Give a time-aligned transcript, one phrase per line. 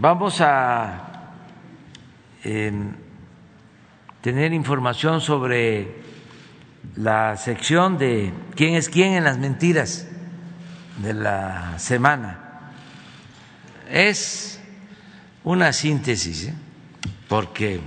[0.00, 1.34] vamos a
[2.44, 2.92] em,
[4.20, 6.02] tener información sobre
[6.94, 10.06] la sección de quién es quién en las mentiras
[11.02, 12.70] de la semana.
[13.90, 14.60] Es
[15.42, 16.54] una síntesis, ¿eh?
[17.28, 17.80] porque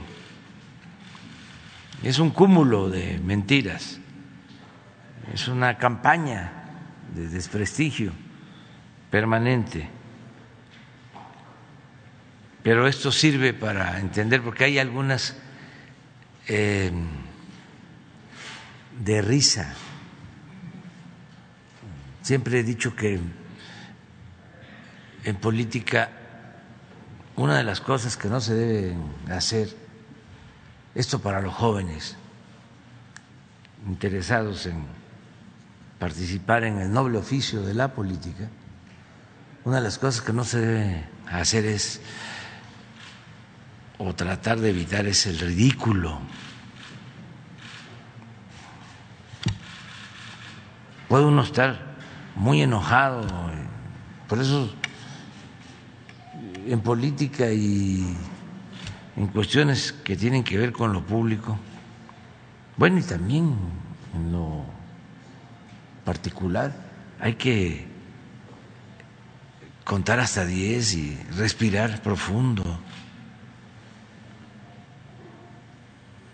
[2.03, 3.99] es un cúmulo de mentiras,
[5.33, 6.51] es una campaña
[7.15, 8.11] de desprestigio
[9.09, 10.00] permanente.
[12.63, 15.35] Pero esto sirve para entender, porque hay algunas
[16.47, 16.91] eh,
[18.99, 19.73] de risa.
[22.21, 23.19] Siempre he dicho que
[25.23, 26.09] en política
[27.35, 29.69] una de las cosas que no se deben hacer,
[30.93, 32.17] esto para los jóvenes
[33.87, 34.85] interesados en
[35.97, 38.49] participar en el noble oficio de la política,
[39.63, 42.01] una de las cosas que no se debe hacer es,
[44.03, 46.19] o tratar de evitar, es el ridículo.
[51.07, 51.95] Puede uno estar
[52.35, 53.27] muy enojado,
[54.27, 54.73] por eso
[56.65, 58.15] en política y
[59.17, 61.59] en cuestiones que tienen que ver con lo público,
[62.77, 63.55] bueno, y también
[64.15, 64.63] en lo
[66.05, 66.73] particular,
[67.19, 67.85] hay que
[69.83, 72.79] contar hasta diez y respirar profundo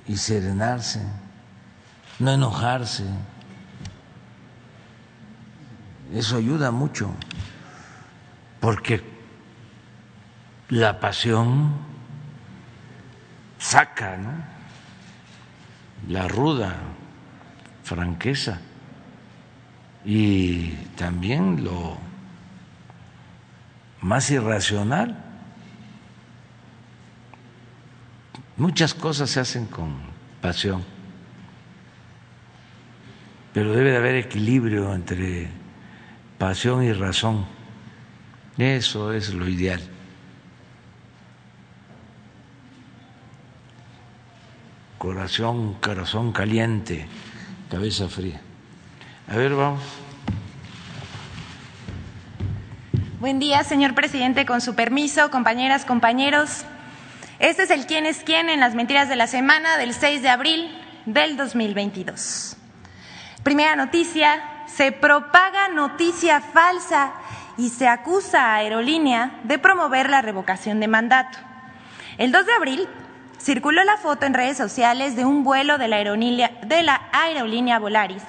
[0.08, 1.02] y serenarse,
[2.20, 3.06] no enojarse.
[6.14, 7.14] Eso ayuda mucho,
[8.62, 9.04] porque
[10.70, 11.74] la pasión
[13.58, 14.32] saca ¿no?
[16.08, 16.76] la ruda
[17.84, 18.60] franqueza
[20.06, 21.98] y también lo
[24.02, 25.24] más irracional.
[28.58, 29.96] Muchas cosas se hacen con
[30.42, 30.84] pasión,
[33.54, 35.48] pero debe de haber equilibrio entre
[36.40, 37.46] pasión y razón.
[38.58, 39.82] Eso es lo ideal.
[44.98, 47.06] Corazón, corazón caliente,
[47.70, 48.42] cabeza fría.
[49.28, 49.84] A ver, vamos.
[53.20, 54.48] Buen día, señor presidente.
[54.48, 56.66] Con su permiso, compañeras, compañeros.
[57.40, 60.30] Este es el quién es quién en las mentiras de la semana del 6 de
[60.30, 60.76] abril
[61.06, 62.58] del 2022.
[63.44, 67.14] Primera noticia, se propaga noticia falsa
[67.56, 71.38] y se acusa a Aerolínea de promover la revocación de mandato.
[72.18, 72.88] El 2 de abril
[73.40, 77.78] circuló la foto en redes sociales de un vuelo de la aerolínea, de la aerolínea
[77.78, 78.24] Volaris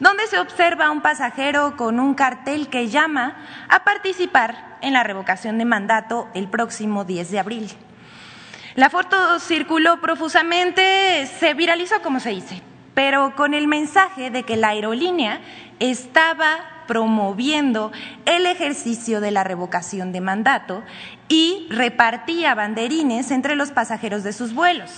[0.00, 3.36] donde se observa a un pasajero con un cartel que llama
[3.68, 7.70] a participar en la revocación de mandato el próximo 10 de abril.
[8.76, 12.62] La foto circuló profusamente, se viralizó como se dice,
[12.94, 15.40] pero con el mensaje de que la aerolínea
[15.80, 17.90] estaba promoviendo
[18.26, 20.84] el ejercicio de la revocación de mandato
[21.28, 24.90] y repartía banderines entre los pasajeros de sus vuelos.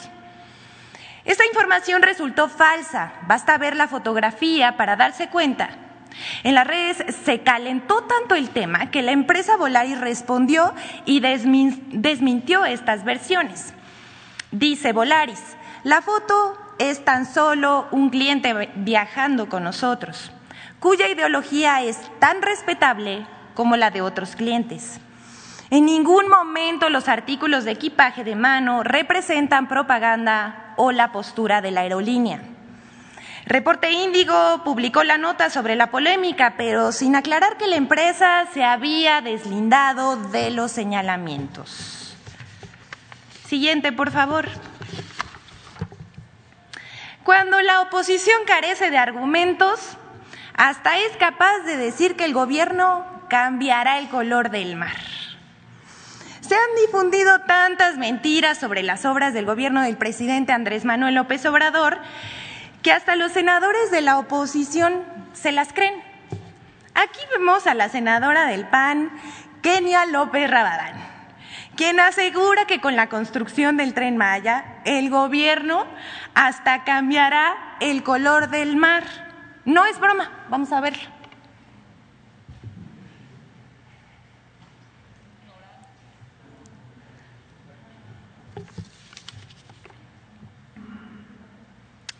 [1.24, 5.70] Esta información resultó falsa, basta ver la fotografía para darse cuenta.
[6.42, 10.74] En las redes se calentó tanto el tema que la empresa Volaris respondió
[11.04, 13.74] y desmintió estas versiones.
[14.50, 15.42] Dice Volaris,
[15.84, 20.30] la foto es tan solo un cliente viajando con nosotros,
[20.80, 25.00] cuya ideología es tan respetable como la de otros clientes.
[25.70, 31.70] En ningún momento los artículos de equipaje de mano representan propaganda o la postura de
[31.70, 32.42] la aerolínea.
[33.46, 38.64] Reporte Índigo publicó la nota sobre la polémica, pero sin aclarar que la empresa se
[38.64, 42.16] había deslindado de los señalamientos.
[43.46, 44.48] Siguiente, por favor.
[47.24, 49.96] Cuando la oposición carece de argumentos,
[50.54, 54.96] hasta es capaz de decir que el gobierno cambiará el color del mar.
[56.40, 61.44] Se han difundido tantas mentiras sobre las obras del gobierno del presidente Andrés Manuel López
[61.46, 61.98] Obrador
[62.82, 66.02] que hasta los senadores de la oposición se las creen.
[66.94, 69.10] Aquí vemos a la senadora del PAN,
[69.62, 70.94] Kenia López Rabadán,
[71.76, 75.86] quien asegura que con la construcción del tren Maya el gobierno
[76.34, 79.04] hasta cambiará el color del mar.
[79.64, 81.11] No es broma, vamos a verlo.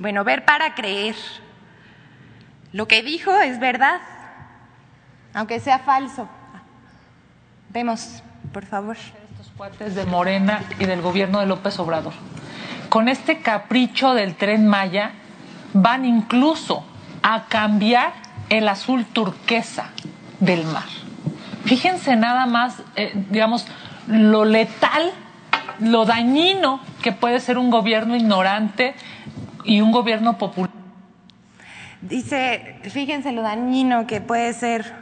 [0.02, 1.14] Bueno, ver para creer.
[2.72, 4.00] Lo que dijo es verdad,
[5.32, 6.28] aunque sea falso.
[7.68, 8.20] Vemos,
[8.52, 8.96] por favor.
[9.56, 12.14] cuates de Morena y del gobierno de López Obrador.
[12.88, 15.12] Con este capricho del tren Maya
[15.72, 16.84] van incluso
[17.22, 18.12] a cambiar
[18.48, 19.90] el azul turquesa
[20.40, 20.88] del mar.
[21.64, 23.68] Fíjense nada más, eh, digamos,
[24.08, 25.12] lo letal,
[25.78, 28.96] lo dañino que puede ser un gobierno ignorante
[29.64, 30.70] y un gobierno popular.
[32.00, 34.92] Dice, fíjense lo dañino que puede ser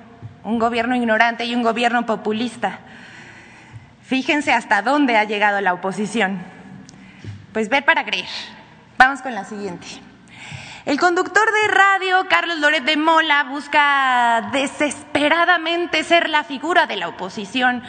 [0.44, 2.80] un gobierno ignorante y un gobierno populista.
[4.02, 6.38] Fíjense hasta dónde ha llegado la oposición.
[7.52, 8.28] Pues ver para creer.
[8.98, 9.86] Vamos con la siguiente.
[10.86, 17.08] El conductor de radio, Carlos Loret de Mola, busca desesperadamente ser la figura de la
[17.08, 17.82] oposición.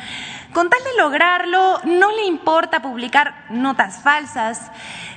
[0.54, 4.72] Con tal de lograrlo, no le importa publicar notas falsas,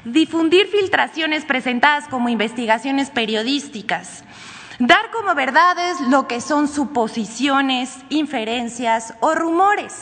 [0.04, 4.24] difundir filtraciones presentadas como investigaciones periodísticas,
[4.78, 9.94] dar como verdades lo que son suposiciones, inferencias o rumores.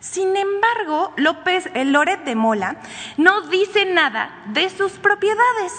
[0.00, 2.76] Sin embargo, López el Loret de Mola
[3.16, 5.72] no dice nada de sus propiedades,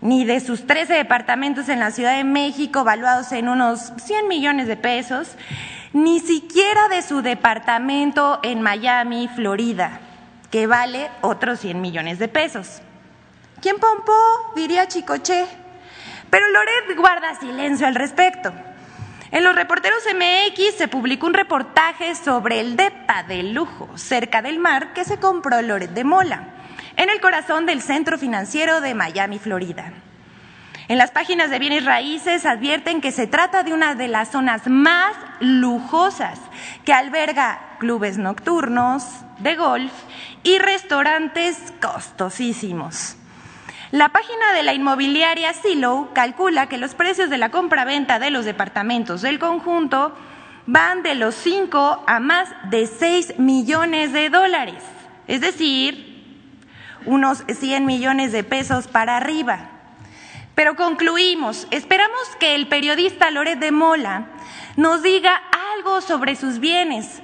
[0.00, 4.66] ni de sus 13 departamentos en la Ciudad de México, valuados en unos 100 millones
[4.66, 5.36] de pesos,
[5.92, 10.00] ni siquiera de su departamento en Miami, Florida,
[10.56, 12.80] que vale otros 100 millones de pesos.
[13.60, 14.16] ¿Quién pompó?
[14.54, 15.44] diría Chicoche.
[16.30, 18.54] Pero Loret guarda silencio al respecto.
[19.32, 24.58] En los reporteros MX se publicó un reportaje sobre el DEPA de lujo cerca del
[24.58, 26.48] mar que se compró Loret de Mola,
[26.96, 29.92] en el corazón del centro financiero de Miami, Florida.
[30.88, 34.62] En las páginas de bienes raíces advierten que se trata de una de las zonas
[34.68, 36.40] más lujosas
[36.86, 39.04] que alberga clubes nocturnos,
[39.38, 39.92] de golf
[40.46, 43.16] y restaurantes costosísimos.
[43.90, 48.44] La página de la inmobiliaria Silo calcula que los precios de la compra-venta de los
[48.44, 50.14] departamentos del conjunto
[50.66, 54.84] van de los 5 a más de 6 millones de dólares,
[55.26, 56.54] es decir,
[57.06, 59.70] unos 100 millones de pesos para arriba.
[60.54, 64.26] Pero concluimos, esperamos que el periodista Loret de Mola
[64.76, 65.42] nos diga
[65.74, 67.20] algo sobre sus bienes,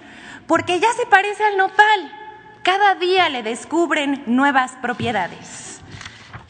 [0.48, 2.21] porque ya se parece al nopal.
[2.62, 5.80] Cada día le descubren nuevas propiedades.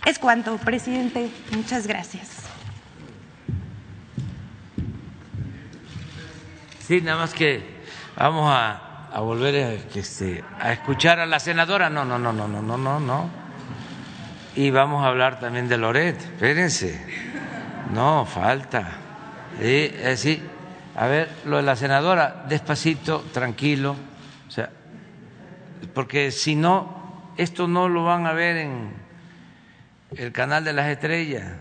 [0.04, 1.30] Es cuanto, presidente.
[1.52, 2.28] Muchas gracias.
[6.80, 7.64] Sí, nada más que
[8.14, 11.88] vamos a, volver a, este, a escuchar a la senadora.
[11.88, 13.30] No, no, no, no, no, no, no, no.
[14.54, 16.20] Y vamos a hablar también de Loret.
[16.20, 17.00] Espérense.
[17.94, 18.98] No, falta.
[19.58, 20.42] Sí, eh, sí.
[20.94, 23.96] A ver, lo de la senadora, despacito, tranquilo.
[25.94, 28.92] Porque si no, esto no lo van a ver en
[30.16, 31.52] el canal de las estrellas.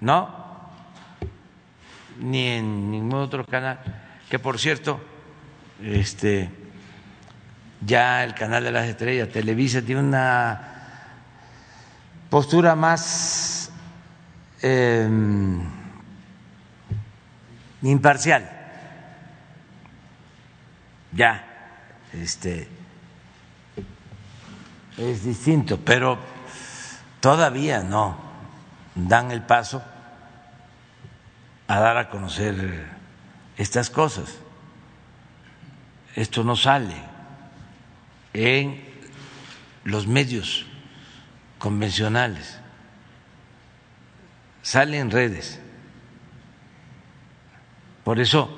[0.00, 0.46] No,
[2.20, 3.78] ni en ningún otro canal.
[4.28, 5.00] Que por cierto,
[5.82, 6.50] este,
[7.84, 10.72] ya el canal de las estrellas, Televisa, tiene una
[12.28, 13.70] postura más
[14.60, 15.62] em,
[17.82, 18.50] imparcial.
[21.12, 21.55] Ya,
[22.22, 22.68] este
[24.96, 26.18] es distinto, pero
[27.20, 28.16] todavía no
[28.94, 29.82] dan el paso
[31.68, 32.86] a dar a conocer
[33.56, 34.36] estas cosas.
[36.14, 36.94] Esto no sale
[38.32, 38.82] en
[39.84, 40.64] los medios
[41.58, 42.58] convencionales,
[44.62, 45.60] sale en redes.
[48.02, 48.56] Por eso,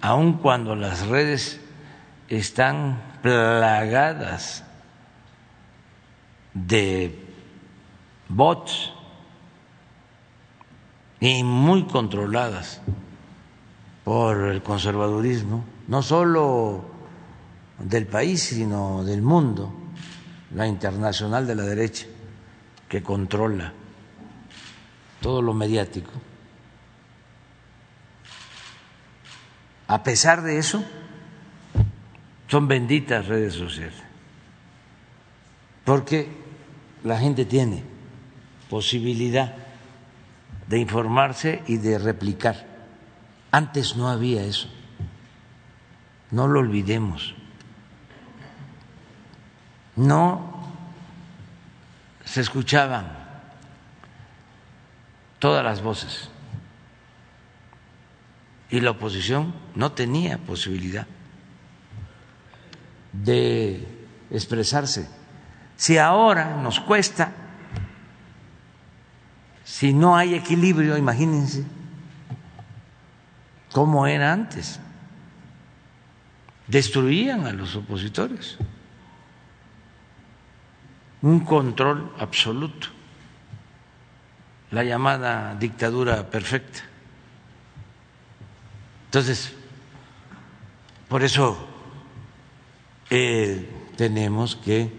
[0.00, 1.60] aun cuando las redes
[2.28, 4.64] están plagadas
[6.52, 7.26] de
[8.28, 8.92] bots
[11.20, 12.80] y muy controladas
[14.04, 16.84] por el conservadurismo, no solo
[17.78, 19.72] del país, sino del mundo,
[20.54, 22.06] la internacional de la derecha,
[22.88, 23.72] que controla
[25.20, 26.12] todo lo mediático.
[29.88, 30.84] A pesar de eso,
[32.48, 33.94] son benditas redes sociales,
[35.84, 36.28] porque
[37.04, 37.84] la gente tiene
[38.68, 39.54] posibilidad
[40.66, 42.66] de informarse y de replicar.
[43.50, 44.68] Antes no había eso.
[46.30, 47.34] No lo olvidemos.
[49.96, 50.58] No
[52.24, 53.16] se escuchaban
[55.38, 56.30] todas las voces
[58.70, 61.06] y la oposición no tenía posibilidad
[63.12, 63.86] de
[64.30, 65.08] expresarse.
[65.76, 67.32] Si ahora nos cuesta,
[69.64, 71.64] si no hay equilibrio, imagínense
[73.72, 74.80] cómo era antes.
[76.68, 78.58] destruían a los opositores.
[81.22, 82.88] Un control absoluto,
[84.70, 86.80] la llamada dictadura perfecta.
[89.06, 89.54] Entonces,
[91.08, 91.67] por eso
[93.10, 94.90] eh, tenemos que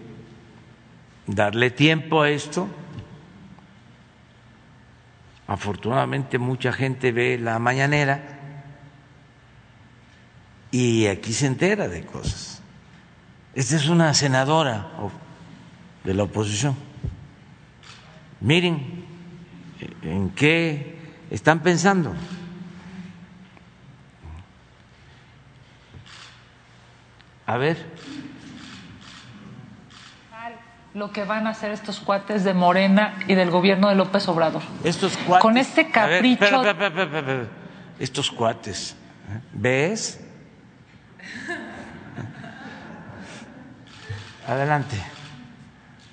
[1.26, 2.68] darle tiempo a esto.
[5.46, 8.38] Afortunadamente mucha gente ve la mañanera
[10.70, 12.62] y aquí se entera de cosas.
[13.54, 14.90] Esta es una senadora
[16.04, 16.76] de la oposición.
[18.40, 19.04] Miren
[20.02, 20.98] en qué
[21.30, 22.14] están pensando.
[27.46, 27.99] A ver.
[30.94, 34.62] Lo que van a hacer estos cuates de Morena y del gobierno de López Obrador.
[34.82, 35.42] Estos cuates.
[35.42, 36.62] Con este capricho.
[37.98, 38.96] estos cuates.
[39.28, 39.40] ¿eh?
[39.52, 40.20] ¿Ves?
[44.48, 44.96] Adelante.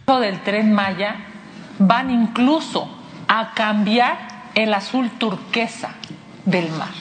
[0.05, 1.15] Del tren Maya
[1.79, 2.89] van incluso
[3.27, 4.17] a cambiar
[4.55, 5.95] el azul turquesa
[6.45, 6.93] del mar.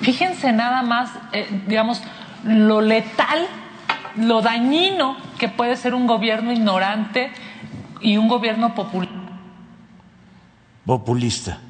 [0.00, 2.02] Fíjense nada más, eh, digamos,
[2.44, 3.46] lo letal,
[4.18, 7.30] lo dañino que puede ser un gobierno ignorante
[8.00, 9.16] y un gobierno populista.
[10.84, 11.60] Populista.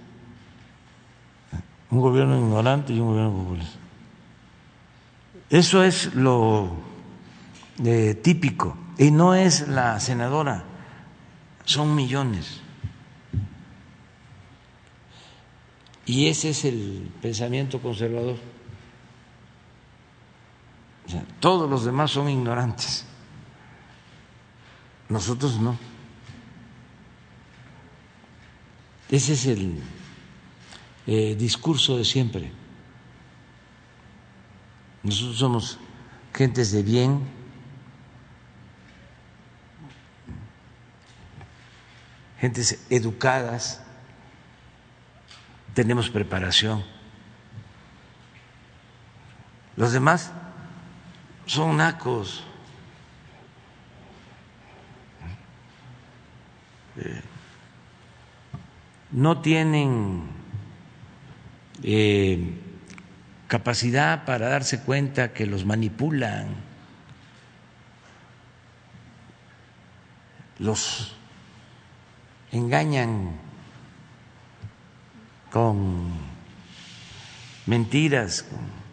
[1.90, 3.78] Un gobierno ignorante y un gobierno populista.
[5.50, 6.70] Eso es lo
[7.84, 8.76] eh, típico.
[8.98, 10.64] Y no es la senadora,
[11.64, 12.60] son millones.
[16.04, 18.36] Y ese es el pensamiento conservador.
[21.40, 23.04] Todos los demás son ignorantes.
[25.08, 25.78] Nosotros no.
[29.08, 29.80] Ese es el
[31.06, 32.52] eh, discurso de siempre.
[35.02, 35.78] Nosotros somos
[36.34, 37.26] gentes de bien,
[42.38, 43.82] gentes educadas,
[45.72, 46.84] tenemos preparación.
[49.76, 50.32] Los demás
[51.48, 52.44] son nacos.
[56.98, 57.22] Eh,
[59.12, 60.24] no tienen
[61.82, 62.54] eh,
[63.46, 66.48] capacidad para darse cuenta que los manipulan,
[70.58, 71.16] los
[72.52, 73.30] engañan
[75.50, 76.10] con
[77.64, 78.44] mentiras.
[78.44, 78.87] E,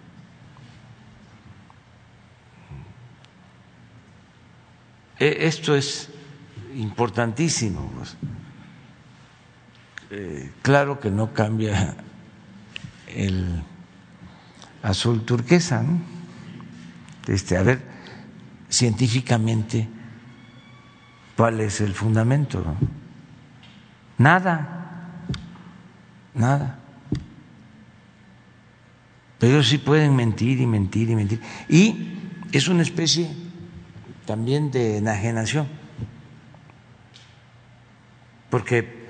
[5.19, 6.09] esto es
[6.75, 7.91] importantísimo.
[7.95, 8.17] Pues.
[10.11, 11.95] Eh, claro que no cambia
[13.07, 13.63] el
[14.83, 15.83] azul turquesa.
[17.27, 17.81] Este, a ver,
[18.69, 19.87] científicamente,
[21.35, 22.63] ¿cuál es el fundamento?
[24.17, 25.11] Nada,
[26.33, 26.79] nada.
[29.39, 31.41] Pero sí pueden mentir y mentir y mentir.
[31.67, 32.13] Y
[32.51, 33.44] es una especie
[34.25, 35.67] también de enajenación,
[38.49, 39.05] porque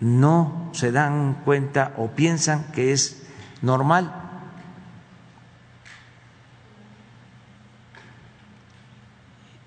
[0.00, 3.22] no se dan cuenta o piensan que es
[3.62, 4.14] normal.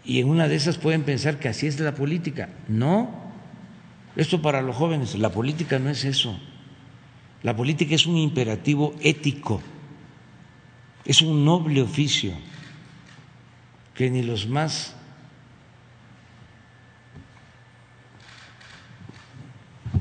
[0.06, 2.50] Y en una de esas pueden pensar que así es la política.
[2.68, 3.10] No,
[4.16, 6.38] esto para los jóvenes, la política no es eso.
[7.42, 9.62] La política es un imperativo ético,
[11.06, 12.34] es un noble oficio
[13.94, 14.96] que ni los más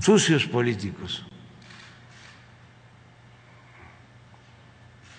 [0.00, 1.24] sucios políticos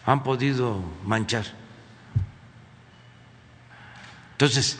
[0.06, 1.46] han podido manchar.
[4.34, 4.78] Entonces,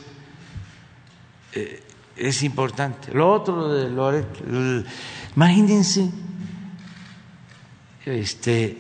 [1.54, 1.82] eh,
[2.18, 3.14] es importante.
[3.14, 4.28] Lo otro de Loret,
[5.36, 6.12] imagínense,
[8.06, 8.78] este,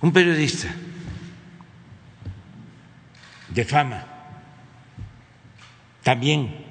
[0.00, 0.72] un periodista
[3.50, 4.06] de fama,
[6.02, 6.64] también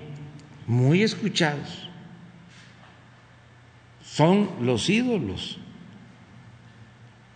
[0.67, 1.89] muy escuchados,
[4.03, 5.59] son los ídolos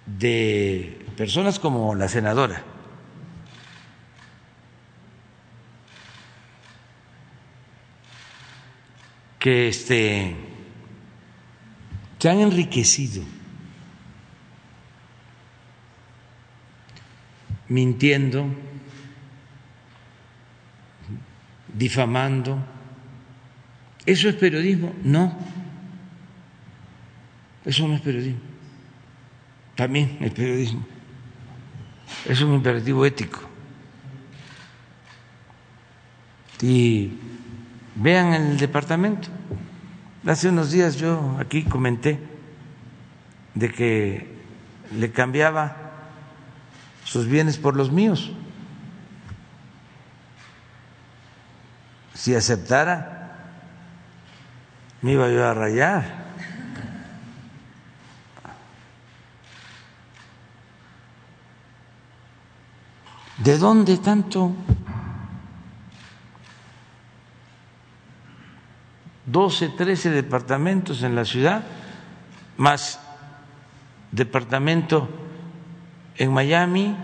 [0.06, 2.64] de personas como la senadora.
[9.40, 10.36] Que este,
[12.18, 13.24] se han enriquecido
[17.68, 18.46] mintiendo,
[21.74, 22.64] difamando.
[24.06, 24.94] ¿Eso es periodismo?
[25.04, 25.38] No.
[27.66, 28.42] Eso no es periodismo.
[29.76, 30.86] También es periodismo.
[32.26, 33.42] es un imperativo ético.
[36.62, 37.12] Y
[37.96, 39.28] vean el departamento.
[40.26, 42.20] Hace unos días yo aquí comenté
[43.56, 44.28] de que
[44.98, 45.76] le cambiaba
[47.04, 48.32] sus bienes por los míos.
[52.14, 53.24] Si aceptara,
[55.02, 56.24] me iba yo a rayar.
[63.38, 64.54] ¿De dónde tanto?
[69.26, 71.64] 12, 13 departamentos en la ciudad,
[72.56, 73.00] más
[74.12, 75.10] departamento
[76.16, 76.96] en Miami.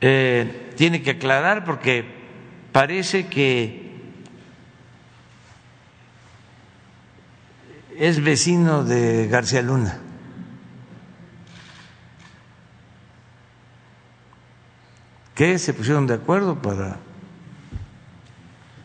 [0.00, 2.21] Eh, tiene que aclarar porque
[2.72, 3.92] parece que
[7.96, 9.98] es vecino de García Luna.
[15.34, 15.58] ¿Qué?
[15.58, 16.98] ¿Se pusieron de acuerdo para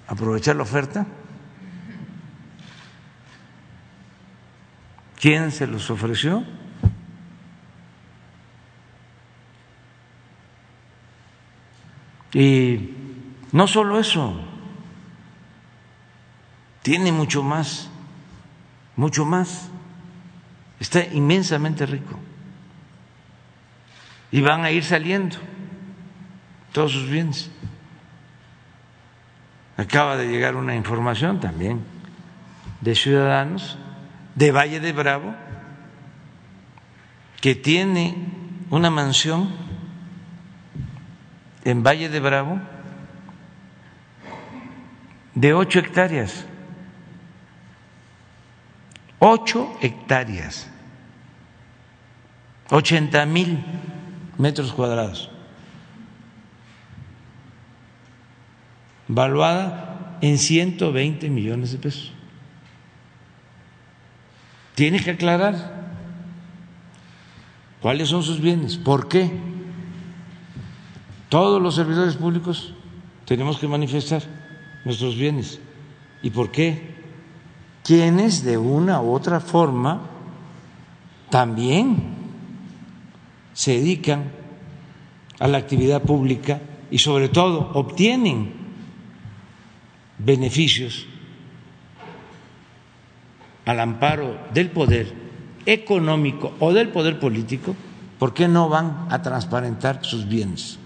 [0.07, 1.05] aprovechar la oferta?
[5.19, 6.43] ¿Quién se los ofreció?
[12.33, 12.96] Y
[13.51, 14.39] no solo eso,
[16.81, 17.89] tiene mucho más,
[18.95, 19.69] mucho más,
[20.79, 22.17] está inmensamente rico.
[24.31, 25.37] Y van a ir saliendo
[26.71, 27.49] todos sus bienes.
[29.77, 31.83] Acaba de llegar una información también
[32.81, 33.77] de ciudadanos
[34.35, 35.35] de Valle de Bravo
[37.41, 38.15] que tiene
[38.69, 39.49] una mansión
[41.63, 42.59] en Valle de Bravo
[45.37, 46.45] de ocho hectáreas.
[49.19, 50.67] Ocho hectáreas.
[52.71, 53.63] Ochenta mil
[54.39, 55.29] metros cuadrados.
[59.07, 62.11] Valuada en 120 millones de pesos.
[64.73, 65.91] Tiene que aclarar
[67.79, 69.31] cuáles son sus bienes, por qué.
[71.29, 72.73] Todos los servidores públicos
[73.25, 74.36] tenemos que manifestar
[74.87, 75.59] nuestros bienes.
[76.23, 76.95] ¿Y por qué?
[77.83, 80.01] Quienes de una u otra forma
[81.29, 82.15] también
[83.53, 84.31] se dedican
[85.39, 88.53] a la actividad pública y sobre todo obtienen
[90.17, 91.05] beneficios
[93.65, 95.13] al amparo del poder
[95.65, 97.75] económico o del poder político,
[98.17, 100.79] ¿por qué no van a transparentar sus bienes?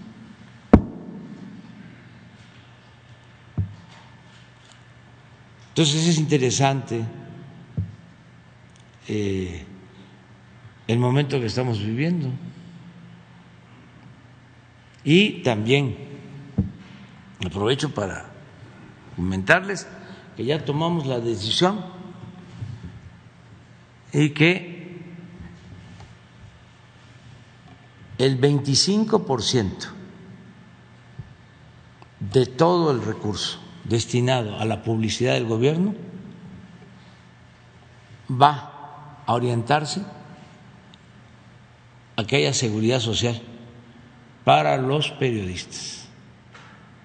[5.72, 7.02] Entonces es interesante
[9.08, 9.64] eh,
[10.86, 12.28] el momento que estamos viviendo.
[15.02, 15.96] Y también
[17.42, 18.26] aprovecho para
[19.16, 19.86] comentarles
[20.36, 21.82] que ya tomamos la decisión
[24.12, 25.00] y que
[28.18, 29.88] el 25%
[32.20, 35.94] de todo el recurso destinado a la publicidad del gobierno
[38.30, 40.02] va a orientarse
[42.16, 43.40] a que haya seguridad social
[44.44, 46.08] para los periodistas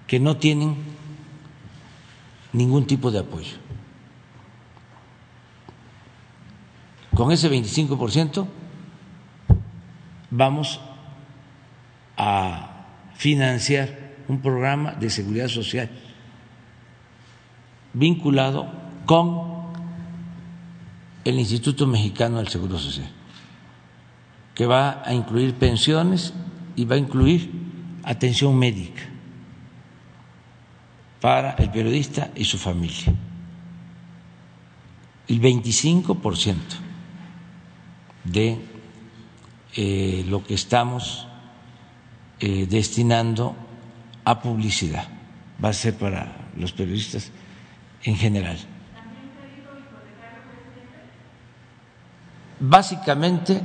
[0.06, 0.76] que no tienen
[2.52, 3.56] ningún tipo de apoyo.
[7.14, 8.46] Con ese 25%
[10.30, 10.80] vamos
[12.16, 15.90] a financiar un programa de seguridad social
[17.92, 18.70] vinculado
[19.06, 19.48] con
[21.24, 23.08] el Instituto Mexicano del Seguro Social,
[24.54, 26.32] que va a incluir pensiones
[26.76, 27.50] y va a incluir
[28.04, 29.02] atención médica
[31.20, 33.12] para el periodista y su familia.
[35.26, 36.56] El 25%
[38.24, 38.58] de
[39.76, 41.26] eh, lo que estamos
[42.40, 43.54] eh, destinando
[44.24, 45.08] a publicidad.
[45.62, 47.32] Va a ser para los periodistas
[48.04, 48.58] en general.
[52.60, 53.60] Básicamente,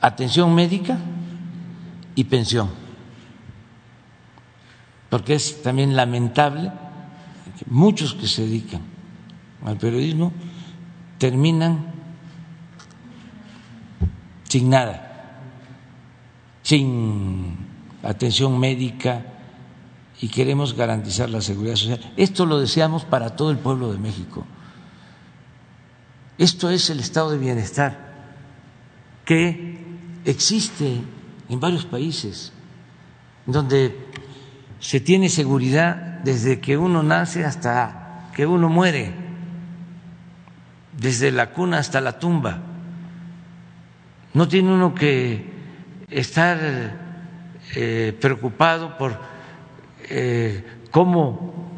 [0.00, 0.98] atención médica
[2.14, 2.70] y pensión,
[5.08, 6.70] porque es también lamentable
[7.58, 8.82] que muchos que se dedican
[9.64, 10.32] al periodismo
[11.18, 11.86] terminan
[14.48, 15.40] sin nada,
[16.62, 17.56] sin
[18.02, 19.31] atención médica
[20.22, 22.00] y queremos garantizar la seguridad social.
[22.16, 24.46] Esto lo deseamos para todo el pueblo de México.
[26.38, 28.12] Esto es el estado de bienestar
[29.24, 29.84] que
[30.24, 31.02] existe
[31.48, 32.52] en varios países,
[33.46, 33.96] donde
[34.78, 39.12] se tiene seguridad desde que uno nace hasta que uno muere,
[40.96, 42.60] desde la cuna hasta la tumba.
[44.34, 45.52] No tiene uno que
[46.08, 46.58] estar
[47.74, 49.32] eh, preocupado por
[50.08, 51.70] eh, cómo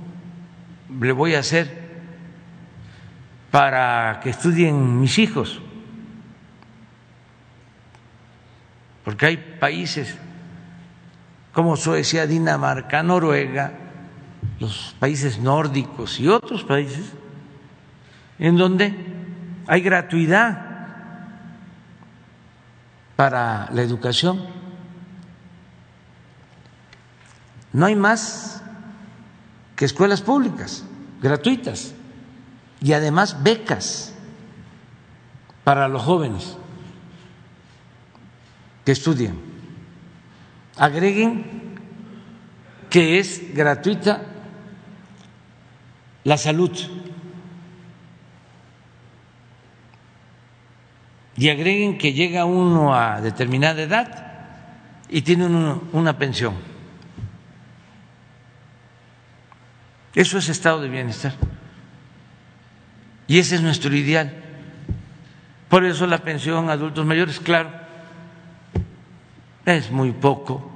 [1.01, 1.85] le voy a hacer
[3.51, 5.61] para que estudien mis hijos,
[9.05, 10.17] porque hay países
[11.53, 13.73] como Suecia, Dinamarca, Noruega,
[14.59, 17.13] los países nórdicos y otros países,
[18.39, 18.95] en donde
[19.67, 20.75] hay gratuidad
[23.17, 24.63] para la educación.
[27.75, 28.63] No hay más
[29.77, 30.85] que escuelas públicas,
[31.21, 31.93] gratuitas,
[32.81, 34.15] y además becas
[35.65, 36.57] para los jóvenes
[38.85, 39.55] que estudian
[40.77, 41.77] agreguen
[42.91, 44.23] que es gratuita
[46.25, 46.71] la salud
[51.37, 54.33] y agreguen que llega uno a determinada edad
[55.09, 55.47] y tiene
[55.93, 56.74] una pensión.
[60.14, 61.35] Eso es estado de bienestar.
[63.27, 64.33] Y ese es nuestro ideal.
[65.68, 67.70] Por eso la pensión a adultos mayores, claro,
[69.64, 70.70] es muy poco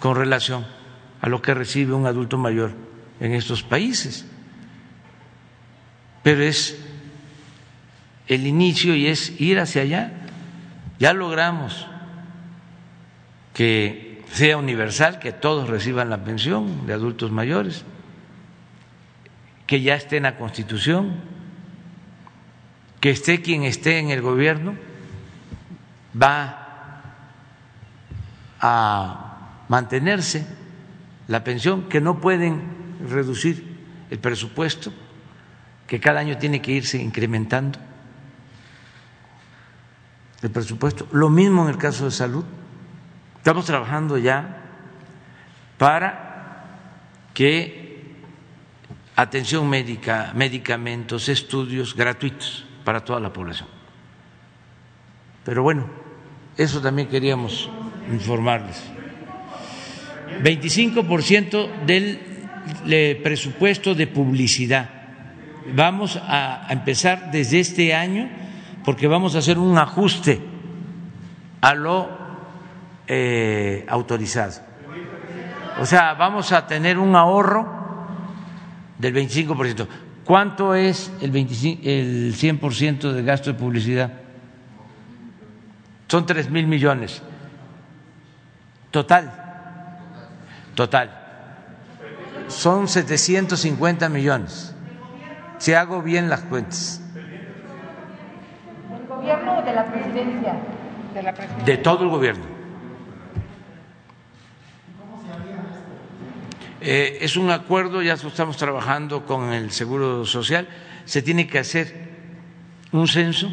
[0.00, 0.66] con relación
[1.20, 2.72] a lo que recibe un adulto mayor
[3.20, 4.26] en estos países.
[6.22, 6.78] Pero es
[8.26, 10.12] el inicio y es ir hacia allá.
[10.98, 11.86] Ya logramos
[13.54, 17.84] que sea universal, que todos reciban la pensión de adultos mayores,
[19.72, 21.14] que ya esté en la Constitución,
[23.00, 24.76] que esté quien esté en el gobierno,
[26.14, 27.00] va
[28.60, 30.46] a mantenerse
[31.26, 32.60] la pensión, que no pueden
[33.08, 33.78] reducir
[34.10, 34.92] el presupuesto,
[35.86, 37.78] que cada año tiene que irse incrementando
[40.42, 41.08] el presupuesto.
[41.12, 42.44] Lo mismo en el caso de salud.
[43.38, 44.54] Estamos trabajando ya
[45.78, 46.66] para
[47.32, 47.81] que
[49.16, 53.68] atención médica, medicamentos, estudios gratuitos para toda la población.
[55.44, 55.86] Pero bueno,
[56.56, 57.68] eso también queríamos
[58.10, 58.82] informarles.
[60.42, 61.84] 25%
[62.74, 64.90] del presupuesto de publicidad.
[65.74, 68.28] Vamos a empezar desde este año
[68.84, 70.40] porque vamos a hacer un ajuste
[71.60, 72.08] a lo
[73.06, 74.60] eh, autorizado.
[75.80, 77.81] O sea, vamos a tener un ahorro
[79.02, 79.86] del 25%.
[80.24, 84.12] ¿Cuánto es el, 25, el 100% de gasto de publicidad?
[86.06, 87.20] Son tres mil millones.
[88.92, 89.32] Total.
[90.76, 91.18] Total.
[92.46, 94.74] Son 750 millones.
[95.58, 97.00] Si hago bien las cuentas.
[97.14, 100.54] ¿Del gobierno o de la presidencia?
[101.64, 102.44] De, todo el gobierno.
[106.84, 110.66] Eh, es un acuerdo, ya estamos trabajando con el Seguro Social.
[111.04, 112.10] Se tiene que hacer
[112.90, 113.52] un censo.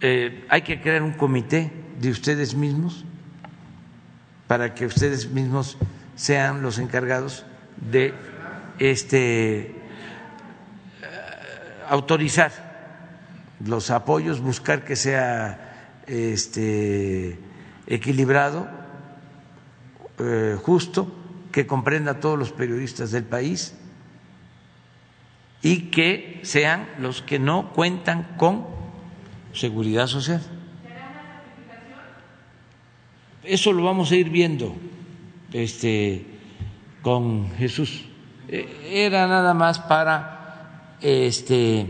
[0.00, 3.04] Eh, hay que crear un comité de ustedes mismos
[4.48, 5.78] para que ustedes mismos
[6.16, 8.14] sean los encargados de
[8.80, 9.74] este eh,
[11.88, 12.50] autorizar
[13.64, 17.38] los apoyos, buscar que sea este
[17.86, 18.81] equilibrado,
[20.22, 21.08] eh, justo,
[21.52, 23.74] que comprenda a todos los periodistas del país
[25.62, 28.66] y que sean los que no cuentan con
[29.52, 30.42] seguridad social.
[33.44, 34.74] Eso lo vamos a ir viendo
[35.52, 36.24] este,
[37.02, 38.06] con Jesús.
[38.48, 41.86] E, era nada más para este,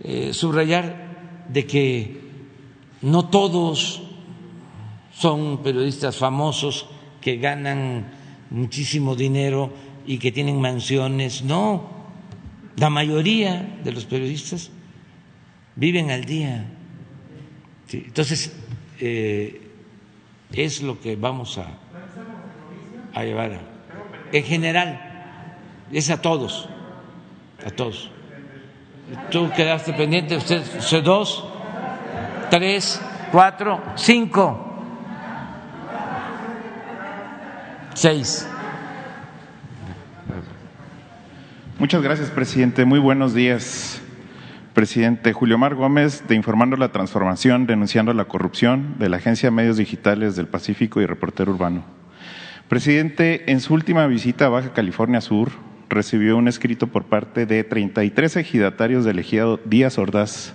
[0.00, 2.20] eh, subrayar de que
[3.02, 4.02] no todos
[5.12, 6.86] son periodistas famosos
[7.26, 8.06] que ganan
[8.50, 9.72] muchísimo dinero
[10.06, 11.90] y que tienen mansiones, no,
[12.76, 14.70] la mayoría de los periodistas
[15.74, 16.66] viven al día.
[17.90, 18.54] Entonces,
[19.00, 19.60] eh,
[20.52, 21.66] es lo que vamos a,
[23.12, 23.58] a llevar.
[24.32, 26.68] En general, es a todos,
[27.66, 28.08] a todos.
[29.32, 30.62] Tú quedaste pendiente, usted,
[31.02, 31.44] dos,
[32.50, 34.65] tres, cuatro, cinco,
[37.96, 38.46] seis.
[41.78, 42.84] Muchas gracias, presidente.
[42.84, 44.00] Muy buenos días.
[44.74, 49.78] Presidente Julio Mar Gómez, de Informando la Transformación, denunciando la corrupción de la Agencia Medios
[49.78, 51.84] Digitales del Pacífico y reportero urbano.
[52.68, 55.52] Presidente, en su última visita a Baja California Sur,
[55.88, 60.54] recibió un escrito por parte de 33 ejidatarios del ejido Díaz Ordaz.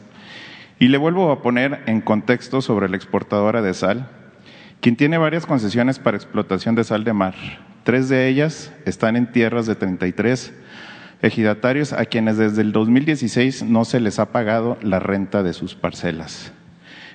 [0.77, 4.09] Y le vuelvo a poner en contexto sobre la exportadora de sal,
[4.81, 7.35] quien tiene varias concesiones para explotación de sal de mar.
[7.83, 10.53] Tres de ellas están en tierras de 33
[11.21, 15.75] ejidatarios a quienes desde el 2016 no se les ha pagado la renta de sus
[15.75, 16.51] parcelas.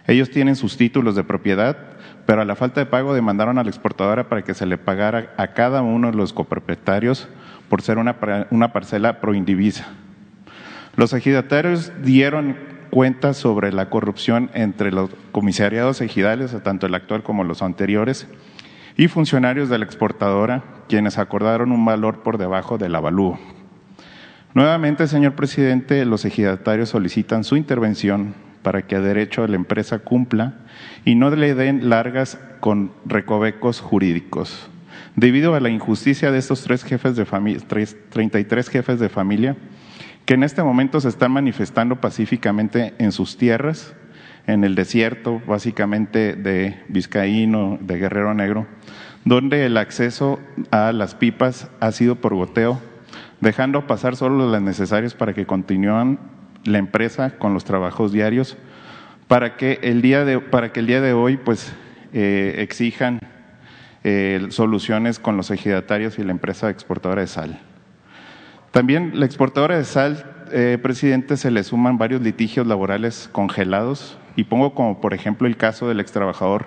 [0.07, 1.77] Ellos tienen sus títulos de propiedad,
[2.25, 5.35] pero a la falta de pago demandaron a la exportadora para que se le pagara
[5.37, 7.29] a cada uno de los copropietarios
[7.69, 8.17] por ser una,
[8.51, 9.87] una parcela proindivisa.
[10.95, 17.45] Los ejidatarios dieron cuenta sobre la corrupción entre los comisariados ejidales, tanto el actual como
[17.45, 18.27] los anteriores,
[18.97, 23.39] y funcionarios de la exportadora, quienes acordaron un valor por debajo del avalúo.
[24.55, 29.99] Nuevamente, señor presidente, los ejidatarios solicitan su intervención para que a derecho de la empresa
[29.99, 30.55] cumpla
[31.05, 34.69] y no le den largas con recovecos jurídicos.
[35.15, 39.57] Debido a la injusticia de estos tres jefes de familia, 33 jefes de familia,
[40.27, 43.95] que en este momento se están manifestando pacíficamente en sus tierras,
[44.47, 48.67] en el desierto, básicamente de Vizcaíno, de Guerrero Negro,
[49.25, 50.39] donde el acceso
[50.71, 52.81] a las pipas ha sido por goteo
[53.41, 56.19] dejando pasar solo las necesarias para que continúen
[56.65, 58.57] la empresa con los trabajos diarios,
[59.29, 61.73] para que el día de, para que el día de hoy pues,
[62.13, 63.21] eh, exijan
[64.05, 67.61] eh, soluciones con los ejidatarios y la empresa exportadora de sal.
[68.77, 74.45] También la exportadora de sal, eh, presidente, se le suman varios litigios laborales congelados y
[74.45, 76.67] pongo como por ejemplo el caso del extrabajador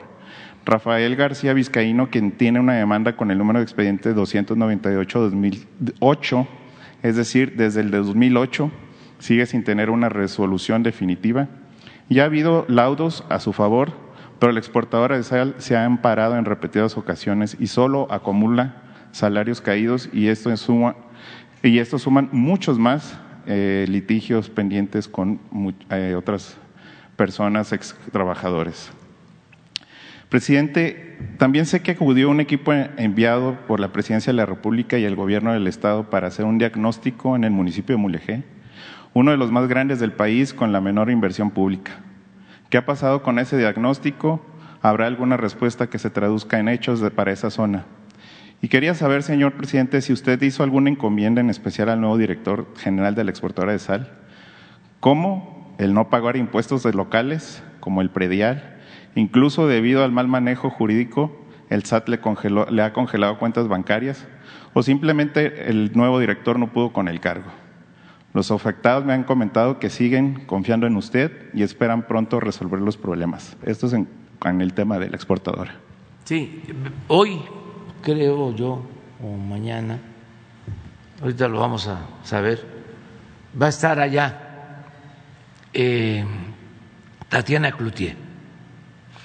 [0.66, 6.48] Rafael García Vizcaíno, quien tiene una demanda con el número de expediente 298-2008
[7.04, 8.72] es decir, desde el de 2008
[9.20, 11.48] sigue sin tener una resolución definitiva.
[12.10, 13.92] Ya ha habido laudos a su favor,
[14.40, 18.78] pero la exportadora de sal se ha amparado en repetidas ocasiones y solo acumula
[19.12, 20.96] salarios caídos y esto, suma,
[21.64, 25.40] y esto suman muchos más eh, litigios pendientes con
[25.90, 26.58] eh, otras
[27.16, 28.92] personas, ex trabajadores.
[30.30, 35.04] Presidente, también sé que acudió un equipo enviado por la Presidencia de la República y
[35.04, 38.44] el Gobierno del Estado para hacer un diagnóstico en el municipio de Mulegé,
[39.14, 41.94] uno de los más grandes del país con la menor inversión pública.
[42.70, 44.46] ¿Qué ha pasado con ese diagnóstico?
[44.84, 47.86] ¿Habrá alguna respuesta que se traduzca en hechos para esa zona?
[48.62, 52.68] Y quería saber, señor presidente, si usted hizo alguna encomienda en especial al nuevo director
[52.78, 54.12] general de la exportadora de sal.
[55.00, 58.80] ¿Cómo el no pagar impuestos de locales, como el predial,
[59.16, 61.36] Incluso debido al mal manejo jurídico,
[61.70, 62.20] el SAT le,
[62.72, 64.28] le ha congelado cuentas bancarias
[64.74, 67.52] o simplemente el nuevo director no pudo con el cargo.
[68.34, 72.96] Los afectados me han comentado que siguen confiando en usted y esperan pronto resolver los
[72.96, 73.58] problemas.
[73.64, 74.08] Esto es en,
[74.62, 75.76] el tema de la exportadora.
[76.26, 76.62] Sí,
[77.08, 77.42] hoy
[78.02, 78.84] creo yo,
[79.24, 80.00] o mañana,
[81.22, 82.66] ahorita lo vamos a saber,
[83.60, 84.84] va a estar allá
[85.74, 86.26] eh,
[87.30, 88.30] Tatiana Cloutier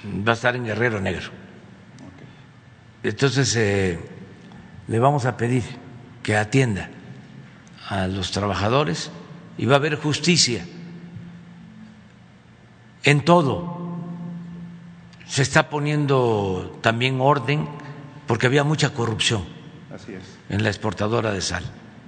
[0.05, 1.29] va a estar en Guerrero Negro.
[3.03, 3.99] Entonces, eh,
[4.87, 5.63] le vamos a pedir
[6.23, 6.89] que atienda
[7.87, 9.11] a los trabajadores
[9.57, 10.65] y va a haber justicia
[13.03, 13.75] en todo.
[15.27, 17.67] Se está poniendo también orden
[18.27, 19.45] porque había mucha corrupción
[20.49, 21.63] en la exportadora de sal.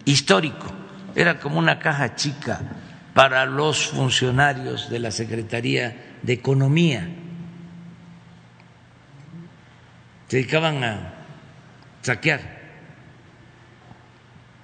[0.06, 0.68] Histórico,
[1.16, 2.62] era como una caja chica
[3.14, 7.08] para los funcionarios de la Secretaría de Economía
[10.28, 11.14] se dedicaban a
[12.02, 12.42] saquear.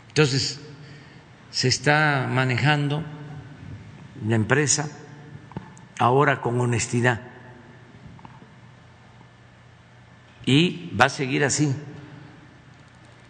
[0.09, 0.59] Entonces,
[1.51, 3.03] se está manejando
[4.27, 4.89] la empresa
[5.99, 7.21] ahora con honestidad
[10.45, 11.73] y va a seguir así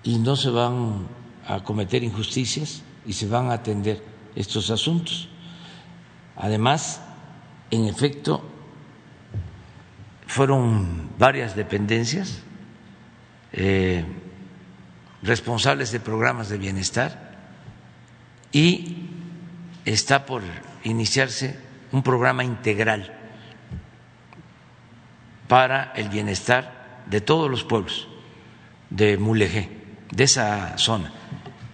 [0.04, 1.08] y no se van
[1.47, 4.04] a cometer injusticias y se van a atender
[4.36, 5.30] estos asuntos.
[6.36, 7.02] Además,
[7.71, 8.43] en efecto,
[10.28, 12.41] fueron varias dependencias
[13.52, 14.04] eh,
[15.21, 17.34] responsables de programas de bienestar
[18.52, 19.10] y
[19.86, 20.41] está por
[20.84, 21.60] iniciarse
[21.91, 23.13] un programa integral
[25.47, 28.07] para el bienestar de todos los pueblos
[28.89, 29.69] de Mulegé,
[30.11, 31.11] de esa zona,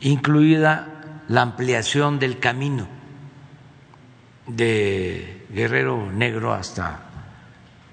[0.02, 2.88] incluida la ampliación del camino
[4.48, 7.02] de Guerrero Negro hasta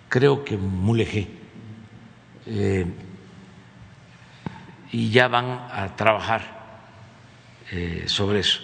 [0.09, 1.29] creo que Mulegé.
[2.47, 2.87] Eh,
[4.93, 6.43] y ya van a trabajar
[7.71, 8.61] eh, sobre eso.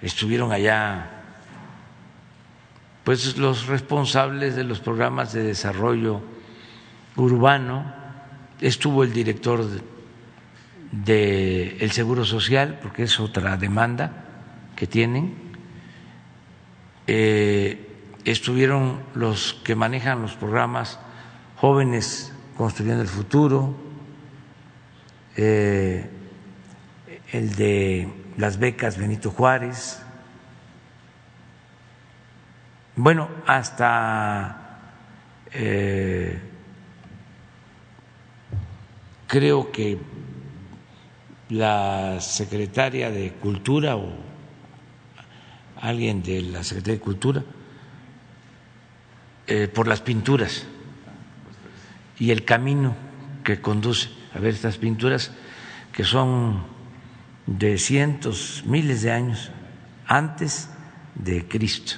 [0.00, 1.10] Estuvieron allá
[3.04, 6.22] pues los responsables de los programas de desarrollo
[7.22, 7.92] urbano,
[8.60, 9.64] estuvo el director
[10.92, 14.24] del Seguro Social, porque es otra demanda
[14.76, 15.34] que tienen,
[17.06, 17.86] eh,
[18.24, 20.98] estuvieron los que manejan los programas
[21.56, 23.74] Jóvenes Construyendo el Futuro,
[25.36, 26.10] eh,
[27.32, 30.02] el de las becas Benito Juárez,
[32.96, 34.80] bueno, hasta
[35.52, 36.47] eh,
[39.28, 39.98] creo que
[41.50, 44.10] la secretaria de Cultura o
[45.80, 47.44] alguien de la Secretaría de Cultura
[49.46, 50.66] eh, por las pinturas
[52.18, 52.96] y el camino
[53.44, 55.30] que conduce a ver estas pinturas
[55.92, 56.64] que son
[57.46, 59.50] de cientos, miles de años
[60.06, 60.68] antes
[61.14, 61.94] de Cristo.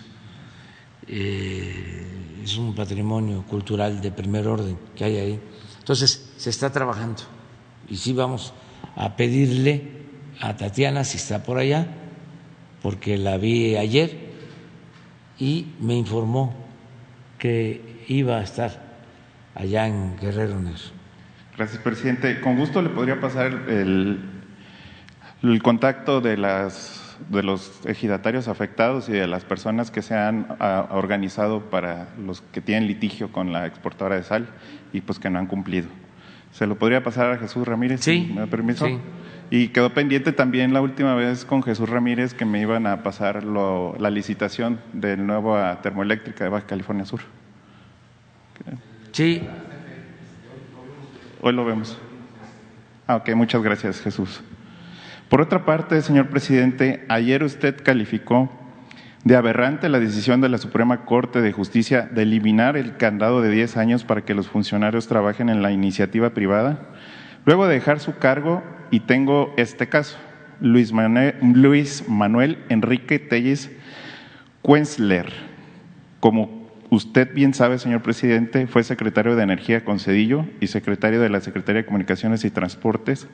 [1.06, 2.06] Eh,
[2.44, 5.40] es un patrimonio cultural de primer orden que hay ahí.
[5.90, 7.20] Entonces, se está trabajando
[7.88, 8.54] y sí vamos
[8.94, 9.90] a pedirle
[10.40, 11.88] a Tatiana, si está por allá,
[12.80, 14.16] porque la vi ayer
[15.36, 16.54] y me informó
[17.40, 19.00] que iba a estar
[19.56, 20.78] allá en Guerrero Negro.
[21.56, 22.40] Gracias, presidente.
[22.40, 24.20] Con gusto le podría pasar el,
[25.42, 30.46] el contacto de las de los ejidatarios afectados y de las personas que se han
[30.60, 34.48] ah, organizado para los que tienen litigio con la exportadora de sal
[34.92, 35.88] y pues que no han cumplido.
[36.52, 38.00] ¿Se lo podría pasar a Jesús Ramírez?
[38.00, 38.30] Sí.
[38.34, 38.86] ¿Me da permiso?
[38.86, 38.98] Sí.
[39.50, 43.42] Y quedó pendiente también la última vez con Jesús Ramírez que me iban a pasar
[43.42, 47.20] lo, la licitación del nuevo termoeléctrica de Baja California Sur.
[49.12, 49.42] Sí.
[51.40, 51.98] Hoy lo vemos.
[53.06, 54.40] Ah, ok, muchas gracias Jesús.
[55.30, 58.50] Por otra parte, señor presidente, ayer usted calificó
[59.22, 63.48] de aberrante la decisión de la Suprema Corte de Justicia de eliminar el candado de
[63.48, 66.88] 10 años para que los funcionarios trabajen en la iniciativa privada,
[67.44, 70.18] luego de dejar su cargo, y tengo este caso,
[70.60, 73.70] Luis Manuel, Enrique Telles
[74.64, 75.32] Quenzler.
[76.18, 81.30] Como usted bien sabe, señor presidente, fue secretario de Energía con Cedillo y secretario de
[81.30, 83.28] la Secretaría de Comunicaciones y Transportes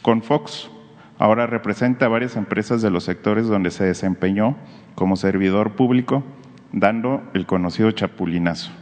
[0.00, 0.70] con Fox.
[1.18, 4.56] Ahora representa a varias empresas de los sectores donde se desempeñó
[4.94, 6.24] como servidor público,
[6.72, 8.72] dando el conocido chapulinazo.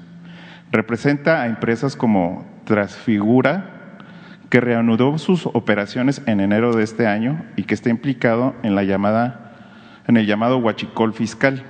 [0.73, 3.99] Representa a empresas como Transfigura,
[4.49, 8.85] que reanudó sus operaciones en enero de este año y que está implicado en, la
[8.85, 9.53] llamada,
[10.07, 11.63] en el llamado huachicol fiscal.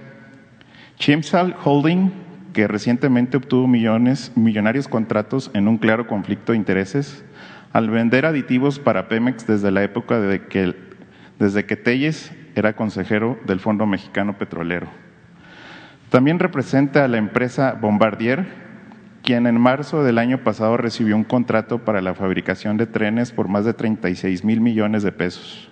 [0.98, 2.10] Chimsal Holding,
[2.52, 7.24] que recientemente obtuvo millones, millonarios contratos en un claro conflicto de intereses
[7.72, 13.86] al vender aditivos para Pemex desde la época desde que Telles era consejero del Fondo
[13.86, 14.88] Mexicano Petrolero.
[16.10, 18.46] También representa a la empresa Bombardier,
[19.22, 23.46] quien en marzo del año pasado recibió un contrato para la fabricación de trenes por
[23.48, 25.70] más de 36 mil millones de pesos.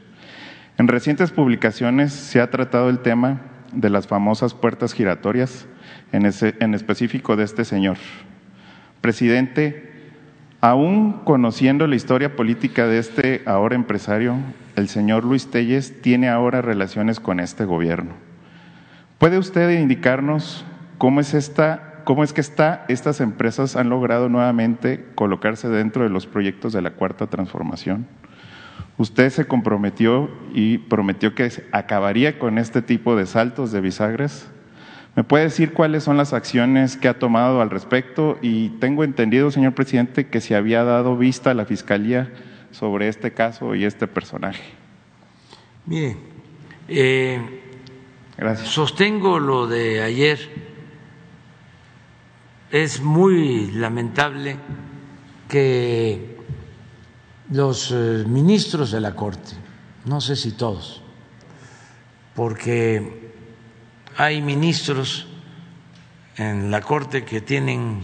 [0.77, 3.41] En recientes publicaciones se ha tratado el tema
[3.73, 5.67] de las famosas puertas giratorias,
[6.13, 7.97] en específico de este señor.
[9.01, 9.88] Presidente,
[10.61, 14.37] aún conociendo la historia política de este ahora empresario,
[14.77, 18.13] el señor Luis Telles tiene ahora relaciones con este gobierno.
[19.19, 20.65] ¿Puede usted indicarnos
[20.99, 26.11] cómo es esta, cómo es que está, estas empresas han logrado nuevamente colocarse dentro de
[26.11, 28.07] los proyectos de la cuarta transformación?
[28.97, 34.51] Usted se comprometió y prometió que acabaría con este tipo de saltos de bisagras.
[35.19, 38.39] ¿Me puede decir cuáles son las acciones que ha tomado al respecto?
[38.41, 42.33] Y tengo entendido, señor presidente, que se había dado vista a la Fiscalía
[42.71, 44.63] sobre este caso y este personaje.
[45.87, 46.17] Mire,
[46.87, 47.41] eh,
[48.37, 48.69] Gracias.
[48.69, 50.39] sostengo lo de ayer.
[52.71, 54.57] Es muy lamentable
[55.49, 56.37] que
[57.51, 59.57] los eh, ministros de la Corte,
[60.05, 61.03] no sé si todos,
[62.37, 63.28] porque
[64.19, 65.29] hay ministros
[66.37, 68.03] en la Corte que tienen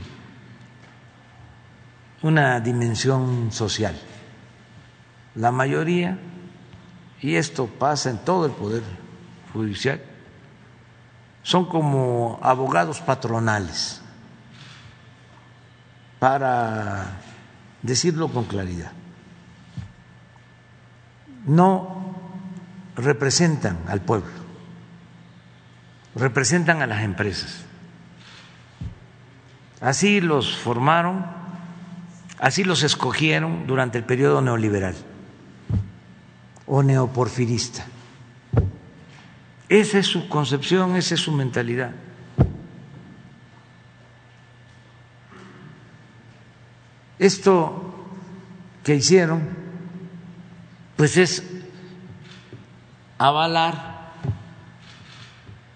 [2.23, 4.01] una dimensión social.
[5.35, 6.17] La mayoría,
[7.21, 8.85] y esto pasa en todo el Poder
[9.53, 10.01] Judicial,
[11.43, 14.01] son como abogados patronales,
[16.21, 17.19] para
[17.83, 18.93] decirlo con claridad.
[21.45, 22.15] No
[22.95, 24.44] representan al pueblo,
[26.15, 27.65] representan a las empresas.
[29.81, 31.27] Así los formaron,
[32.39, 34.95] así los escogieron durante el periodo neoliberal
[36.67, 37.85] o neoporfirista.
[39.69, 41.93] Esa es su concepción, esa es su mentalidad.
[47.19, 48.07] Esto
[48.83, 49.49] que hicieron,
[50.97, 51.43] pues es
[53.19, 53.94] avalar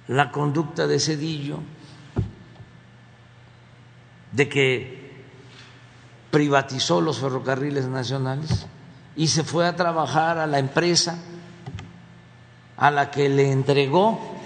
[0.09, 1.61] la conducta de Cedillo,
[4.33, 5.09] de que
[6.31, 8.67] privatizó los ferrocarriles nacionales
[9.17, 11.19] y se fue a trabajar a la empresa
[12.77, 14.37] a la que le entregó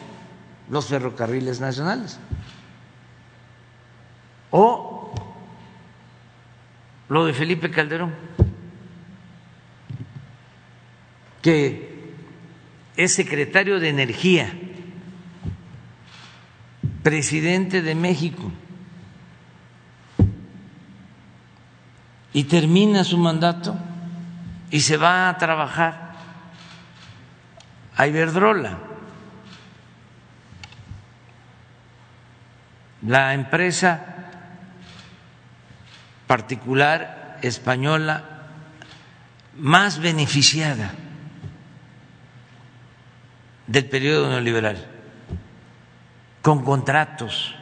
[0.71, 2.19] los ferrocarriles nacionales.
[4.51, 5.13] O
[7.09, 8.15] lo de Felipe Calderón,
[11.43, 12.15] que
[12.97, 14.51] es secretario de Energía,
[17.03, 18.51] presidente de México,
[22.33, 23.77] y termina su mandato
[24.71, 26.13] y se va a trabajar
[27.97, 28.79] a Iberdrola,
[33.03, 34.07] la empresa
[36.27, 38.25] particular española
[39.57, 40.93] más beneficiada
[43.67, 44.92] del periodo neoliberal,
[46.43, 47.55] con contratos,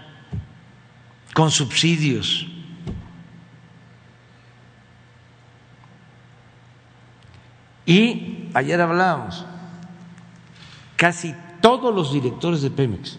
[1.34, 2.46] con subsidios.
[7.84, 9.44] Y ayer hablábamos,
[10.96, 13.18] casi todos los directores de Pemex,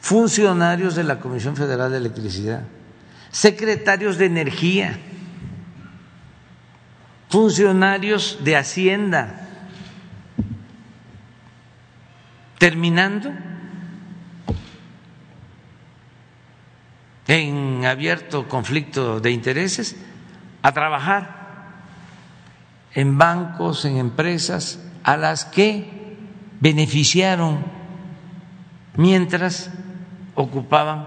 [0.00, 2.62] funcionarios de la Comisión Federal de Electricidad,
[3.30, 4.98] secretarios de Energía,
[7.30, 9.43] funcionarios de Hacienda,
[12.64, 13.30] terminando
[17.28, 19.96] en abierto conflicto de intereses
[20.62, 21.74] a trabajar
[22.94, 26.16] en bancos, en empresas a las que
[26.60, 27.62] beneficiaron
[28.96, 29.68] mientras
[30.34, 31.06] ocupaban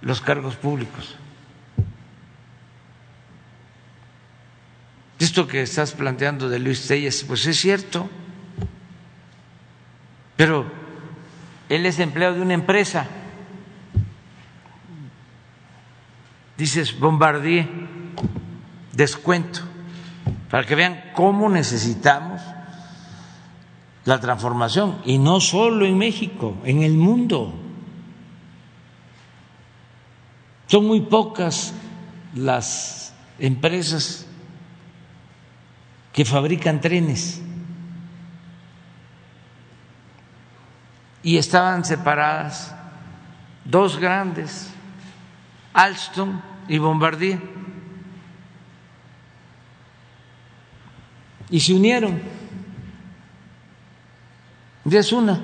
[0.00, 1.14] los cargos públicos.
[5.20, 8.10] Esto que estás planteando de Luis Telles, pues es cierto,
[10.42, 10.66] pero
[11.68, 13.06] él es empleado de una empresa.
[16.58, 17.68] Dices, Bombardier,
[18.92, 19.60] descuento
[20.50, 22.42] para que vean cómo necesitamos
[24.04, 27.54] la transformación, y no solo en México, en el mundo.
[30.66, 31.72] Son muy pocas
[32.34, 34.26] las empresas
[36.12, 37.41] que fabrican trenes
[41.22, 42.74] y estaban separadas
[43.64, 44.70] dos grandes,
[45.72, 47.52] Alstom y Bombardier.
[51.52, 52.18] y se unieron.
[54.84, 55.38] Ya es una.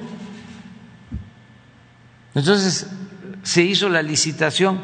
[2.35, 2.91] Entonces
[3.43, 4.81] se hizo la licitación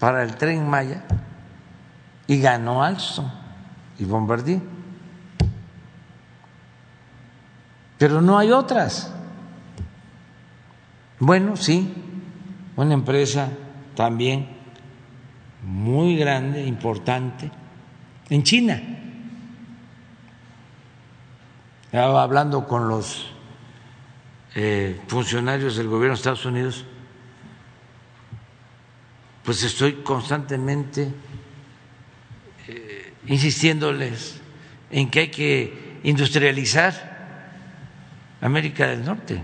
[0.00, 1.04] para el tren Maya
[2.26, 3.30] y ganó Alstom
[4.00, 4.60] y Bombardier.
[7.96, 9.12] Pero no hay otras.
[11.20, 11.92] Bueno, sí,
[12.76, 13.50] una empresa
[13.96, 14.48] también
[15.62, 17.50] muy grande, importante,
[18.30, 18.80] en China.
[21.92, 23.26] Hablando con los
[24.54, 26.84] eh, funcionarios del gobierno de Estados Unidos,
[29.42, 31.12] pues estoy constantemente
[32.68, 34.40] eh, insistiéndoles
[34.90, 37.08] en que hay que industrializar
[38.40, 39.42] América del Norte,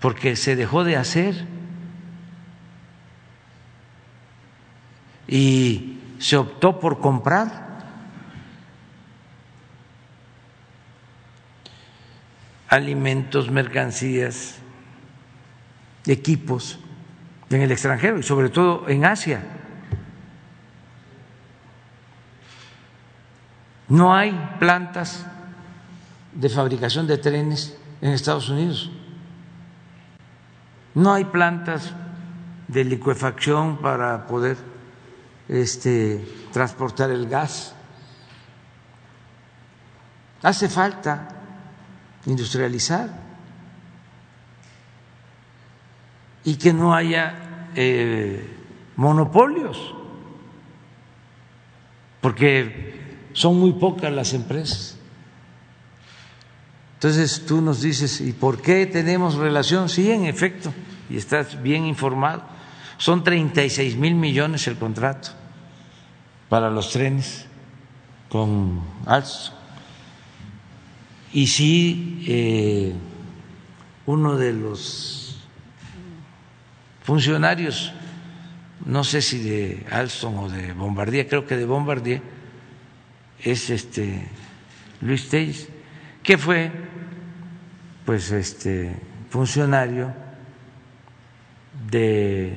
[0.00, 1.46] porque se dejó de hacer
[5.28, 7.70] y se optó por comprar
[12.68, 14.58] alimentos, mercancías,
[16.06, 16.78] equipos
[17.50, 19.42] en el extranjero y sobre todo en Asia.
[23.88, 25.26] No hay plantas
[26.32, 28.90] de fabricación de trenes en Estados Unidos.
[30.94, 31.92] No hay plantas
[32.68, 34.56] de licuefacción para poder
[35.48, 37.74] este, transportar el gas.
[40.42, 41.28] Hace falta
[42.26, 43.08] industrializar
[46.44, 48.56] y que no haya eh,
[48.96, 49.94] monopolios,
[52.20, 54.99] porque son muy pocas las empresas.
[57.00, 59.88] Entonces tú nos dices, ¿y por qué tenemos relación?
[59.88, 60.70] Sí, en efecto,
[61.08, 62.42] y estás bien informado,
[62.98, 65.30] son 36 mil millones el contrato
[66.50, 67.46] para los trenes
[68.28, 69.60] con Alstom
[71.32, 72.92] y si eh,
[74.06, 75.38] uno de los
[77.02, 77.92] funcionarios
[78.84, 82.22] no sé si de Alstom o de Bombardier, creo que de Bombardier,
[83.38, 84.26] es este
[85.00, 85.68] Luis Telles,
[86.22, 86.72] que fue
[88.10, 88.92] pues este
[89.28, 90.12] funcionario
[91.88, 92.56] de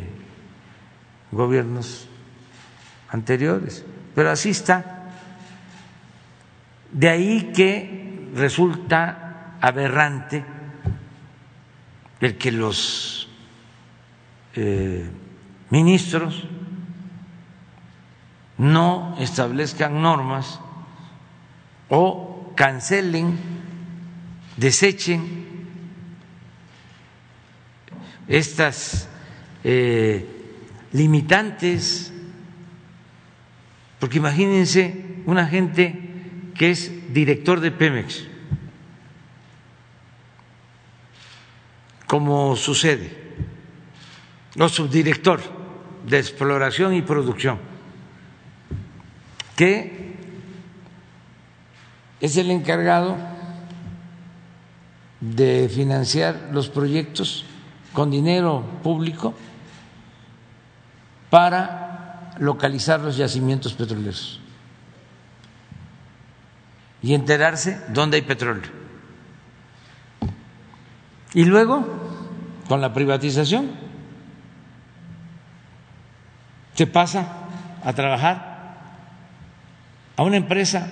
[1.32, 2.08] gobiernos
[3.10, 3.86] anteriores,
[4.16, 5.12] pero así está.
[6.92, 10.44] De ahí que resulta aberrante
[12.20, 13.30] el que los
[14.56, 15.08] eh,
[15.70, 16.48] ministros
[18.58, 20.60] no establezcan normas
[21.90, 23.38] o cancelen,
[24.58, 25.43] desechen
[28.28, 29.10] estas
[29.64, 30.26] eh,
[30.92, 32.14] limitantes,
[34.00, 36.00] porque imagínense una gente
[36.56, 38.28] que es director de Pemex,
[42.08, 43.18] como sucede,
[44.60, 45.42] o subdirector
[46.06, 47.58] de exploración y producción,
[49.56, 50.14] que
[52.20, 53.18] es el encargado
[55.20, 57.46] de financiar los proyectos
[57.94, 59.34] con dinero público
[61.30, 64.40] para localizar los yacimientos petroleros
[67.02, 68.72] y enterarse dónde hay petróleo.
[71.34, 71.86] Y luego,
[72.68, 73.72] con la privatización,
[76.74, 77.28] se pasa
[77.84, 78.54] a trabajar
[80.16, 80.88] a una empresa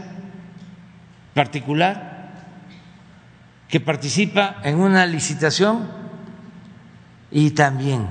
[1.33, 2.11] particular
[3.67, 6.00] que participa en una licitación
[7.31, 8.09] y también,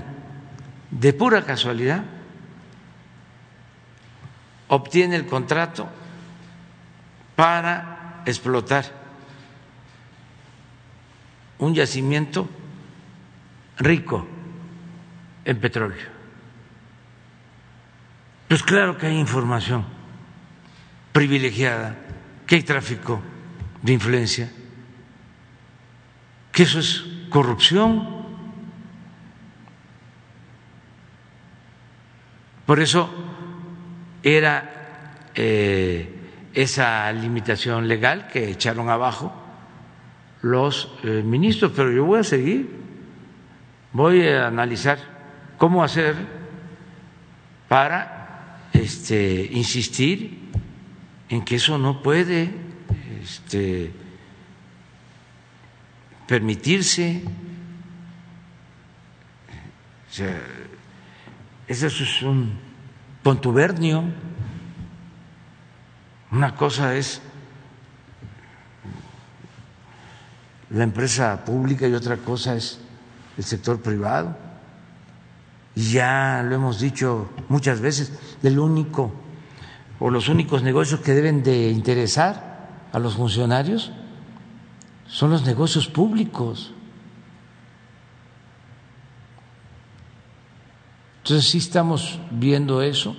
[0.91, 2.03] de pura casualidad,
[4.69, 5.89] obtiene el contrato
[7.37, 8.85] para explotar
[11.59, 12.49] un yacimiento
[13.79, 14.27] rico
[15.45, 16.09] en petróleo.
[18.49, 19.85] Pues claro que hay información
[21.13, 21.97] privilegiada,
[22.47, 23.21] que hay tráfico
[23.83, 24.51] de influencia,
[26.53, 28.20] que eso es corrupción.
[32.71, 33.11] Por eso
[34.23, 36.09] era eh,
[36.55, 39.35] esa limitación legal que echaron abajo
[40.43, 42.71] los eh, ministros, pero yo voy a seguir,
[43.93, 45.01] voy a analizar
[45.59, 46.15] cómo hacer
[47.67, 50.39] para este, insistir
[51.29, 52.55] en que eso no puede
[53.21, 53.91] este,
[56.29, 57.25] permitirse.
[60.09, 60.60] O sea,
[61.71, 62.59] eso es un
[63.23, 64.03] contubernio.
[66.33, 67.23] Una cosa es
[70.71, 72.81] la empresa pública y otra cosa es
[73.37, 74.37] el sector privado.
[75.77, 79.13] Y ya lo hemos dicho muchas veces, el único
[80.01, 83.93] o los únicos negocios que deben de interesar a los funcionarios
[85.07, 86.75] son los negocios públicos.
[91.23, 93.17] Entonces sí estamos viendo eso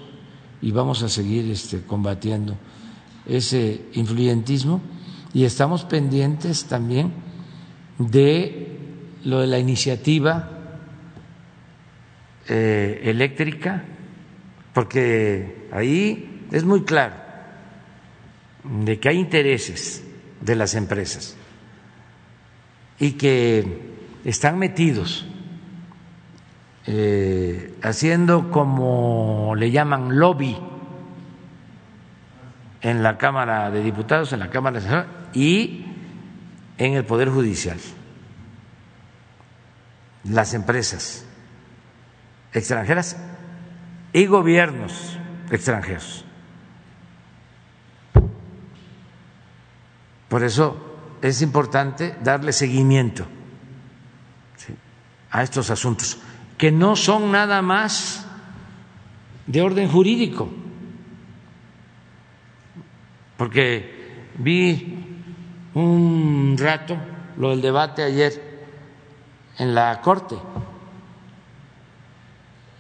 [0.62, 2.58] y vamos a seguir este, combatiendo
[3.26, 4.82] ese influyentismo
[5.34, 7.14] y estamos pendientes también
[7.98, 8.78] de
[9.24, 10.50] lo de la iniciativa
[12.50, 13.84] eh, eléctrica,
[14.74, 17.16] porque ahí es muy claro
[18.64, 20.04] de que hay intereses
[20.42, 21.36] de las empresas
[23.00, 23.92] y que
[24.26, 25.26] están metidos
[26.88, 30.58] eh, haciendo como le llaman lobby
[32.82, 35.86] en la Cámara de Diputados, en la Cámara de Senadores y
[36.78, 37.78] en el Poder Judicial.
[40.24, 41.26] Las empresas
[42.54, 43.18] extranjeras
[44.14, 45.18] y gobiernos
[45.52, 46.26] extranjeros.
[50.28, 53.28] Por eso es importante darle seguimiento
[55.30, 56.20] a estos asuntos
[56.62, 58.24] que no son nada más
[59.48, 60.48] de orden jurídico,
[63.36, 64.96] porque vi
[65.74, 66.96] un rato
[67.38, 68.62] lo del debate ayer
[69.58, 70.36] en la Corte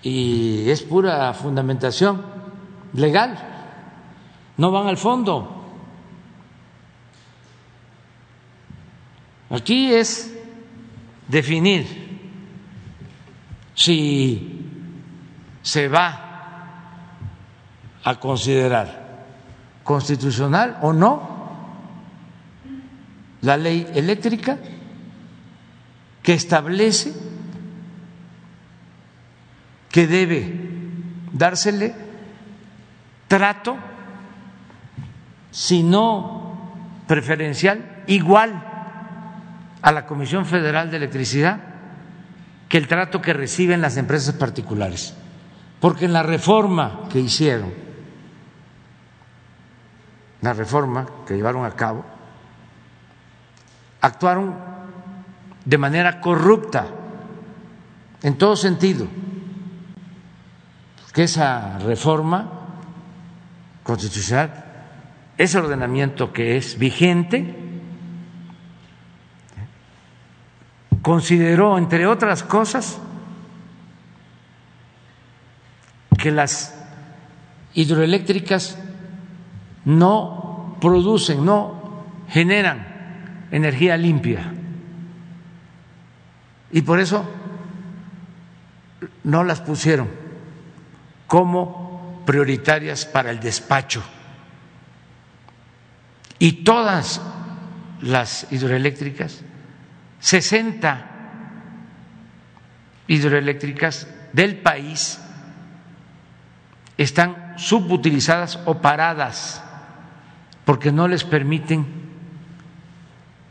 [0.03, 2.23] y es pura fundamentación
[2.93, 3.35] legal,
[4.57, 5.57] no van al fondo.
[9.49, 10.37] Aquí es
[11.27, 12.00] definir
[13.73, 14.67] si
[15.61, 16.27] se va
[18.03, 19.01] a considerar
[19.83, 21.29] constitucional o no
[23.41, 24.57] la ley eléctrica
[26.23, 27.13] que establece
[29.89, 30.71] que debe
[31.33, 31.93] dársele
[33.27, 33.77] trato,
[35.51, 38.51] si no preferencial, igual
[39.81, 41.70] a la Comisión Federal de Electricidad
[42.71, 45.13] que el trato que reciben las empresas particulares.
[45.81, 47.73] Porque en la reforma que hicieron,
[50.39, 52.05] la reforma que llevaron a cabo,
[53.99, 54.55] actuaron
[55.65, 56.87] de manera corrupta
[58.23, 59.05] en todo sentido,
[61.11, 62.51] que esa reforma
[63.83, 64.63] constitucional,
[65.37, 67.60] ese ordenamiento que es vigente,
[71.01, 72.99] consideró, entre otras cosas,
[76.17, 76.75] que las
[77.73, 78.77] hidroeléctricas
[79.85, 84.53] no producen, no generan energía limpia.
[86.71, 87.25] Y por eso
[89.23, 90.09] no las pusieron
[91.27, 94.03] como prioritarias para el despacho.
[96.39, 97.21] Y todas
[98.01, 99.43] las hidroeléctricas
[100.21, 101.05] 60
[103.07, 105.19] hidroeléctricas del país
[106.97, 109.63] están subutilizadas o paradas
[110.63, 111.85] porque no les permiten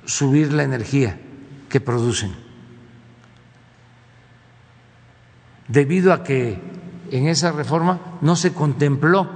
[0.07, 1.19] subir la energía
[1.69, 2.33] que producen.
[5.67, 6.63] Debido a que
[7.11, 9.29] en esa reforma no se contempló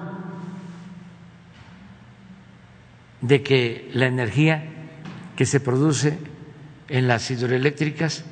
[3.20, 4.64] de que la energía
[5.36, 6.33] que se produce
[6.88, 8.24] en las hidroeléctricas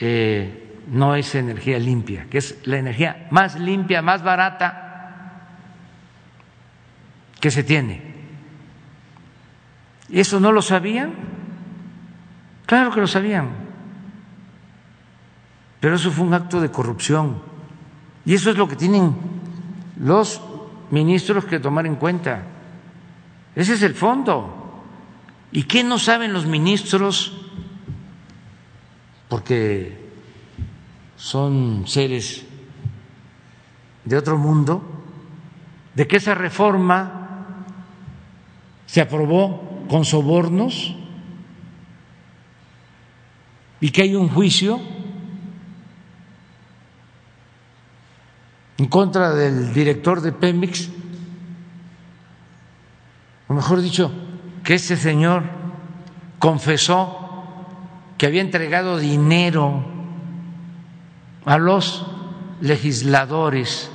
[0.00, 4.90] eh, no es energía limpia, que es la energía más limpia, más barata
[7.40, 8.10] que se tiene.
[10.08, 11.14] ¿Y eso no lo sabían?
[12.66, 13.48] Claro que lo sabían.
[15.80, 17.40] Pero eso fue un acto de corrupción.
[18.24, 19.14] Y eso es lo que tienen
[19.98, 20.42] los
[20.90, 22.42] ministros que tomar en cuenta.
[23.54, 24.59] Ese es el fondo.
[25.52, 27.32] ¿Y qué no saben los ministros?
[29.28, 29.98] Porque
[31.16, 32.44] son seres
[34.04, 34.82] de otro mundo,
[35.94, 37.56] de que esa reforma
[38.86, 40.94] se aprobó con sobornos
[43.80, 44.80] y que hay un juicio
[48.78, 50.88] en contra del director de Pemex,
[53.46, 54.10] o mejor dicho,
[54.64, 55.44] que ese señor
[56.38, 57.20] confesó
[58.18, 59.84] que había entregado dinero
[61.44, 62.06] a los
[62.60, 63.90] legisladores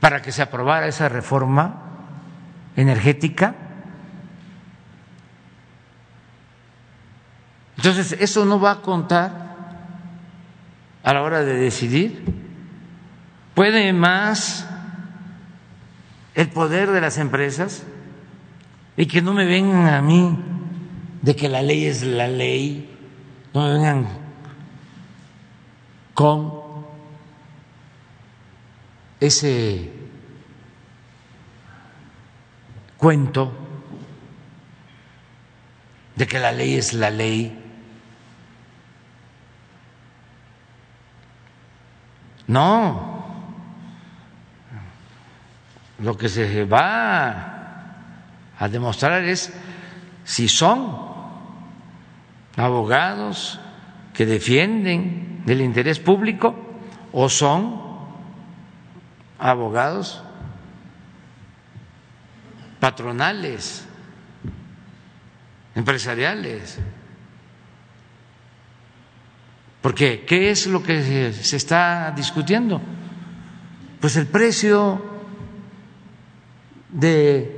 [0.00, 1.82] para que se aprobara esa reforma
[2.76, 3.54] energética.
[7.76, 9.48] Entonces, eso no va a contar
[11.04, 12.24] a la hora de decidir.
[13.54, 14.66] Puede más
[16.34, 17.84] el poder de las empresas
[18.98, 20.36] y que no me vengan a mí
[21.22, 22.90] de que la ley es la ley,
[23.54, 24.08] no me vengan
[26.14, 26.52] con
[29.20, 29.92] ese
[32.96, 33.52] cuento
[36.16, 37.56] de que la ley es la ley.
[42.48, 43.24] No,
[46.00, 47.57] lo que se va
[48.58, 49.52] a demostrar es
[50.24, 50.96] si son
[52.56, 53.60] abogados
[54.12, 56.54] que defienden el interés público
[57.12, 57.80] o son
[59.38, 60.22] abogados
[62.80, 63.86] patronales,
[65.74, 66.78] empresariales.
[69.80, 72.82] Porque, ¿qué es lo que se está discutiendo?
[74.00, 75.00] Pues el precio
[76.90, 77.57] de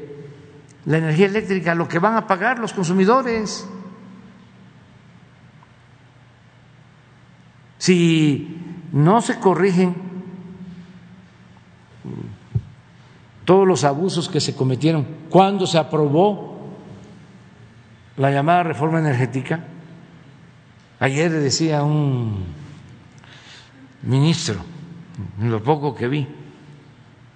[0.87, 3.68] la energía eléctrica, lo que van a pagar los consumidores.
[7.78, 8.59] Si
[8.93, 9.95] no se corrigen
[13.45, 16.68] todos los abusos que se cometieron cuando se aprobó
[18.16, 19.64] la llamada reforma energética,
[20.99, 22.45] ayer decía un
[24.03, 24.61] ministro,
[25.41, 26.28] lo poco que vi,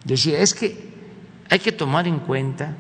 [0.05, 0.93] decía, es que
[1.51, 2.75] hay que tomar en cuenta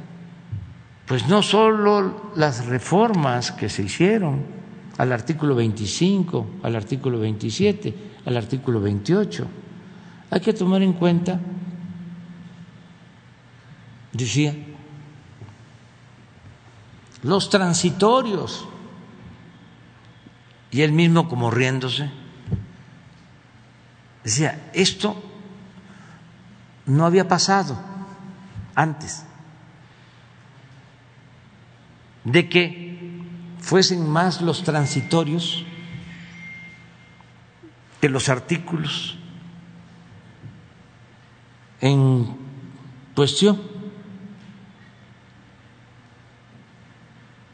[1.06, 4.42] pues no solo las reformas que se hicieron
[4.96, 7.94] al artículo 25, al artículo 27,
[8.24, 9.46] al artículo 28,
[10.30, 11.38] hay que tomar en cuenta,
[14.12, 14.54] decía,
[17.22, 18.66] los transitorios,
[20.70, 22.10] y él mismo como riéndose,
[24.22, 25.22] decía, esto
[26.86, 27.78] no había pasado
[28.74, 29.24] antes
[32.24, 32.98] de que
[33.60, 35.64] fuesen más los transitorios
[38.00, 39.16] que los artículos
[41.80, 42.26] en
[43.14, 43.60] cuestión.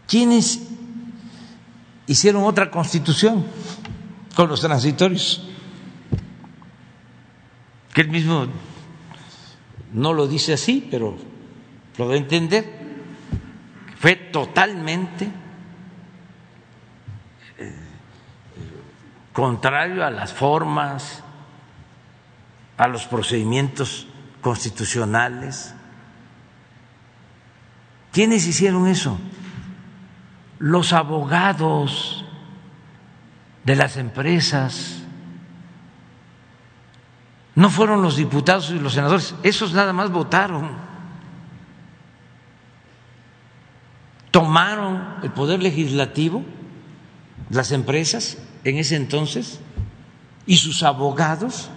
[0.09, 0.69] ¿Quiénes
[2.09, 3.47] hicieron otra constitución
[4.35, 5.47] con los transitorios?
[7.95, 8.47] Que él mismo
[9.93, 11.17] no lo dice así, pero
[11.97, 12.80] lo da a entender.
[14.01, 15.31] Fue totalmente
[17.59, 17.75] eh,
[19.31, 21.23] contrario a las formas,
[22.79, 24.07] a los procedimientos
[24.41, 25.75] constitucionales.
[28.11, 29.19] ¿Quiénes hicieron eso?
[30.59, 32.25] Los abogados
[33.65, 35.03] de las empresas.
[37.55, 40.90] No fueron los diputados y los senadores, esos nada más votaron.
[44.31, 46.45] Tomaron el poder legislativo,
[47.51, 49.61] las empresas en ese entonces,
[50.47, 51.69] y sus abogados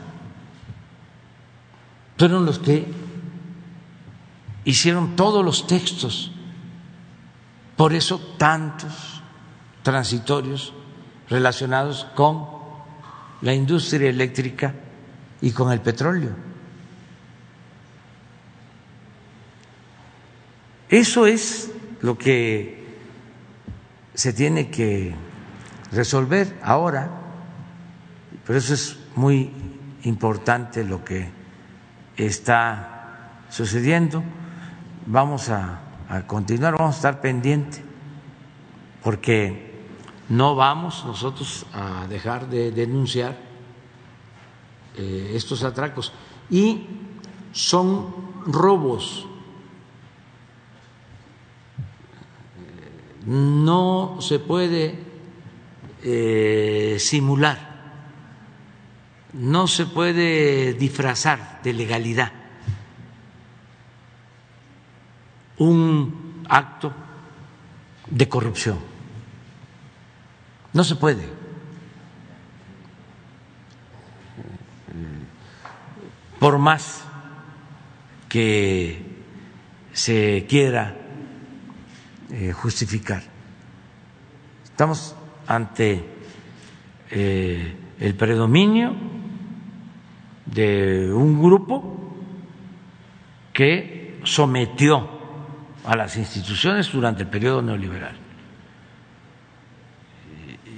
[2.17, 2.87] fueron los que
[4.63, 6.31] hicieron todos los textos.
[7.75, 9.21] Por eso tantos
[9.81, 10.71] transitorios
[11.27, 12.47] relacionados con
[13.41, 14.73] la industria eléctrica
[15.41, 16.33] y con el petróleo.
[20.87, 21.72] Eso es
[22.03, 22.83] lo que
[24.13, 25.15] se tiene que
[25.91, 27.09] resolver ahora,
[28.45, 29.51] pero eso es muy
[30.03, 31.31] importante lo que
[32.17, 34.23] está sucediendo.
[35.05, 35.79] Vamos a,
[36.27, 37.81] continuar, vamos a estar pendientes,
[39.01, 39.71] porque
[40.29, 43.37] no vamos nosotros a dejar de denunciar
[44.97, 46.13] eh, estos atracos.
[46.49, 46.85] Y
[47.53, 48.13] son
[48.45, 49.27] robos.
[53.25, 54.99] No se puede
[56.03, 57.73] eh, simular
[59.33, 62.31] no se puede disfrazar de legalidad
[65.57, 66.93] un acto
[68.09, 68.79] de corrupción.
[70.73, 71.29] No se puede.
[76.39, 77.03] Por más
[78.29, 79.01] que
[79.93, 80.97] se quiera
[82.31, 83.23] eh, justificar.
[84.63, 85.15] Estamos
[85.47, 86.03] ante
[87.11, 88.95] eh, el predominio
[90.45, 92.15] de un grupo
[93.51, 95.09] que sometió
[95.85, 98.15] a las instituciones durante el periodo neoliberal.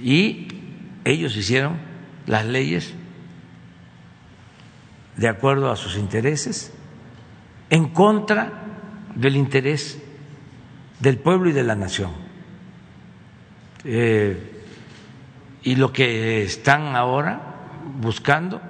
[0.02, 0.48] Y
[1.04, 1.78] ellos hicieron
[2.26, 2.94] las leyes
[5.16, 6.74] de acuerdo a sus intereses,
[7.70, 8.52] en contra
[9.14, 10.02] del interés
[11.00, 12.10] del pueblo y de la nación.
[13.84, 14.64] Eh,
[15.62, 17.40] y lo que están ahora
[18.00, 18.60] buscando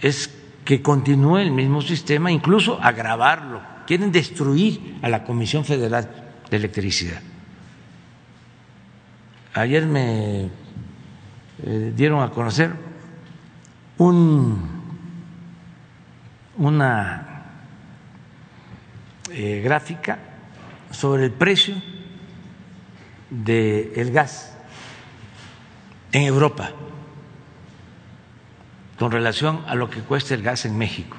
[0.00, 0.30] es
[0.64, 3.60] que continúe el mismo sistema, incluso agravarlo.
[3.86, 6.10] Quieren destruir a la Comisión Federal
[6.50, 7.20] de Electricidad.
[9.52, 10.48] Ayer me
[11.62, 12.72] eh, dieron a conocer
[13.98, 14.58] un,
[16.56, 17.44] una
[19.30, 20.33] eh, gráfica
[20.94, 21.74] sobre el precio
[23.30, 24.56] del gas
[26.12, 26.70] en Europa
[28.98, 31.16] con relación a lo que cuesta el gas en México.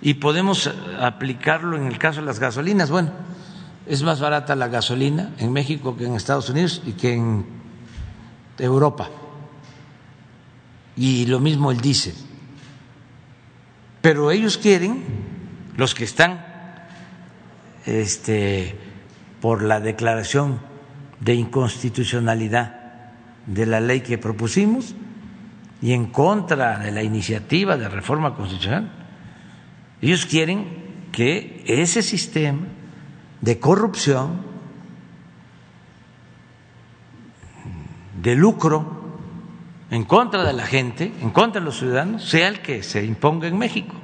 [0.00, 2.90] Y podemos aplicarlo en el caso de las gasolinas.
[2.90, 3.10] Bueno,
[3.86, 7.46] es más barata la gasolina en México que en Estados Unidos y que en
[8.58, 9.08] Europa.
[10.94, 12.14] Y lo mismo el diésel.
[14.02, 15.04] Pero ellos quieren,
[15.76, 16.47] los que están
[17.86, 18.76] este,
[19.40, 20.60] por la declaración
[21.20, 22.76] de inconstitucionalidad
[23.46, 24.94] de la ley que propusimos,
[25.80, 28.90] y en contra de la iniciativa de reforma constitucional.
[30.00, 30.66] Ellos quieren
[31.12, 32.66] que ese sistema
[33.40, 34.46] de corrupción,
[38.20, 38.98] de lucro,
[39.90, 43.48] en contra de la gente, en contra de los ciudadanos, sea el que se imponga
[43.48, 43.94] en México.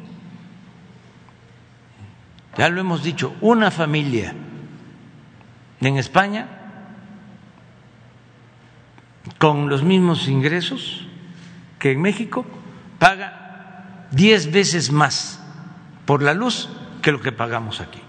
[2.57, 4.35] Ya lo hemos dicho, una familia
[5.81, 6.49] en España
[9.39, 11.07] con los mismos ingresos
[11.79, 12.47] que en México
[12.99, 15.43] paga diez veces más
[16.07, 16.69] por la luz
[17.03, 18.01] que lo que pagamos aquí.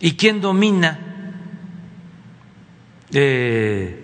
[0.00, 1.00] ¿Y quién domina
[3.12, 4.02] eh,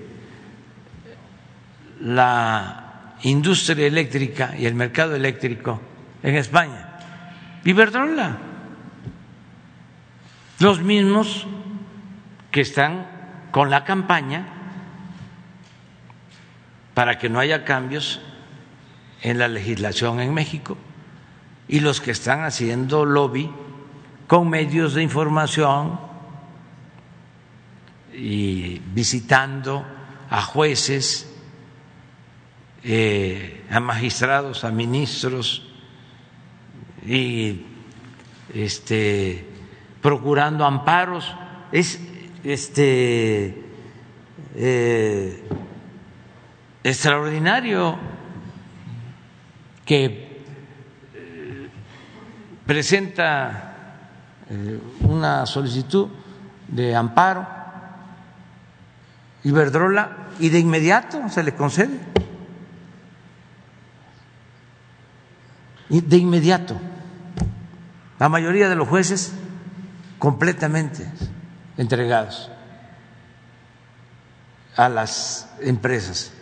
[2.00, 5.80] la industria eléctrica y el mercado eléctrico
[6.22, 6.81] en España.
[7.64, 8.38] Iberdrola.
[10.58, 11.46] Los mismos
[12.50, 13.06] que están
[13.50, 14.46] con la campaña
[16.94, 18.20] para que no haya cambios
[19.22, 20.76] en la legislación en México
[21.68, 23.50] y los que están haciendo lobby
[24.26, 26.00] con medios de información
[28.12, 29.84] y visitando
[30.28, 31.34] a jueces,
[32.84, 35.71] eh, a magistrados, a ministros
[37.06, 37.66] y
[38.54, 39.46] este,
[40.00, 41.34] procurando amparos.
[41.70, 41.98] Es
[42.44, 43.64] este,
[44.54, 45.42] eh,
[46.84, 47.98] extraordinario
[49.84, 50.42] que
[51.14, 51.68] eh,
[52.66, 53.68] presenta
[55.00, 56.08] una solicitud
[56.68, 57.46] de amparo
[59.44, 61.98] Iberdrola y de inmediato se le concede.
[66.00, 66.74] de inmediato.
[68.22, 69.34] La mayoría de los jueces
[70.20, 71.04] completamente
[71.76, 72.52] entregados
[74.76, 76.32] a las empresas,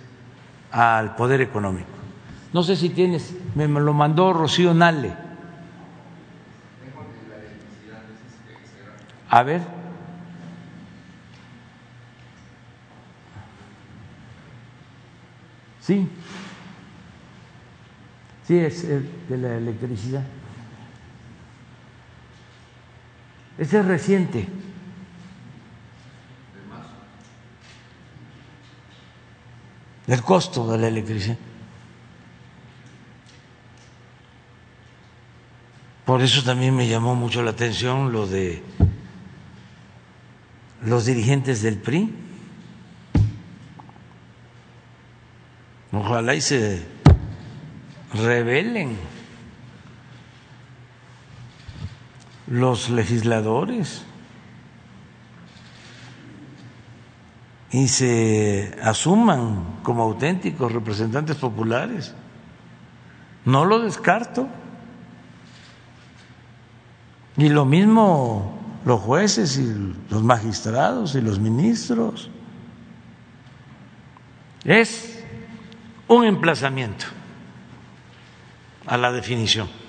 [0.70, 1.88] al poder económico.
[2.52, 5.14] No sé si tienes, me lo mandó Rocío Nale.
[9.30, 9.62] A ver.
[15.80, 16.06] Sí.
[18.46, 20.24] Sí, es de la electricidad.
[23.60, 24.48] Ese es reciente.
[30.06, 31.36] El costo de la electricidad.
[36.06, 38.62] Por eso también me llamó mucho la atención lo de
[40.82, 42.14] los dirigentes del PRI.
[45.92, 46.82] Ojalá y se
[48.14, 48.96] rebelen
[52.50, 54.04] los legisladores
[57.70, 62.12] y se asuman como auténticos representantes populares.
[63.44, 64.48] No lo descarto.
[67.36, 72.28] Y lo mismo los jueces y los magistrados y los ministros.
[74.64, 75.24] Es
[76.08, 77.06] un emplazamiento
[78.86, 79.79] a la definición.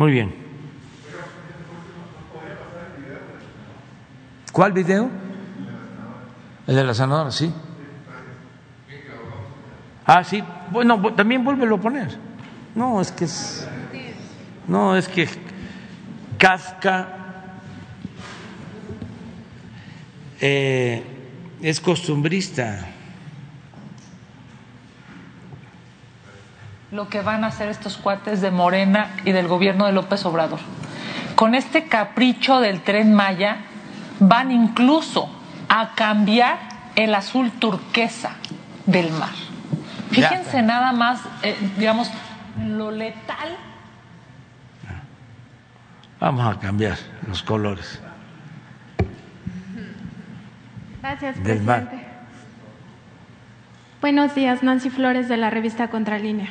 [0.00, 0.34] Muy bien.
[4.50, 5.10] ¿Cuál video?
[6.66, 7.52] El de la sanadora, sí.
[10.06, 10.42] Ah, sí.
[10.70, 12.16] Bueno, también vuélvelo a poner.
[12.74, 13.68] No, es que es.
[14.66, 15.28] No, es que
[16.38, 17.08] Kafka
[20.40, 21.02] eh,
[21.60, 22.88] es costumbrista.
[26.92, 30.58] Lo que van a hacer estos cuates de Morena y del gobierno de López Obrador.
[31.36, 33.58] Con este capricho del tren Maya,
[34.18, 35.30] van incluso
[35.68, 36.58] a cambiar
[36.96, 38.32] el azul turquesa
[38.86, 39.30] del mar.
[40.10, 42.10] Fíjense nada más, eh, digamos,
[42.66, 43.56] lo letal.
[46.18, 48.00] Vamos a cambiar los colores.
[51.00, 52.06] Gracias, presidente.
[54.00, 56.50] Buenos días, Nancy Flores de la revista Contralínea.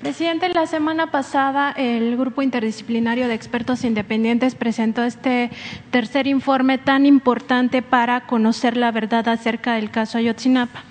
[0.00, 5.50] Presidente, la semana pasada el Grupo Interdisciplinario de Expertos Independientes presentó este
[5.90, 10.84] tercer informe tan importante para conocer la verdad acerca del caso Ayotzinapa.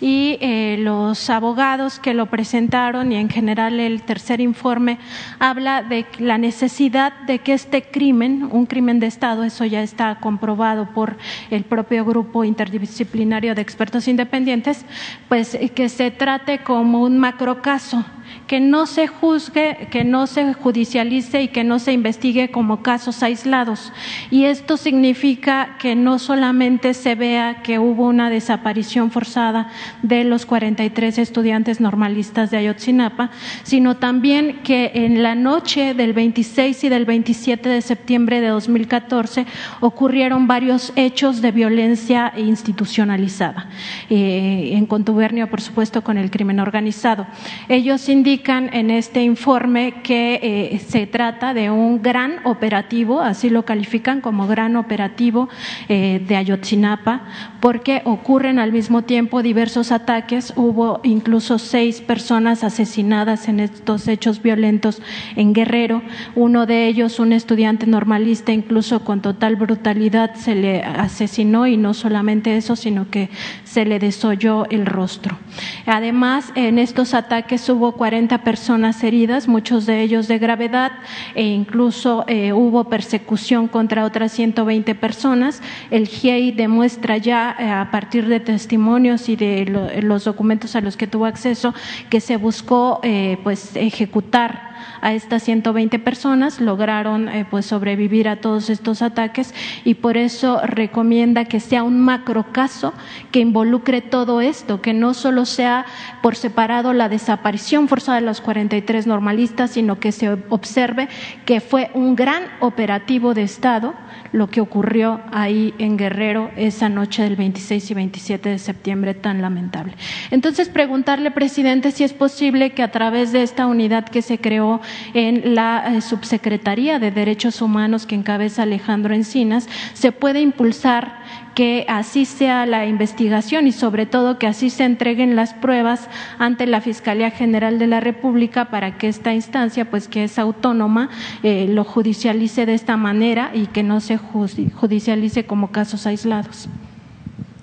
[0.00, 4.98] Y eh, los abogados que lo presentaron y en general el tercer informe
[5.38, 10.18] habla de la necesidad de que este crimen, un crimen de Estado, eso ya está
[10.20, 11.16] comprobado por
[11.50, 14.86] el propio grupo interdisciplinario de expertos independientes,
[15.28, 18.04] pues que se trate como un macrocaso
[18.46, 23.22] que no se juzgue, que no se judicialice y que no se investigue como casos
[23.22, 23.92] aislados.
[24.30, 29.68] Y esto significa que no solamente se vea que hubo una desaparición forzada
[30.02, 33.30] de los 43 estudiantes normalistas de Ayotzinapa,
[33.64, 39.46] sino también que en la noche del 26 y del 27 de septiembre de 2014
[39.80, 43.68] ocurrieron varios hechos de violencia institucionalizada,
[44.08, 47.26] eh, en contubernio, por supuesto, con el crimen organizado.
[47.68, 53.64] Ellos indican en este informe que eh, se trata de un gran operativo, así lo
[53.64, 55.48] califican como gran operativo
[55.88, 57.22] eh, de Ayotzinapa,
[57.60, 64.42] porque ocurren al mismo tiempo diversos ataques, hubo incluso seis personas asesinadas en estos hechos
[64.42, 65.02] violentos
[65.34, 66.02] en Guerrero,
[66.34, 71.94] uno de ellos un estudiante normalista, incluso con total brutalidad se le asesinó y no
[71.94, 73.30] solamente eso, sino que
[73.64, 75.38] se le desolló el rostro.
[75.86, 80.92] Además, en estos ataques hubo 40 personas heridas, muchos de ellos de gravedad,
[81.34, 85.62] e incluso eh, hubo persecución contra otras 120 personas.
[85.90, 90.96] El GIEI demuestra ya, eh, a partir de testimonios y de los documentos a los
[90.96, 91.74] que tuvo acceso,
[92.10, 98.36] que se buscó eh, pues ejecutar a estas 120 personas, lograron eh, pues sobrevivir a
[98.36, 102.92] todos estos ataques y por eso recomienda que sea un macro caso
[103.30, 105.86] que involucre todo esto, que no solo sea
[106.22, 111.08] por separado la desaparición forzada de los 43 normalistas, sino que se observe
[111.44, 113.94] que fue un gran operativo de Estado
[114.32, 119.40] lo que ocurrió ahí en Guerrero esa noche del 26 y 27 de septiembre tan
[119.40, 119.94] lamentable.
[120.30, 124.80] Entonces, preguntarle, presidente, si es posible que a través de esta unidad que se creó
[125.14, 131.24] en la eh, Subsecretaría de Derechos Humanos que encabeza Alejandro Encinas, se pueda impulsar
[131.56, 136.66] que así sea la investigación y sobre todo que así se entreguen las pruebas ante
[136.66, 141.08] la Fiscalía General de la República para que esta instancia, pues que es autónoma,
[141.42, 146.68] eh, lo judicialice de esta manera y que no se judicialice como casos aislados.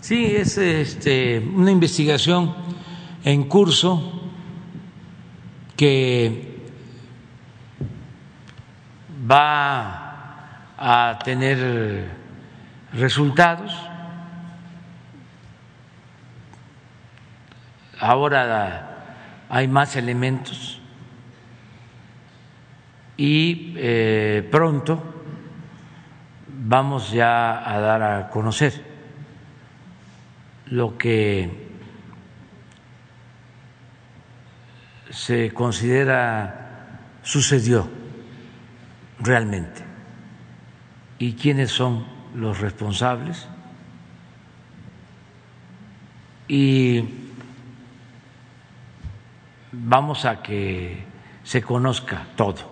[0.02, 2.52] Sí, es este, una investigación
[3.24, 4.24] en curso
[5.78, 6.53] que
[9.30, 10.04] va
[10.78, 12.08] a tener
[12.94, 13.74] resultados.
[18.00, 20.82] Ahora hay más elementos
[23.16, 25.02] y eh, pronto
[26.48, 28.94] vamos ya a dar a conocer
[30.66, 31.70] lo que
[35.12, 38.03] se considera sucedió
[39.24, 39.82] realmente
[41.18, 42.06] y quiénes son
[42.36, 43.48] los responsables
[46.48, 47.04] y
[49.72, 51.06] vamos a que
[51.44, 52.72] se conozca todo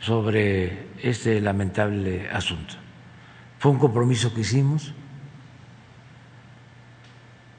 [0.00, 2.74] sobre este lamentable asunto.
[3.58, 4.92] Fue un compromiso que hicimos.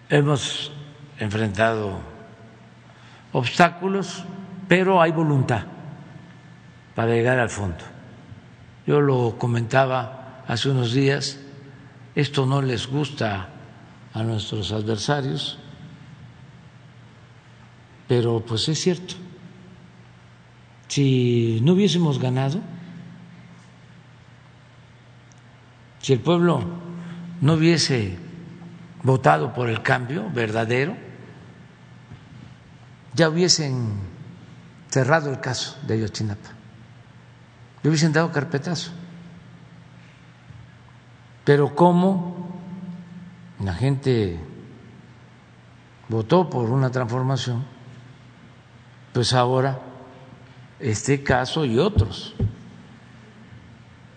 [0.10, 0.72] Hemos
[1.20, 2.00] enfrentado
[3.34, 4.24] obstáculos,
[4.68, 5.77] pero hay voluntad
[6.98, 7.86] para llegar al fondo.
[8.88, 11.38] Yo lo comentaba hace unos días,
[12.16, 13.50] esto no les gusta
[14.16, 15.60] a nuestros adversarios,
[18.08, 19.14] pero pues es cierto.
[20.88, 22.62] Si no hubiésemos ganado,
[26.00, 26.64] si el pueblo
[27.42, 28.18] no hubiese
[29.04, 30.98] votado por el cambio verdadero,
[33.14, 34.00] ya hubiesen
[34.90, 36.57] cerrado el caso de Ayotzinapa
[37.84, 38.92] le hubiesen dado carpetazo.
[41.44, 42.50] Pero como
[43.64, 44.40] la gente
[46.10, 47.66] votó por una transformación,
[49.14, 49.80] pues ahora
[50.80, 52.36] este caso y otros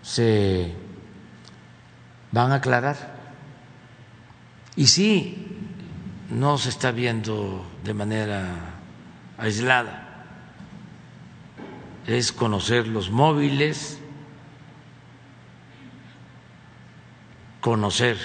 [0.01, 0.75] se
[2.31, 3.21] van a aclarar.
[4.75, 5.57] Y sí,
[6.29, 8.45] no se está viendo de manera
[9.37, 10.00] aislada
[12.11, 13.99] es conocer los móviles,
[17.61, 18.17] conocer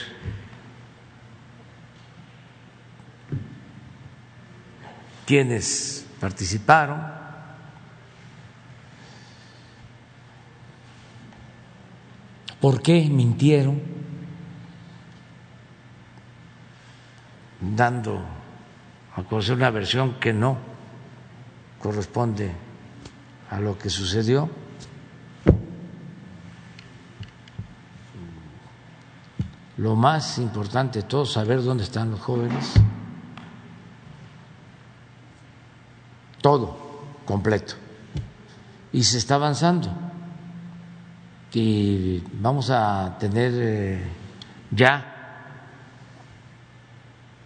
[5.27, 7.01] quienes participaron,
[12.61, 13.83] por qué mintieron,
[17.61, 18.25] dando
[19.15, 20.57] a conocer una versión que no
[21.81, 22.66] corresponde
[23.57, 24.51] a lo que sucedió.
[29.79, 32.75] Lo más importante de todo, saber dónde están los jóvenes.
[36.43, 36.77] Todo
[37.25, 37.77] completo.
[38.93, 39.89] Y se está avanzando.
[41.55, 44.05] Y vamos a tener eh,
[44.71, 45.47] ya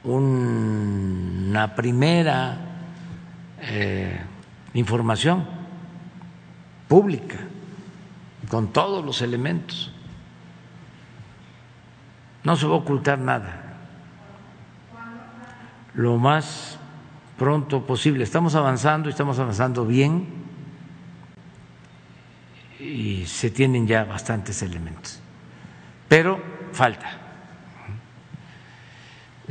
[0.03, 2.59] una primera
[3.61, 4.21] eh,
[4.75, 5.60] información
[6.91, 7.37] pública,
[8.49, 9.93] con todos los elementos.
[12.43, 13.77] No se va a ocultar nada.
[15.95, 16.81] Lo más
[17.39, 18.25] pronto posible.
[18.25, 20.27] Estamos avanzando y estamos avanzando bien
[22.81, 25.21] y se tienen ya bastantes elementos.
[26.09, 27.19] Pero falta.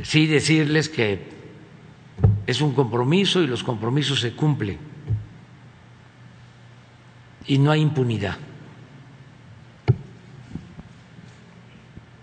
[0.02, 1.26] sí decirles que
[2.46, 4.89] es un compromiso y los compromisos se cumplen
[7.46, 8.36] y no hay impunidad.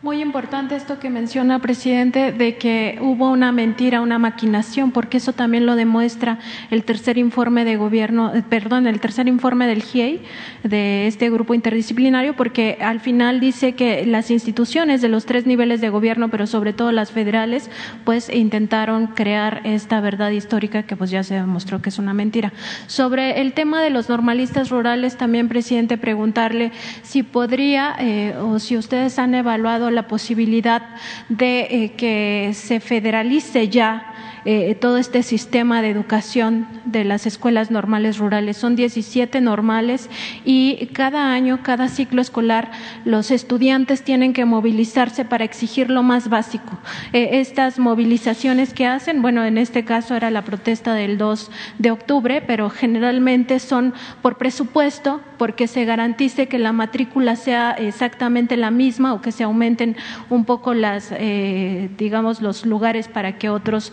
[0.03, 5.33] Muy importante esto que menciona, presidente, de que hubo una mentira, una maquinación, porque eso
[5.33, 6.37] también lo demuestra
[6.69, 10.21] el tercer informe de gobierno, eh, perdón, el tercer informe del GIEI,
[10.63, 15.81] de este grupo interdisciplinario, porque al final dice que las instituciones de los tres niveles
[15.81, 17.71] de gobierno, pero sobre todo las federales,
[18.05, 22.53] pues intentaron crear esta verdad histórica que pues ya se demostró que es una mentira.
[22.85, 26.71] Sobre el tema de los normalistas rurales, también, presidente, preguntarle
[27.01, 30.81] si podría eh, o si ustedes han evaluado la posibilidad
[31.29, 34.13] de eh, que se federalice ya
[34.45, 38.57] eh, todo este sistema de educación de las escuelas normales rurales.
[38.57, 40.09] Son 17 normales
[40.45, 42.71] y cada año, cada ciclo escolar,
[43.05, 46.77] los estudiantes tienen que movilizarse para exigir lo más básico.
[47.13, 51.91] Eh, estas movilizaciones que hacen, bueno, en este caso era la protesta del 2 de
[51.91, 58.71] octubre, pero generalmente son por presupuesto, porque se garantice que la matrícula sea exactamente la
[58.71, 59.95] misma o que se aumenten
[60.29, 63.91] un poco las, eh, digamos, los lugares para que otros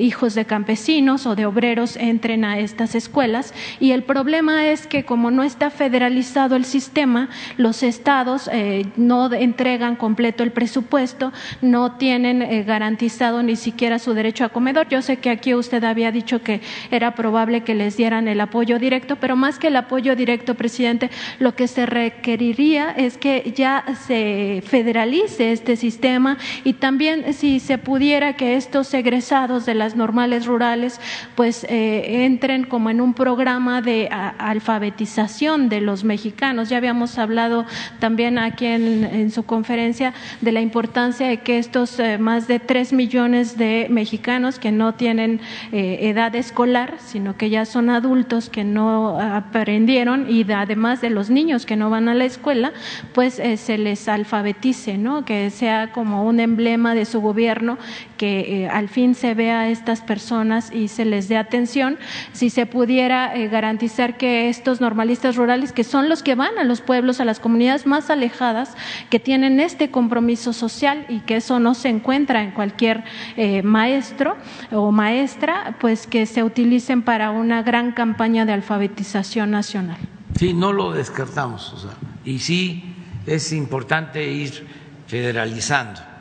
[0.00, 5.04] hijos de campesinos o de obreros entren a estas escuelas y el problema es que
[5.04, 11.96] como no está federalizado el sistema, los estados eh, no entregan completo el presupuesto, no
[11.96, 14.88] tienen eh, garantizado ni siquiera su derecho a comedor.
[14.88, 16.60] Yo sé que aquí usted había dicho que
[16.90, 21.10] era probable que les dieran el apoyo directo, pero más que el apoyo directo, presidente,
[21.38, 27.78] lo que se requeriría es que ya se federalice este sistema y también si se
[27.78, 31.00] pudiera que estos egresados de las normales rurales
[31.34, 36.68] pues eh, entren como en un programa de alfabetización de los mexicanos.
[36.68, 37.64] Ya habíamos hablado
[37.98, 42.92] también aquí en, su conferencia de la importancia de que estos eh, más de tres
[42.92, 48.64] millones de mexicanos que no tienen eh, edad escolar, sino que ya son adultos que
[48.64, 52.72] no aprendieron y además de los niños que no van a la escuela,
[53.14, 55.24] pues se les alfabetice, ¿no?
[55.24, 57.78] Que sea como un emblema de su gobierno
[58.22, 61.98] que al fin se vea estas personas y se les dé atención,
[62.32, 66.62] si se pudiera eh, garantizar que estos normalistas rurales, que son los que van a
[66.62, 68.76] los pueblos, a las comunidades más alejadas,
[69.10, 73.02] que tienen este compromiso social y que eso no se encuentra en cualquier
[73.36, 74.36] eh, maestro
[74.70, 79.98] o maestra, pues que se utilicen para una gran campaña de alfabetización nacional.
[80.38, 81.88] Sí, no lo descartamos.
[82.24, 82.84] y sí
[83.26, 84.64] es importante ir
[85.08, 86.11] federalizando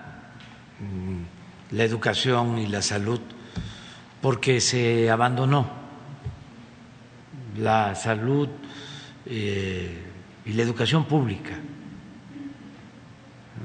[1.72, 3.22] la educación y la salud
[4.22, 5.82] porque se abandonó
[7.58, 8.50] la salud
[9.26, 10.04] eh,
[10.46, 11.54] y la educación pública.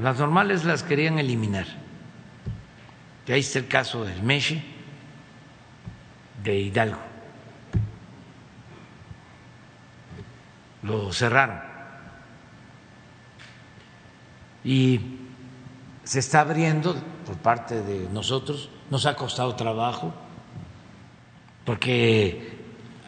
[0.03, 1.67] Las normales las querían eliminar.
[3.27, 4.63] Y ahí está el caso del Meche
[6.43, 7.01] de Hidalgo.
[10.83, 11.61] Lo cerraron.
[14.63, 15.01] Y
[16.05, 16.97] se está abriendo
[17.27, 20.15] por parte de nosotros, nos ha costado trabajo
[21.65, 22.57] porque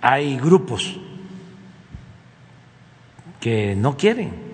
[0.03, 0.99] hay grupos
[3.41, 4.49] que no quieren.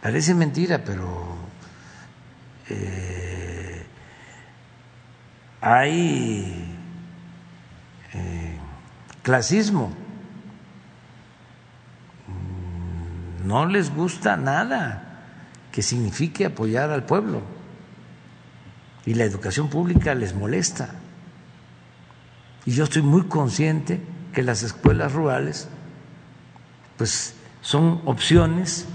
[0.00, 1.36] Parece mentira, pero
[2.68, 3.84] eh,
[5.60, 6.76] hay
[8.12, 8.58] eh,
[9.22, 9.92] clasismo.
[13.44, 15.03] No les gusta nada
[15.74, 17.42] que signifique apoyar al pueblo
[19.04, 20.94] y la educación pública les molesta.
[22.64, 24.00] Y yo estoy muy consciente
[24.32, 25.68] que las escuelas rurales
[26.96, 28.86] pues son opciones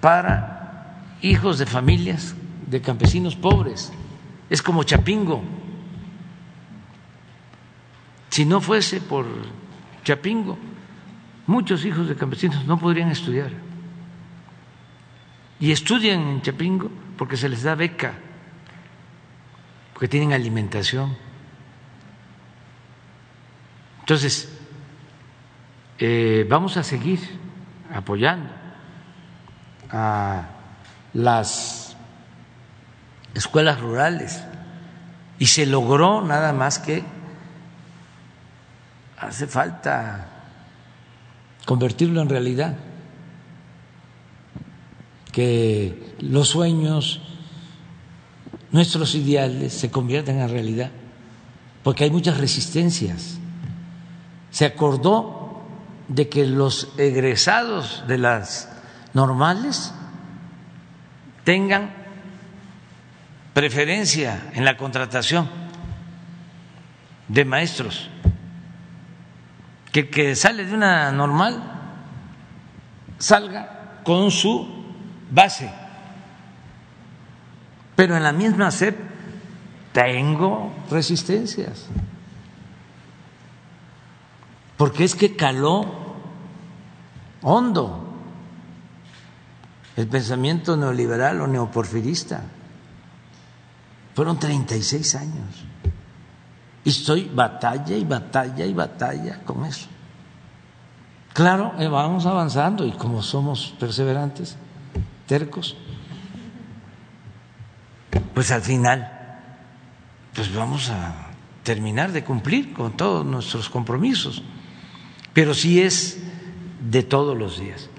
[0.00, 2.34] para hijos de familias
[2.66, 3.92] de campesinos pobres.
[4.48, 5.42] Es como Chapingo.
[8.30, 9.26] Si no fuese por
[10.02, 10.56] Chapingo,
[11.46, 13.73] muchos hijos de campesinos no podrían estudiar.
[15.60, 18.14] Y estudian en Chapingo porque se les da beca,
[19.92, 21.16] porque tienen alimentación.
[24.00, 24.52] Entonces,
[25.98, 27.20] eh, vamos a seguir
[27.94, 28.50] apoyando
[29.90, 30.48] a
[31.12, 31.96] las
[33.32, 34.42] escuelas rurales
[35.38, 37.04] y se logró nada más que
[39.18, 40.28] hace falta
[41.64, 42.76] convertirlo en realidad,
[45.34, 47.20] que los sueños,
[48.70, 50.92] nuestros ideales se conviertan en realidad,
[51.82, 53.38] porque hay muchas resistencias.
[54.52, 55.60] Se acordó
[56.06, 58.70] de que los egresados de las
[59.12, 59.92] normales
[61.42, 61.92] tengan
[63.54, 65.48] preferencia en la contratación
[67.26, 68.08] de maestros,
[69.90, 71.60] que el que sale de una normal
[73.18, 74.73] salga con su
[75.34, 75.70] base,
[77.96, 78.96] pero en la misma SEP
[79.92, 81.86] tengo resistencias,
[84.76, 85.84] porque es que caló
[87.42, 88.04] hondo
[89.96, 92.42] el pensamiento neoliberal o neoporfirista.
[94.14, 95.64] Fueron 36 años.
[96.84, 99.88] Y estoy batalla y batalla y batalla con eso.
[101.32, 104.56] Claro, eh, vamos avanzando y como somos perseverantes,
[105.26, 105.76] tercos,
[108.34, 109.10] pues al final,
[110.34, 111.30] pues vamos a
[111.62, 114.42] terminar de cumplir con todos nuestros compromisos.
[115.32, 116.22] Pero sí es
[116.88, 117.90] de todos los días.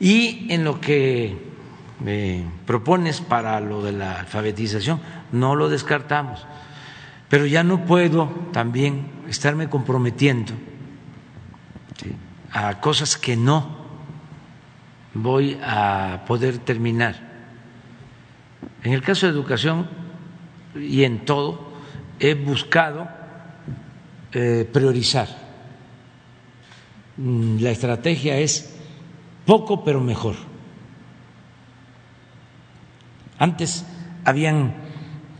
[0.00, 1.36] Y en lo que
[2.00, 5.00] me propones para lo de la alfabetización,
[5.32, 6.46] no lo descartamos.
[7.28, 10.54] Pero ya no puedo también estarme comprometiendo
[12.52, 13.77] a cosas que no
[15.22, 17.16] voy a poder terminar.
[18.82, 19.88] En el caso de educación
[20.74, 21.72] y en todo,
[22.18, 23.08] he buscado
[24.32, 25.28] eh, priorizar.
[27.16, 28.76] Mm, la estrategia es
[29.44, 30.36] poco pero mejor.
[33.38, 33.84] Antes
[34.24, 34.74] habían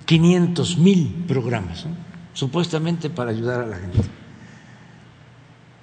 [0.06, 1.86] 500 mil programas,
[2.32, 3.98] supuestamente para ayudar a la gente.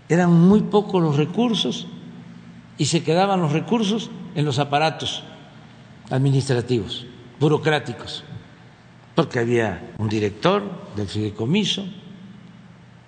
[0.07, 1.87] Eran muy pocos los recursos
[2.77, 5.23] y se quedaban los recursos en los aparatos
[6.09, 7.05] administrativos,
[7.39, 8.23] burocráticos,
[9.15, 10.63] porque había un director
[10.95, 11.85] del fideicomiso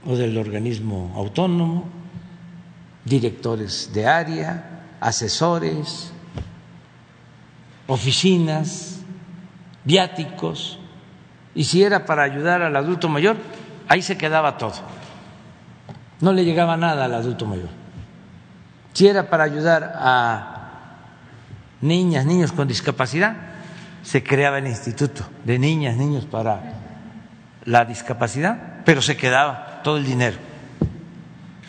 [0.05, 1.85] o del organismo autónomo,
[3.03, 6.11] directores de área, asesores,
[7.87, 9.01] oficinas,
[9.83, 10.79] viáticos,
[11.55, 13.37] y si era para ayudar al adulto mayor,
[13.87, 14.73] ahí se quedaba todo.
[16.21, 17.69] No le llegaba nada al adulto mayor.
[18.97, 21.03] Si era para ayudar a
[21.81, 23.37] niñas, niños con discapacidad,
[24.01, 26.63] se creaba el Instituto de Niñas, Niños para
[27.65, 30.37] la Discapacidad, pero se quedaba todo el dinero,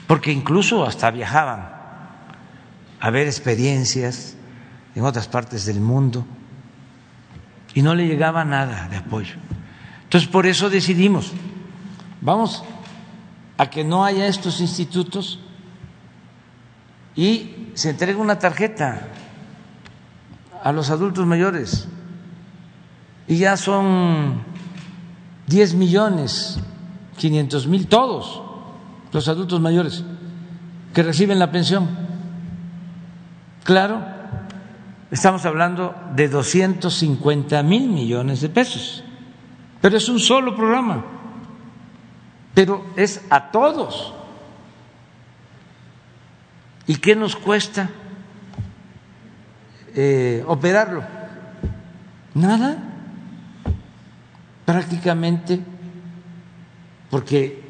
[0.07, 1.69] porque incluso hasta viajaban
[2.99, 4.35] a ver experiencias
[4.95, 6.25] en otras partes del mundo
[7.75, 9.35] y no le llegaba nada de apoyo.
[10.05, 11.35] Entonces, por eso decidimos,
[12.23, 12.65] vamos
[13.59, 15.41] a que no haya estos institutos
[17.19, 19.09] y se entregue una tarjeta
[20.63, 21.89] a los adultos mayores
[23.27, 24.45] y ya son
[25.49, 26.61] 10 millones
[27.17, 28.41] 500 mil todos
[29.13, 30.05] los adultos mayores
[30.95, 31.89] que reciben la pensión.
[33.65, 34.01] Claro,
[35.11, 39.03] estamos hablando de 250 mil millones de pesos,
[39.81, 41.05] pero es un solo programa,
[42.55, 44.15] pero es a todos.
[46.89, 47.91] ¿Y qué nos cuesta
[49.95, 51.05] eh, operarlo?
[52.35, 52.83] Nada,
[54.65, 55.61] prácticamente,
[57.11, 57.63] porque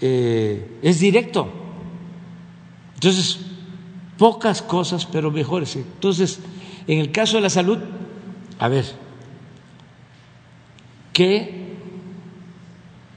[0.00, 1.52] eh, es directo.
[2.94, 3.40] Entonces,
[4.16, 5.74] pocas cosas, pero mejores.
[5.74, 6.38] Entonces,
[6.86, 7.78] en el caso de la salud,
[8.60, 8.84] a ver,
[11.12, 11.74] que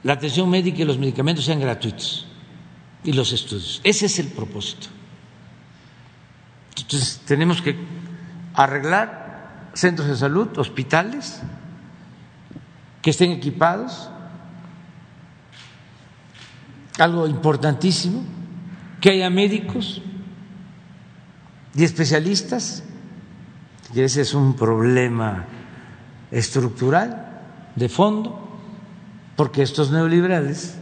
[0.02, 2.26] la atención médica y los medicamentos sean gratuitos
[3.04, 3.80] y los estudios.
[3.84, 4.97] Ese es el propósito.
[6.88, 7.76] Entonces, tenemos que
[8.54, 11.42] arreglar centros de salud, hospitales,
[13.02, 14.08] que estén equipados,
[16.98, 18.24] algo importantísimo,
[19.02, 20.00] que haya médicos,
[21.74, 22.82] y especialistas,
[23.94, 25.44] y ese es un problema
[26.30, 27.42] estructural
[27.76, 28.48] de fondo,
[29.36, 30.78] porque estos neoliberales,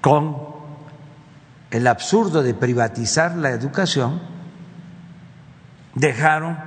[0.00, 0.47] con
[1.70, 4.20] el absurdo de privatizar la educación,
[5.94, 6.58] dejaron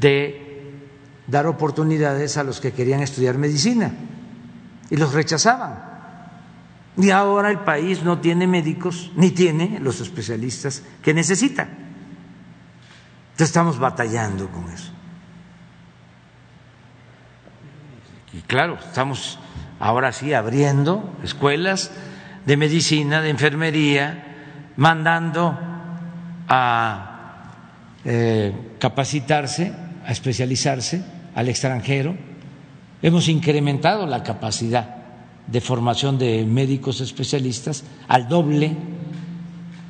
[0.00, 0.80] de
[1.26, 3.92] dar oportunidades a los que querían estudiar medicina
[4.90, 5.90] y los rechazaban.
[6.96, 11.62] Y ahora el país no tiene médicos ni tiene los especialistas que necesita.
[11.62, 14.92] Entonces estamos batallando con eso.
[18.34, 19.38] Y claro, estamos
[19.80, 21.90] ahora sí abriendo escuelas
[22.46, 25.58] de medicina, de enfermería, mandando
[26.48, 27.50] a
[28.04, 29.72] eh, capacitarse,
[30.04, 31.04] a especializarse
[31.34, 32.16] al extranjero.
[33.00, 34.96] Hemos incrementado la capacidad
[35.46, 38.76] de formación de médicos especialistas al doble,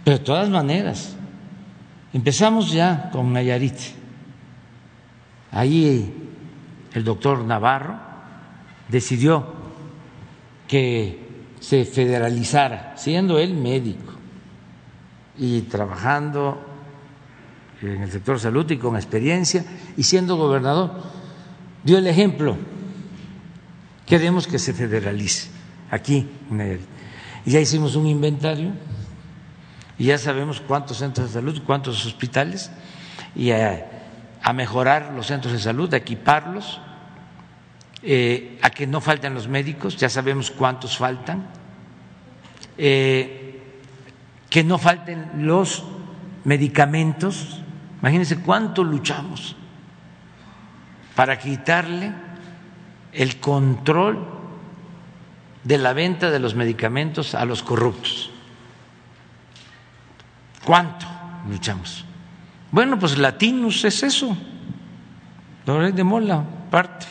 [0.04, 1.14] pero de todas maneras,
[2.12, 3.76] empezamos ya con Nayarit
[5.52, 6.12] ahí
[6.94, 7.96] el doctor Navarro
[8.88, 9.46] decidió
[10.66, 11.31] que
[11.62, 14.12] se federalizara, siendo él médico
[15.38, 16.60] y trabajando
[17.80, 19.64] en el sector salud y con experiencia
[19.96, 21.02] y siendo gobernador,
[21.84, 22.56] dio el ejemplo.
[24.04, 25.50] Queremos que se federalice
[25.88, 26.80] aquí en
[27.46, 28.72] Y ya hicimos un inventario
[29.98, 32.72] y ya sabemos cuántos centros de salud, cuántos hospitales
[33.36, 33.86] y a,
[34.52, 36.80] mejorar los centros de salud, a equiparlos,
[38.02, 41.46] eh, a que no falten los médicos, ya sabemos cuántos faltan,
[42.78, 43.62] eh,
[44.50, 45.84] que no falten los
[46.44, 47.62] medicamentos
[48.02, 49.54] Imagínense cuánto luchamos
[51.14, 52.12] para quitarle
[53.12, 54.26] el control
[55.62, 58.30] de la venta de los medicamentos a los corruptos.
[60.64, 61.06] ¿Cuánto
[61.48, 62.04] luchamos?
[62.72, 64.36] Bueno, pues Latinus es eso.
[65.64, 67.06] Loret de Mola, parte.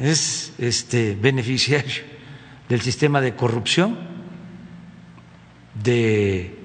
[0.00, 2.02] Es este beneficiario
[2.68, 3.98] del sistema de corrupción
[5.82, 6.58] de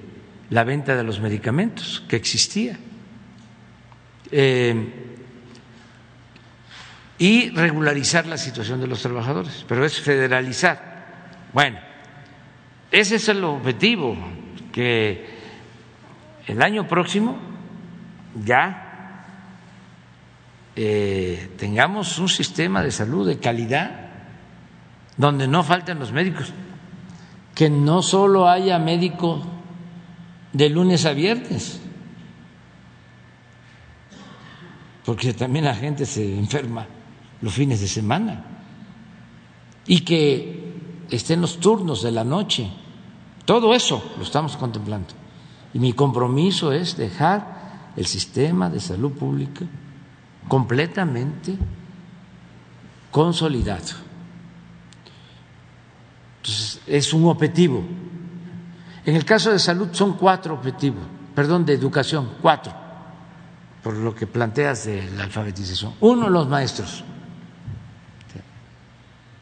[0.48, 2.78] la venta de los medicamentos que existía.
[4.32, 5.06] Eh,
[7.18, 11.44] y regularizar la situación de los trabajadores, pero es federalizar.
[11.52, 11.78] Bueno,
[12.90, 14.16] ese es el objetivo,
[14.72, 15.26] que
[16.46, 17.38] el año próximo
[18.42, 18.89] ya
[20.76, 24.08] eh, tengamos un sistema de salud de calidad
[25.16, 26.52] donde no falten los médicos,
[27.54, 29.42] que no solo haya médicos
[30.52, 31.80] de lunes a viernes,
[35.04, 36.86] porque también la gente se enferma
[37.42, 38.44] los fines de semana,
[39.86, 40.74] y que
[41.10, 42.70] estén los turnos de la noche,
[43.44, 45.08] todo eso lo estamos contemplando.
[45.74, 49.66] Y mi compromiso es dejar el sistema de salud pública
[50.50, 51.56] completamente
[53.10, 53.94] consolidado.
[56.42, 57.82] Entonces, es un objetivo
[59.04, 61.02] en el caso de salud son cuatro objetivos,
[61.34, 62.72] perdón, de educación, cuatro,
[63.82, 65.94] por lo que planteas de la alfabetización.
[66.00, 67.02] Uno, los maestros.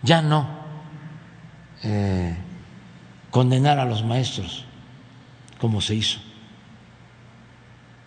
[0.02, 0.48] Ya no
[1.82, 2.36] eh,
[3.30, 4.64] condenar a los maestros
[5.60, 6.20] como se hizo.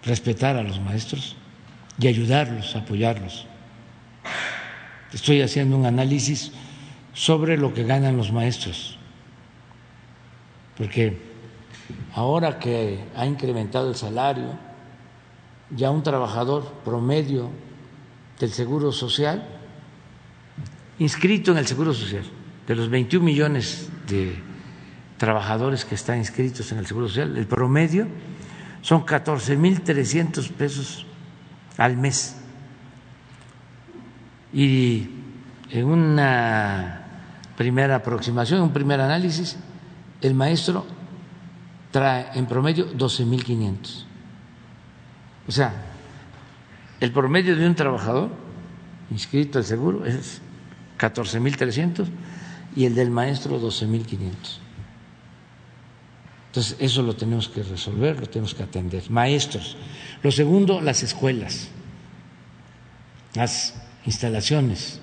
[0.04, 1.36] Respetar a los maestros
[2.02, 3.46] y ayudarlos, apoyarlos.
[5.14, 6.52] Estoy haciendo un análisis
[7.14, 8.98] sobre lo que ganan los maestros,
[10.78, 11.20] porque
[12.16, 14.58] ahora que ha incrementado el salario,
[15.70, 17.52] ya un trabajador promedio
[18.40, 19.48] del Seguro Social,
[20.98, 22.24] inscrito en el Seguro Social,
[22.66, 24.36] de los 21 millones de
[25.18, 28.08] trabajadores que están inscritos en el Seguro Social, el promedio
[28.82, 31.06] son 14.300 pesos
[31.82, 32.36] al mes.
[34.54, 35.10] Y
[35.72, 37.06] en una
[37.58, 39.58] primera aproximación, un primer análisis,
[40.22, 40.86] el maestro
[41.90, 44.06] trae en promedio 12.500.
[45.48, 45.74] O sea,
[47.00, 48.30] el promedio de un trabajador
[49.10, 50.40] inscrito al seguro es
[51.00, 52.06] 14.300
[52.76, 54.60] y el del maestro 12.500.
[56.52, 59.10] Entonces, eso lo tenemos que resolver, lo tenemos que atender.
[59.10, 59.78] Maestros.
[60.22, 61.70] Lo segundo, las escuelas,
[63.36, 63.74] las
[64.06, 65.00] instalaciones.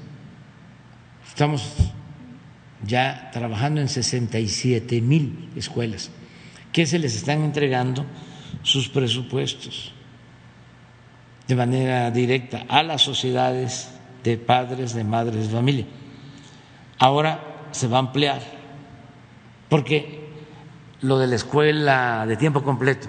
[1.27, 1.62] Estamos
[2.85, 6.11] ya trabajando en 67 mil escuelas
[6.70, 8.05] que se les están entregando
[8.62, 9.93] sus presupuestos
[11.47, 13.89] de manera directa a las sociedades
[14.23, 15.87] de padres, de madres de familia.
[16.99, 18.43] Ahora se va a ampliar,
[19.70, 20.28] porque
[21.03, 23.09] lo de la escuela de tiempo completo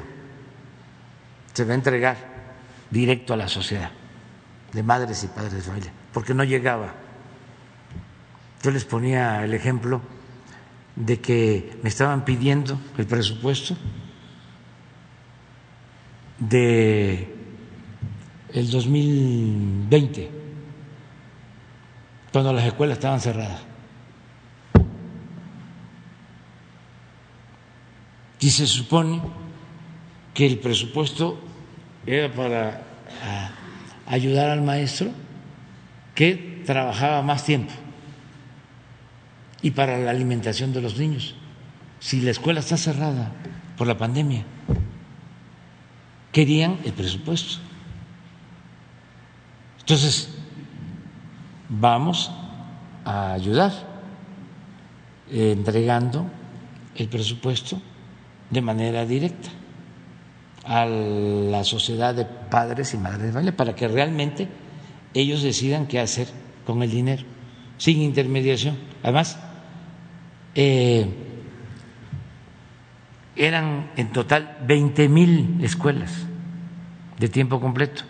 [1.54, 2.18] se va a entregar
[2.90, 3.92] directo a la sociedad
[4.72, 6.94] de madres y padres de familia, porque no llegaba.
[8.62, 10.02] Yo les ponía el ejemplo
[10.96, 13.76] de que me estaban pidiendo el presupuesto
[16.38, 17.36] de
[18.54, 20.32] el 2020
[22.32, 23.69] cuando las escuelas estaban cerradas.
[28.40, 29.22] Y se supone
[30.34, 31.40] que el presupuesto
[32.06, 32.84] era para
[34.08, 35.12] ayudar al maestro
[36.16, 37.74] que trabajaba más tiempo
[39.62, 41.36] y para la alimentación de los niños.
[42.00, 43.32] Si la escuela está cerrada
[43.78, 44.46] por la pandemia,
[46.32, 47.60] querían el presupuesto.
[49.80, 50.30] Entonces,
[51.68, 52.32] vamos
[53.04, 53.74] a ayudar
[55.32, 56.26] entregando
[56.96, 57.82] el presupuesto
[58.50, 59.50] de manera directa
[60.64, 64.48] a la sociedad de padres y madres de familia para que realmente
[65.14, 66.28] ellos decidan qué hacer
[66.66, 67.24] con el dinero,
[67.78, 68.78] sin intermediación.
[69.02, 69.40] Además,
[70.56, 71.08] eh,
[73.36, 76.26] eran en total 20 mil escuelas
[77.18, 78.04] de tiempo completo,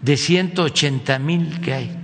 [0.00, 1.98] de 180 mil que hay.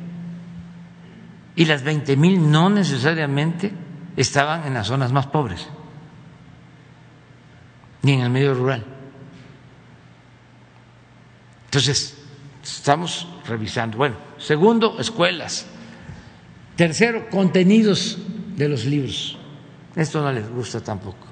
[1.57, 3.73] Y las 20 mil no necesariamente
[4.17, 5.69] estaban en las zonas más pobres,
[8.03, 8.85] ni en el medio rural.
[11.67, 12.17] Entonces,
[12.63, 13.99] estamos revisando.
[13.99, 15.67] Bueno, segundo, escuelas.
[16.77, 18.19] Tercero, contenidos
[18.57, 19.39] de los libros.
[19.95, 21.27] Esto no les gusta tampoco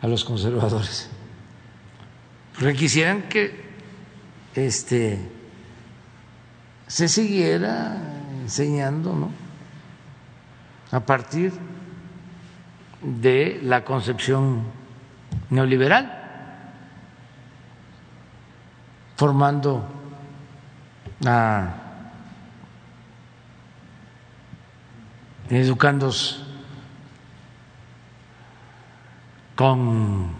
[0.00, 1.08] a los conservadores.
[2.54, 3.64] Porque quisieran que
[4.54, 5.18] este
[6.86, 7.96] se siguiera
[8.42, 9.30] enseñando, ¿no?
[10.90, 11.52] A partir
[13.02, 14.64] de la concepción
[15.54, 16.24] neoliberal
[19.16, 19.88] formando
[21.24, 21.74] a
[25.48, 26.44] educandos
[29.54, 30.32] con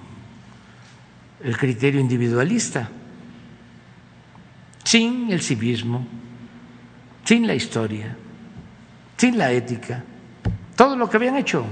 [1.42, 2.88] el criterio individualista,
[4.82, 6.06] sin el civismo,
[7.24, 8.16] sin la historia,
[9.16, 10.02] sin la ética,
[10.74, 11.64] todo lo que habían hecho.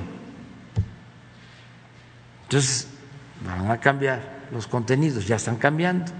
[2.44, 2.91] Entonces,
[3.46, 4.20] van a cambiar
[4.52, 6.12] los contenidos, ya están cambiando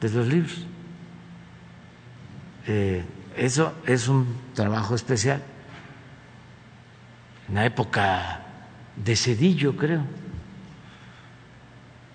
[0.00, 0.66] de los libros.
[2.66, 3.04] Eh,
[3.36, 5.42] eso es un trabajo especial.
[7.48, 8.40] En la época
[8.96, 10.02] de Cedillo, creo,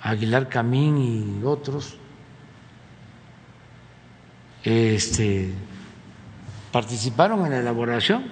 [0.02, 1.98] Aguilar Camín y otros,
[4.64, 5.54] este,
[6.72, 8.26] participaron en la elaboración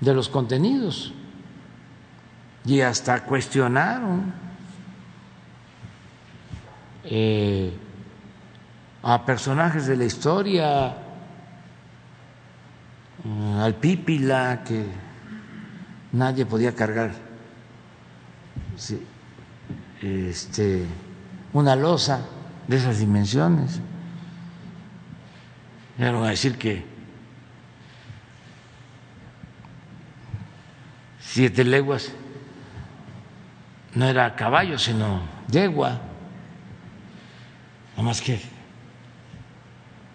[0.00, 1.12] de los contenidos
[2.64, 4.45] y hasta cuestionaron
[7.08, 7.72] eh,
[9.02, 10.96] a personajes de la historia,
[13.24, 14.84] mm, al Pípila, que
[16.12, 17.12] nadie podía cargar
[20.02, 20.86] este,
[21.52, 22.20] una losa
[22.66, 23.80] de esas dimensiones.
[25.96, 26.84] Llegaron a decir que
[31.20, 32.12] siete leguas
[33.94, 35.20] no era caballo, sino
[35.50, 36.00] yegua.
[37.96, 38.38] Nada más que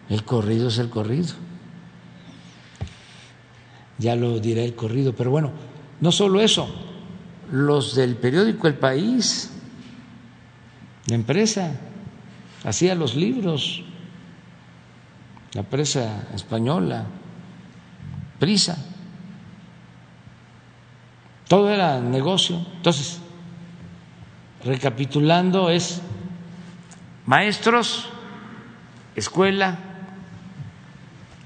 [0.10, 1.34] el corrido es el corrido.
[3.98, 5.52] Ya lo dirá el corrido, pero bueno,
[6.00, 6.70] no solo eso,
[7.52, 9.52] los del periódico El País,
[11.08, 11.80] la empresa,
[12.64, 13.84] hacía los libros,
[15.54, 17.06] la empresa española,
[18.40, 18.78] Prisa,
[21.48, 22.66] todo era negocio.
[22.78, 23.20] Entonces,
[24.64, 26.02] recapitulando, es
[27.26, 28.10] maestros,
[29.16, 29.78] escuela,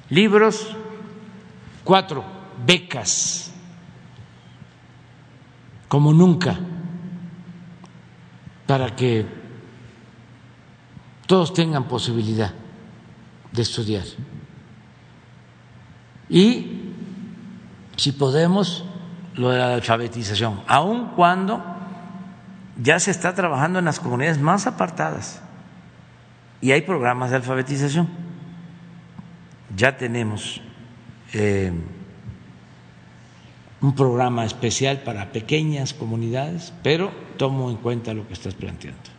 [0.09, 0.75] Libros,
[1.83, 2.23] cuatro,
[2.65, 3.51] becas,
[5.87, 6.55] como nunca,
[8.67, 9.25] para que
[11.25, 12.53] todos tengan posibilidad
[13.51, 14.03] de estudiar.
[16.29, 16.93] Y,
[17.97, 18.85] si podemos,
[19.33, 21.63] lo de la alfabetización, aun cuando
[22.77, 25.41] ya se está trabajando en las comunidades más apartadas
[26.65, 28.09] y hay programas de alfabetización
[29.75, 30.61] ya tenemos
[31.33, 31.71] eh,
[33.81, 39.14] un programa especial para pequeñas comunidades, pero tomo en cuenta lo que estás planteando.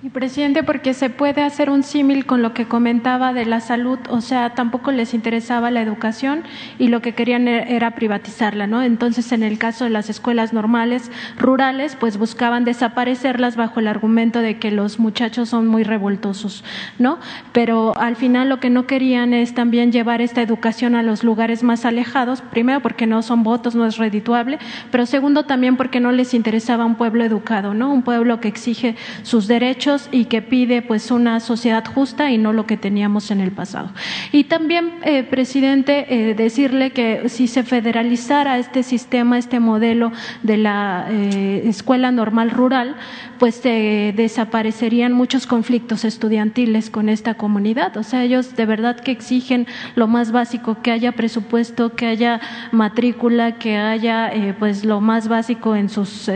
[0.00, 3.98] Y presidente, porque se puede hacer un símil con lo que comentaba de la salud,
[4.10, 6.44] o sea, tampoco les interesaba la educación
[6.78, 8.84] y lo que querían e-, era privatizarla, ¿no?
[8.84, 14.38] Entonces, en el caso de las escuelas normales rurales, pues buscaban desaparecerlas bajo el argumento
[14.38, 16.62] de que los muchachos son muy revoltosos,
[17.00, 17.18] ¿no?
[17.50, 21.64] Pero al final lo que no querían es también llevar esta educación a los lugares
[21.64, 24.60] más alejados, primero porque no son votos, no es redituable,
[24.92, 27.92] pero segundo también porque no les interesaba un pueblo educado, ¿no?
[27.92, 28.94] Un pueblo que exige
[29.24, 33.40] sus derechos y que pide pues una sociedad justa y no lo que teníamos en
[33.40, 33.90] el pasado.
[34.32, 40.12] Y también, eh, presidente, eh, decirle que si se federalizara este sistema, este modelo
[40.42, 42.96] de la eh, escuela normal rural,
[43.38, 47.96] pues desaparecerían muchos conflictos estudiantiles con esta comunidad.
[47.96, 52.40] O sea, ellos de verdad que exigen lo más básico, que haya presupuesto, que haya
[52.72, 56.28] matrícula, que haya pues lo más básico en sus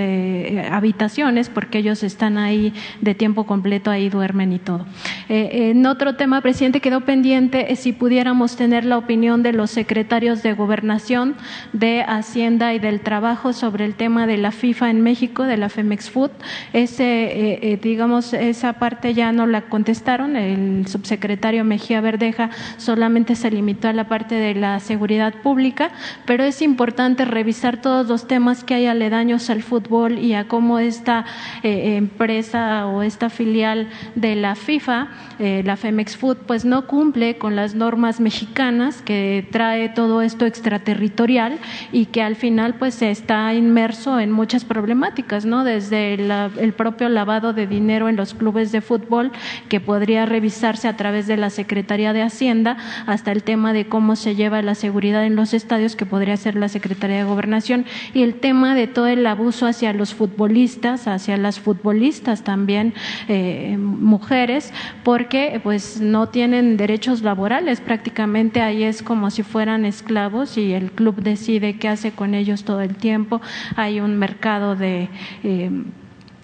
[0.70, 4.86] habitaciones, porque ellos están ahí de tiempo completo ahí duermen y todo.
[5.28, 10.42] Eh, en otro tema, presidente, quedó pendiente si pudiéramos tener la opinión de los secretarios
[10.42, 11.34] de Gobernación,
[11.72, 15.68] de Hacienda y del Trabajo sobre el tema de la FIFA en México, de la
[15.68, 16.30] Femex Food.
[16.72, 20.36] Ese, digamos, esa parte ya no la contestaron.
[20.36, 25.90] El subsecretario Mejía Verdeja solamente se limitó a la parte de la seguridad pública,
[26.26, 30.78] pero es importante revisar todos los temas que hay aledaños al fútbol y a cómo
[30.78, 31.24] esta
[31.62, 37.38] eh, empresa o esta filial de la FIFA, eh, la Femex Food, pues no cumple
[37.38, 41.58] con las normas mexicanas que trae todo esto extraterritorial
[41.90, 45.64] y que al final pues está inmerso en muchas problemáticas, ¿no?
[45.64, 49.32] Desde el propio lavado de dinero en los clubes de fútbol
[49.68, 52.76] que podría revisarse a través de la Secretaría de Hacienda
[53.06, 56.54] hasta el tema de cómo se lleva la seguridad en los estadios que podría ser
[56.54, 61.36] la Secretaría de Gobernación y el tema de todo el abuso hacia los futbolistas, hacia
[61.36, 62.94] las futbolistas también
[63.28, 64.72] eh, mujeres,
[65.04, 70.90] porque pues no tienen derechos laborales, prácticamente ahí es como si fueran esclavos y el
[70.90, 73.40] club decide qué hace con ellos todo el tiempo.
[73.76, 75.08] Hay un mercado de
[75.44, 75.70] eh,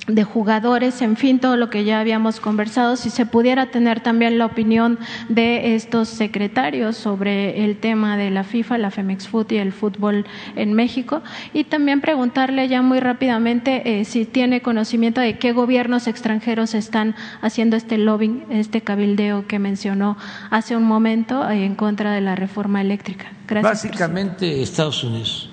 [0.09, 4.39] de jugadores, en fin, todo lo que ya habíamos conversado, si se pudiera tener también
[4.39, 4.99] la opinión
[5.29, 10.25] de estos secretarios sobre el tema de la FIFA, la Femex Foot y el fútbol
[10.57, 11.23] en México,
[11.53, 17.15] y también preguntarle ya muy rápidamente eh, si tiene conocimiento de qué gobiernos extranjeros están
[17.43, 20.17] haciendo este lobbying, este cabildeo que mencionó
[20.51, 23.27] hace un momento en contra de la reforma eléctrica.
[23.47, 23.85] Gracias.
[23.85, 25.51] Básicamente Estados Unidos,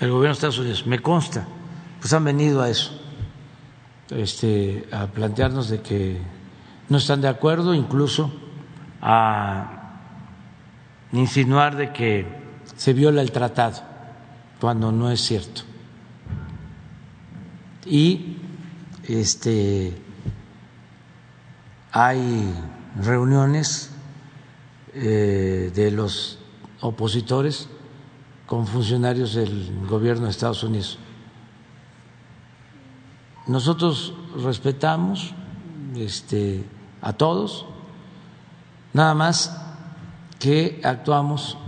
[0.00, 1.46] el gobierno de Estados Unidos, me consta,
[2.00, 2.97] pues han venido a eso
[4.10, 6.18] este, a plantearnos de que
[6.88, 8.32] no están de acuerdo, incluso
[9.00, 10.00] a
[11.12, 12.26] insinuar de que
[12.76, 13.82] se viola el tratado,
[14.60, 15.62] cuando no es cierto.
[17.84, 18.36] Y
[19.06, 19.94] este,
[21.92, 22.52] hay
[23.00, 23.90] reuniones
[24.94, 26.38] eh, de los
[26.80, 27.68] opositores
[28.46, 30.98] con funcionarios del gobierno de Estados Unidos
[33.48, 35.34] nosotros respetamos
[35.96, 36.62] este,
[37.00, 37.66] a todos,
[38.92, 39.58] nada más
[40.38, 41.58] que actuamos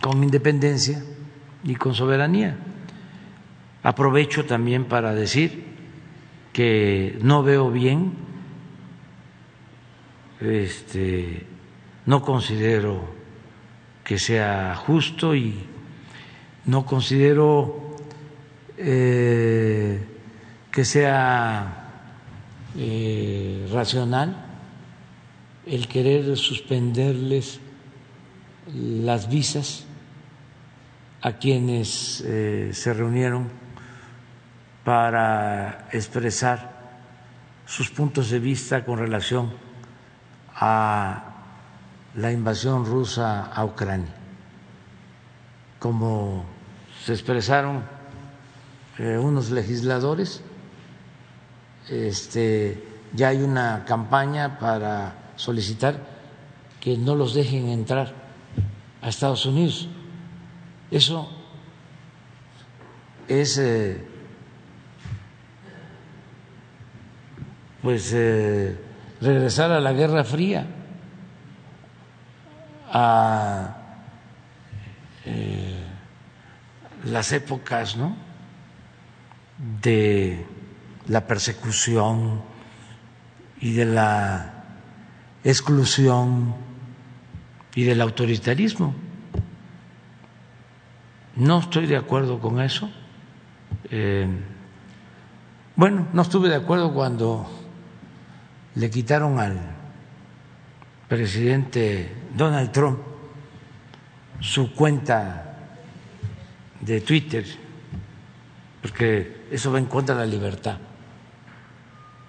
[0.00, 1.04] con independencia
[1.64, 2.56] y con soberanía.
[3.82, 5.66] Aprovecho también para decir
[6.52, 8.14] que no veo bien,
[10.40, 11.46] este,
[12.06, 13.04] no considero
[14.02, 15.54] que sea justo y
[16.64, 17.96] no considero
[18.78, 20.07] eh,
[20.78, 21.88] que sea
[22.76, 24.36] eh, racional
[25.66, 27.58] el querer suspenderles
[28.72, 29.86] las visas
[31.20, 33.48] a quienes eh, se reunieron
[34.84, 36.70] para expresar
[37.66, 39.52] sus puntos de vista con relación
[40.54, 41.24] a
[42.14, 44.14] la invasión rusa a Ucrania,
[45.80, 46.44] como
[47.04, 47.82] se expresaron
[48.98, 50.44] eh, unos legisladores
[51.88, 52.82] este,
[53.14, 55.98] ya hay una campaña para solicitar
[56.80, 58.12] que no los dejen entrar
[59.02, 59.88] a Estados Unidos.
[60.90, 61.30] Eso
[63.28, 64.04] es eh,
[67.82, 68.76] pues eh,
[69.20, 70.66] regresar a la Guerra Fría,
[72.90, 73.76] a
[75.24, 75.84] eh,
[77.04, 78.16] las épocas ¿no?
[79.82, 80.46] de
[81.08, 82.42] la persecución
[83.60, 84.64] y de la
[85.42, 86.54] exclusión
[87.74, 88.94] y del autoritarismo.
[91.36, 92.90] No estoy de acuerdo con eso.
[93.90, 94.28] Eh,
[95.76, 97.48] bueno, no estuve de acuerdo cuando
[98.74, 99.58] le quitaron al
[101.08, 102.98] presidente Donald Trump
[104.40, 105.56] su cuenta
[106.80, 107.44] de Twitter,
[108.82, 110.78] porque eso va en contra de la libertad.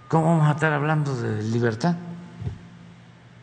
[0.10, 1.96] ¿Cómo vamos a estar hablando de libertad?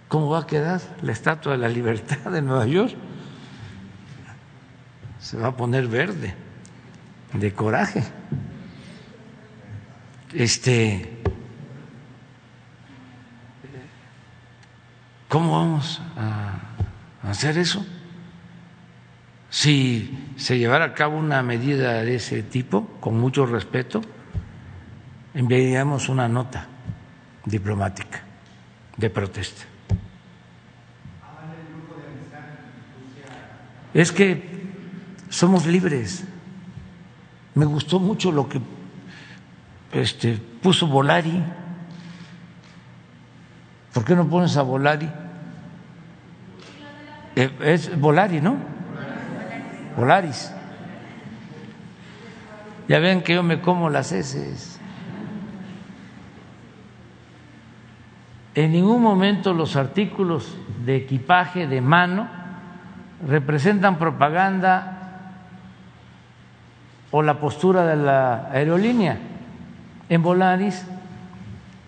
[0.09, 2.93] ¿Cómo va a quedar la estatua de la libertad de Nueva York?
[5.21, 6.35] Se va a poner verde,
[7.33, 8.03] de coraje.
[10.35, 11.23] Este,
[15.29, 17.87] ¿cómo vamos a hacer eso?
[19.51, 24.01] Si se llevara a cabo una medida de ese tipo, con mucho respeto,
[25.37, 26.67] enviaríamos una nota
[27.45, 28.23] diplomática
[28.97, 29.63] de protesta.
[33.95, 34.67] Es que
[35.29, 36.25] somos libres.
[37.55, 38.61] Me gustó mucho lo que
[39.93, 41.43] este, puso Volari
[43.97, 45.09] ¿Por qué no pones a Volari?
[47.35, 48.59] Eh, es Volari, ¿no?
[49.97, 50.53] Volaris.
[52.89, 54.76] Ya ven que yo me como las heces.
[58.57, 60.57] En ningún momento los artículos
[60.87, 62.27] de equipaje de mano
[63.29, 65.35] representan propaganda
[67.11, 69.19] o la postura de la aerolínea.
[70.09, 70.87] En Volaris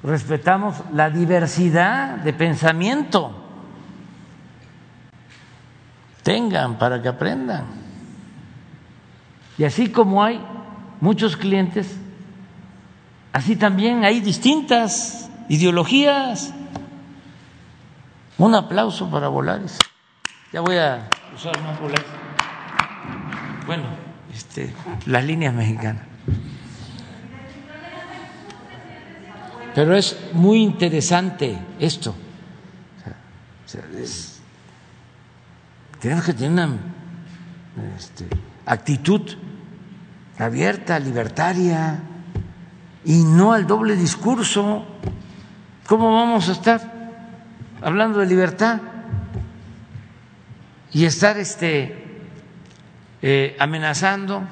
[0.03, 3.33] respetamos la diversidad de pensamiento.
[6.23, 7.65] Tengan para que aprendan.
[9.57, 10.39] Y así como hay
[11.01, 11.99] muchos clientes,
[13.33, 16.55] así también hay distintas ideologías.
[18.39, 19.79] Un aplauso para Volaris.
[20.53, 22.07] Ya voy a usar más Volaris.
[23.67, 23.85] Bueno,
[24.33, 24.73] este,
[25.07, 26.05] las líneas mexicanas.
[29.75, 32.15] Pero es muy interesante esto.
[33.97, 34.41] Es,
[36.01, 36.79] tenemos que tener una
[37.97, 38.27] este,
[38.65, 39.21] actitud
[40.39, 42.01] abierta, libertaria,
[43.05, 44.85] y no al doble discurso.
[45.89, 46.83] ¿Cómo vamos a estar
[47.81, 48.79] hablando de libertad
[50.93, 52.21] y estar este,
[53.23, 54.43] eh, amenazando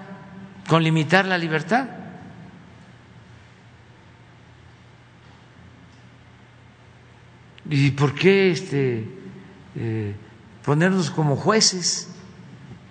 [0.67, 1.89] con limitar la libertad?
[7.69, 9.07] ¿Y por qué este,
[9.75, 10.17] eh,
[10.65, 12.17] ponernos como jueces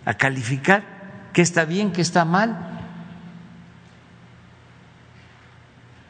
[0.05, 0.83] a calificar
[1.33, 2.79] qué está bien, qué está mal?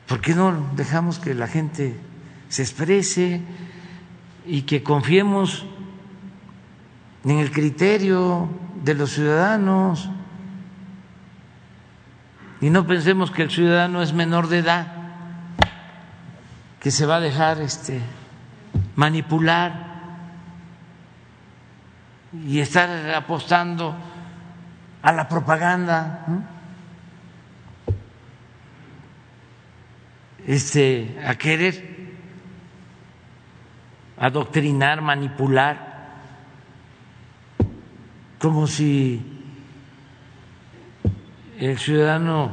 [0.05, 1.97] ¿Por qué no dejamos que la gente
[2.49, 3.41] se exprese
[4.45, 5.65] y que confiemos
[7.23, 8.49] en el criterio
[8.83, 10.09] de los ciudadanos.
[12.61, 14.87] Y no pensemos que el ciudadano es menor de edad,
[16.79, 17.99] que se va a dejar este
[18.95, 19.95] manipular
[22.47, 23.95] y estar apostando
[25.01, 26.25] a la propaganda,
[30.47, 31.94] este, a querer
[34.17, 35.95] adoctrinar, manipular,
[38.39, 39.21] como si
[41.57, 42.51] el ciudadano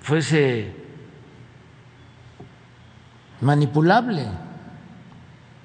[0.00, 0.74] fuese
[3.40, 4.26] manipulable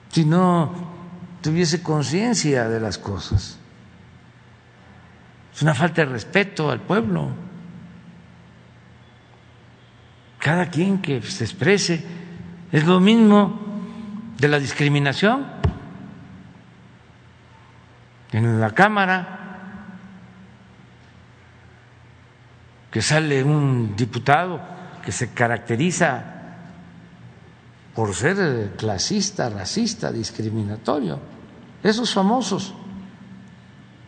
[0.10, 0.74] si no
[1.42, 3.60] tuviese conciencia de las cosas.
[5.54, 7.30] Es una falta de respeto al pueblo.
[10.40, 12.04] Cada quien que se exprese
[12.72, 13.67] es lo mismo
[14.38, 15.46] de la discriminación
[18.32, 19.34] en la Cámara,
[22.92, 24.60] que sale un diputado
[25.04, 26.34] que se caracteriza
[27.96, 31.20] por ser clasista, racista, discriminatorio.
[31.82, 32.74] Esos famosos,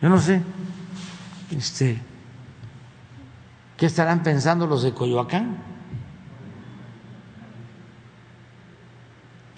[0.00, 0.42] yo no sé,
[1.50, 2.00] este,
[3.76, 5.69] ¿qué estarán pensando los de Coyoacán?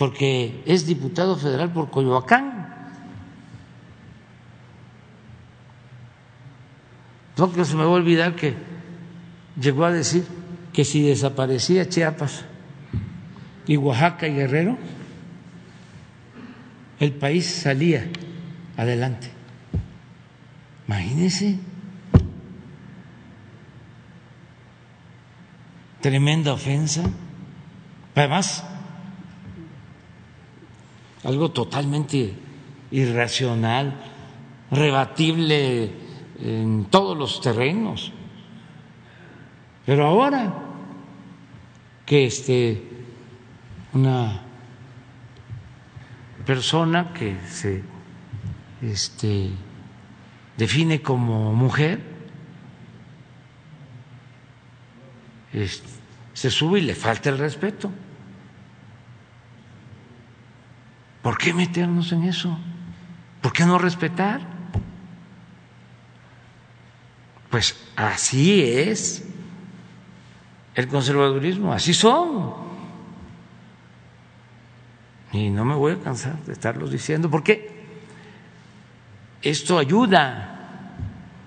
[0.02, 2.66] Porque es diputado federal por Coyoacán.
[7.38, 8.56] No que se me va a olvidar que
[9.54, 10.26] llegó a decir
[10.72, 12.44] que si desaparecía Chiapas,
[13.68, 14.76] y Oaxaca y Guerrero,
[16.98, 18.10] el país salía
[18.76, 19.30] adelante.
[20.88, 21.60] Imagínense.
[26.00, 27.04] Tremenda ofensa.
[28.16, 28.64] Además,
[31.24, 32.34] algo totalmente
[32.90, 33.94] irracional,
[34.70, 35.90] rebatible
[36.40, 38.12] en todos los terrenos.
[39.86, 40.52] Pero ahora
[42.06, 42.92] que este
[43.92, 44.40] una
[46.46, 47.82] persona que se
[48.80, 49.50] este,
[50.56, 52.00] define como mujer,
[56.32, 57.90] se sube y le falta el respeto.
[61.22, 62.58] ¿Por qué meternos en eso?
[63.40, 64.40] ¿Por qué no respetar?
[67.48, 69.24] Pues así es
[70.74, 72.54] el conservadurismo, así son.
[75.32, 77.70] Y no me voy a cansar de estarlos diciendo, porque
[79.42, 80.96] esto ayuda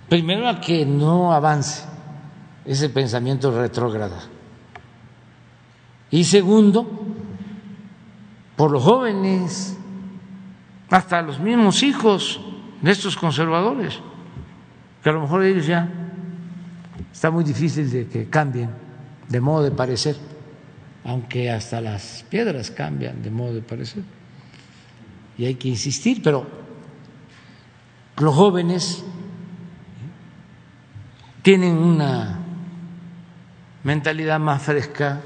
[0.10, 1.84] primero a que no avance
[2.66, 4.18] ese pensamiento retrógrado.
[6.12, 7.15] Y segundo,
[8.56, 9.78] por los jóvenes,
[10.90, 12.42] hasta los mismos hijos
[12.82, 14.00] de estos conservadores,
[15.04, 15.90] que a lo mejor ellos ya
[17.12, 18.70] está muy difícil de que cambien
[19.28, 20.16] de modo de parecer
[21.06, 24.04] aunque hasta las piedras cambian de modo de parecer.
[25.38, 26.48] Y hay que insistir, pero
[28.18, 29.04] los jóvenes
[31.44, 32.40] tienen una
[33.84, 35.22] mentalidad más fresca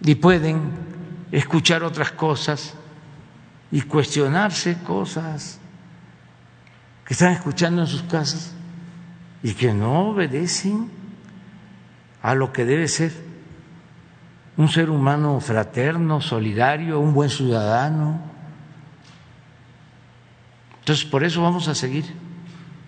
[0.00, 0.70] y pueden
[1.32, 2.74] escuchar otras cosas
[3.70, 5.58] y cuestionarse cosas
[7.04, 8.54] que están escuchando en sus casas
[9.42, 10.90] y que no obedecen
[12.22, 13.12] a lo que debe ser
[14.56, 18.20] un ser humano fraterno, solidario, un buen ciudadano.
[20.80, 22.04] Entonces, por eso vamos a seguir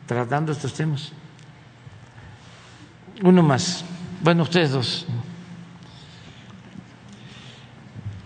[0.06, 1.12] tratando estos temas.
[3.22, 3.84] Uno más.
[4.20, 5.06] Bueno, ustedes dos.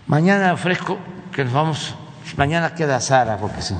[0.07, 0.99] Mañana ofrezco
[1.31, 1.95] que nos vamos.
[2.37, 3.75] Mañana queda Sara, porque sí.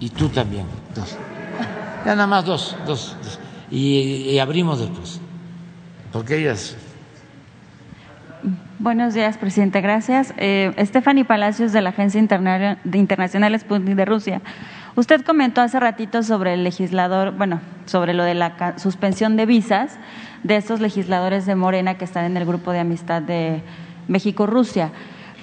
[0.00, 0.66] Y tú también.
[0.94, 1.16] Dos.
[2.04, 3.16] Ya nada más dos, dos.
[3.70, 5.20] Y, abrimos después.
[6.12, 6.76] Porque ellas.
[8.78, 9.80] Buenos días, presidente.
[9.80, 10.34] Gracias.
[10.36, 10.72] Eh,
[11.26, 14.42] Palacios, de la Agencia Internacional Sputnik de Rusia.
[14.96, 19.98] Usted comentó hace ratito sobre el legislador, bueno, sobre lo de la suspensión de visas
[20.42, 23.62] de estos legisladores de Morena que están en el grupo de amistad de
[24.08, 24.92] México-Rusia.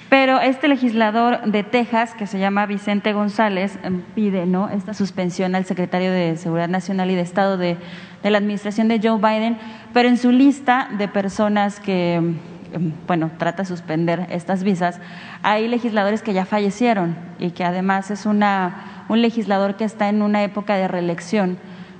[0.08, 4.68] Pero este legislador de Texas, que se llama Vicente González, em, pide ¿no?
[4.68, 7.76] esta suspensión al secretario de Seguridad Nacional y de Estado de,
[8.22, 9.58] de la administración de Joe Biden,
[9.92, 15.00] pero en su lista de personas que em, bueno, trata de suspender estas visas,
[15.42, 20.22] hay legisladores que ya fallecieron y que además es una un legislador que está en
[20.22, 21.58] una época de reelección,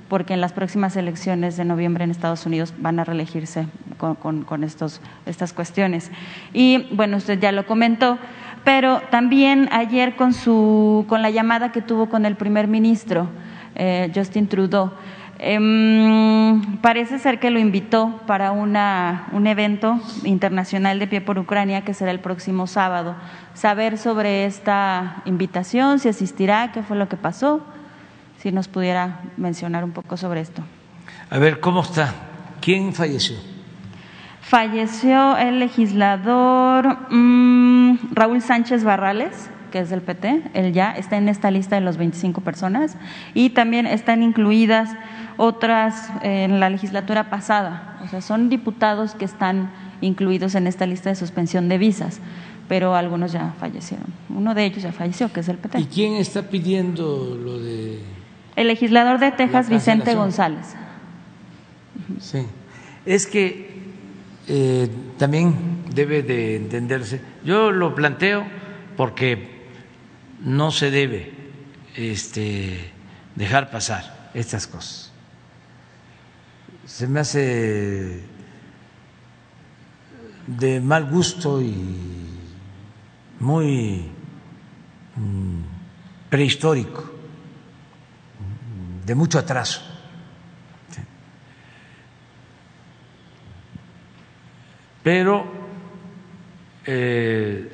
[0.09, 3.67] porque en las próximas elecciones de noviembre en Estados Unidos van a reelegirse
[3.97, 6.11] con, estos, estas cuestiones.
[6.53, 8.17] Y bueno, usted ya lo comentó,
[8.63, 13.29] pero también ayer con, su, con la llamada que tuvo con el primer ministro,
[13.75, 14.91] eh, Justin Trudeau,
[15.37, 21.83] Em, parece ser que lo invitó para una, un evento internacional de pie por Ucrania
[21.83, 23.15] que será el próximo sábado.
[23.53, 27.61] Saber sobre esta invitación, si asistirá, qué fue lo que pasó,
[28.45, 30.61] si nos pudiera mencionar un poco sobre esto.
[31.31, 32.13] A ver, ¿cómo está?
[32.61, 33.37] ¿Quién falleció?
[34.39, 41.27] Falleció el legislador mm, Raúl Sánchez Barrales que es del PT, él ya está en
[41.27, 42.95] esta lista de los 25 personas
[43.33, 44.91] y también están incluidas
[45.37, 47.99] otras en la legislatura pasada.
[48.05, 52.19] O sea, son diputados que están incluidos en esta lista de suspensión de visas,
[52.69, 54.05] pero algunos ya fallecieron.
[54.29, 55.79] Uno de ellos ya falleció, que es el PT.
[55.79, 58.15] ¿Y quién está pidiendo lo de...?
[58.55, 60.75] El legislador de Texas, Vicente González.
[62.19, 62.45] Sí,
[63.05, 63.83] es que
[64.47, 67.21] eh, también debe de entenderse.
[67.43, 68.45] Yo lo planteo
[68.95, 69.67] porque
[70.41, 71.33] no se debe
[71.95, 72.91] este,
[73.35, 75.11] dejar pasar estas cosas
[76.85, 78.21] se me hace
[80.45, 81.73] de mal gusto y
[83.39, 84.05] muy
[85.15, 87.14] mm, prehistórico,
[89.05, 89.81] de mucho atraso.
[95.03, 95.45] Pero
[96.85, 97.71] eh,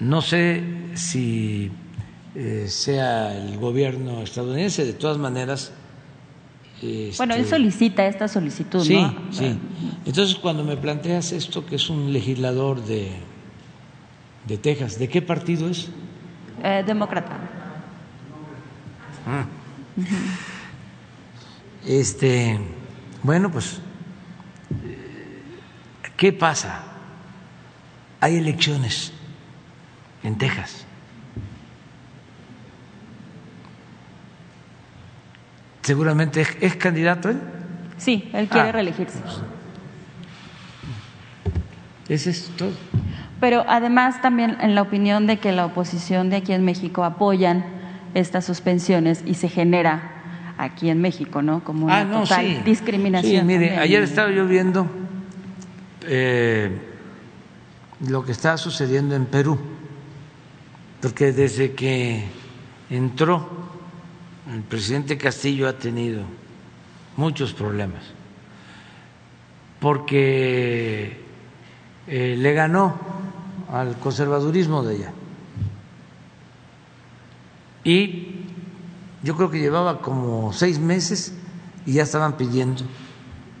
[0.00, 0.62] no sé
[0.94, 1.70] si
[2.34, 5.72] eh, sea el gobierno estadounidense, de todas maneras,
[6.80, 9.58] bueno, él este, solicita esta solicitud, sí, Sí,
[10.06, 13.10] Entonces, cuando me planteas esto, que es un legislador de,
[14.46, 15.88] de Texas, ¿de qué partido es?
[16.62, 17.36] Eh, demócrata.
[19.26, 19.44] Ah.
[21.86, 22.58] Este,
[23.22, 23.80] bueno, pues,
[26.16, 26.82] ¿qué pasa?
[28.20, 29.12] Hay elecciones
[30.22, 30.84] en Texas.
[35.88, 37.40] seguramente es, candidato él.
[37.96, 38.72] Sí, él quiere ah.
[38.72, 39.20] reelegirse.
[42.10, 42.72] Ese es todo.
[43.40, 47.64] Pero además también en la opinión de que la oposición de aquí en México apoyan
[48.14, 50.12] estas suspensiones y se genera
[50.58, 51.62] aquí en México, ¿no?
[51.62, 53.40] Como una ah, total discriminación.
[53.40, 54.86] Sí, mire, ayer estaba yo viendo
[56.02, 56.70] eh,
[58.08, 59.58] lo que está sucediendo en Perú,
[61.00, 62.24] porque desde que
[62.90, 63.48] entró
[64.52, 66.22] el presidente Castillo ha tenido
[67.16, 68.18] muchos problemas
[69.80, 71.20] porque
[72.06, 72.94] eh, le ganó
[73.70, 75.12] al conservadurismo de ella.
[77.84, 78.28] Y
[79.22, 81.34] yo creo que llevaba como seis meses
[81.86, 82.82] y ya estaban pidiendo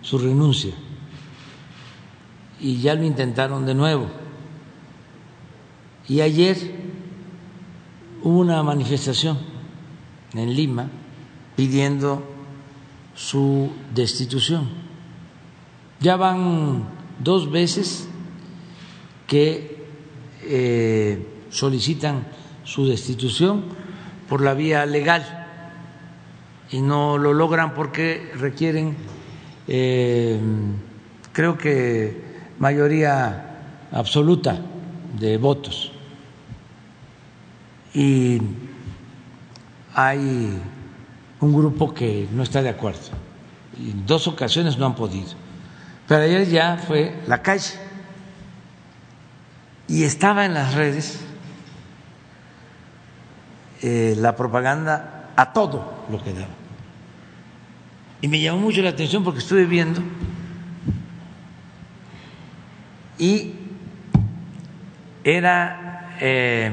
[0.02, 0.74] su renuncia.
[2.60, 4.08] Y ya lo intentaron de nuevo.
[6.08, 6.56] Y ayer
[8.22, 9.38] hubo una manifestación
[10.34, 10.88] en Lima
[11.56, 12.22] pidiendo
[13.14, 14.68] su destitución.
[16.00, 16.84] Ya van
[17.18, 18.08] dos veces
[19.26, 19.84] que
[20.42, 22.26] eh, solicitan
[22.64, 23.64] su destitución
[24.28, 25.46] por la vía legal
[26.70, 28.96] y no lo logran porque requieren,
[29.66, 30.38] eh,
[31.32, 32.28] creo que,
[32.58, 33.44] mayoría
[33.92, 34.58] absoluta
[35.18, 35.92] de votos.
[37.94, 38.40] Y
[39.94, 40.60] hay
[41.40, 43.00] un grupo que no está de acuerdo.
[43.78, 45.30] En dos ocasiones no han podido.
[46.06, 47.74] Pero ayer ya fue la calle.
[49.86, 51.20] Y estaba en las redes
[53.82, 56.48] eh, la propaganda a todo lo que daba.
[58.20, 60.02] Y me llamó mucho la atención porque estuve viendo
[63.18, 63.54] y
[65.22, 66.70] era eh,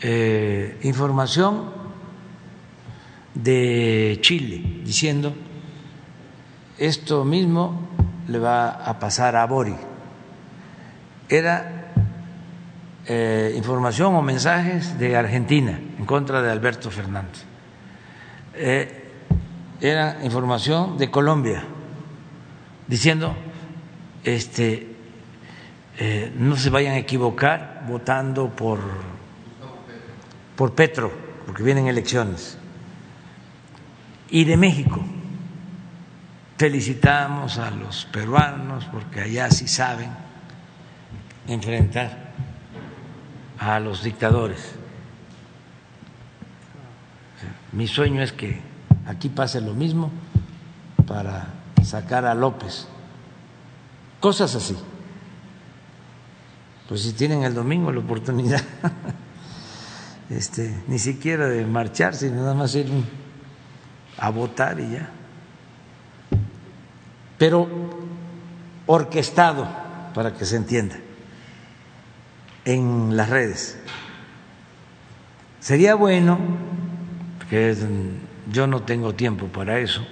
[0.00, 1.70] eh, información
[3.34, 5.34] de Chile diciendo
[6.78, 7.88] esto mismo
[8.28, 9.74] le va a pasar a Bori.
[11.28, 11.77] Era
[13.08, 17.44] eh, información o mensajes de Argentina en contra de Alberto Fernández.
[19.80, 21.64] era información de Colombia
[22.86, 23.34] diciendo
[24.24, 24.98] este
[26.00, 28.78] eh, no se vayan a equivocar votando por,
[30.54, 31.12] por Petro,
[31.44, 32.56] porque vienen elecciones.
[34.30, 35.04] Y de México,
[36.56, 40.10] felicitamos a los peruanos porque allá sí saben
[41.48, 42.27] enfrentar
[43.58, 44.74] a los dictadores.
[47.72, 48.60] Mi sueño es que
[49.06, 50.10] aquí pase lo mismo
[51.06, 52.88] para sacar a López.
[54.20, 54.76] Cosas así
[56.88, 58.62] pues si tienen el domingo la oportunidad,
[60.30, 62.86] este, ni siquiera de marchar, sino nada más ir
[64.16, 65.10] a votar y ya.
[67.36, 67.68] Pero
[68.86, 69.68] orquestado,
[70.14, 70.96] para que se entienda,
[72.68, 73.78] en las redes.
[75.58, 76.38] Sería bueno,
[77.38, 77.74] porque
[78.52, 80.06] yo no tengo tiempo para eso,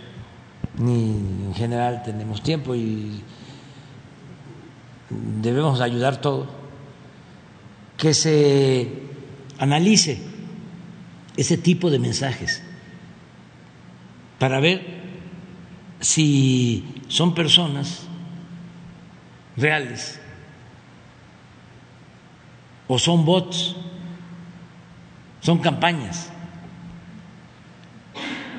[0.79, 3.23] ni en general tenemos tiempo y
[5.11, 6.49] debemos ayudar todos
[7.99, 8.91] que se
[9.59, 10.23] analice
[11.37, 12.63] ese tipo de mensajes
[14.39, 14.83] para ver
[16.01, 18.07] si son personas
[19.59, 20.21] reales
[22.89, 23.75] o son bots,
[25.41, 26.31] son campañas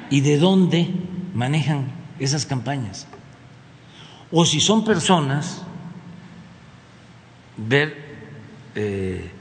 [0.09, 0.89] y de dónde
[1.33, 3.07] manejan esas campañas.
[4.31, 5.63] O si son personas,
[7.55, 7.95] ver
[8.75, 9.31] eh,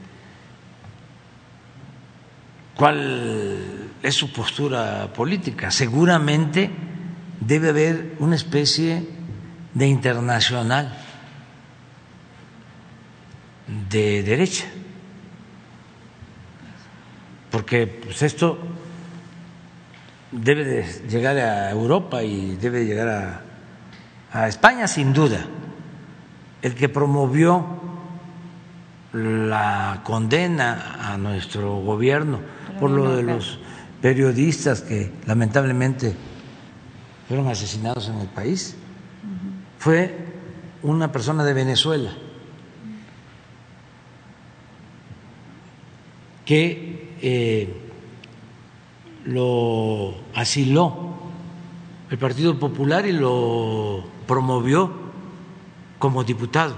[2.75, 5.71] cuál es su postura política.
[5.71, 6.71] Seguramente
[7.39, 9.07] debe haber una especie
[9.73, 10.97] de internacional
[13.89, 14.65] de derecha,
[17.57, 18.55] porque pues, esto
[20.31, 23.41] debe de llegar a Europa y debe llegar a,
[24.31, 25.43] a España sin duda.
[26.61, 27.65] El que promovió
[29.11, 32.41] la condena a nuestro gobierno
[32.79, 33.57] por lo de los
[34.03, 36.13] periodistas que lamentablemente
[37.27, 38.75] fueron asesinados en el país
[39.79, 40.15] fue
[40.83, 42.11] una persona de Venezuela
[46.45, 47.73] que eh,
[49.25, 51.15] lo asiló
[52.09, 54.91] el Partido Popular y lo promovió
[55.99, 56.77] como diputado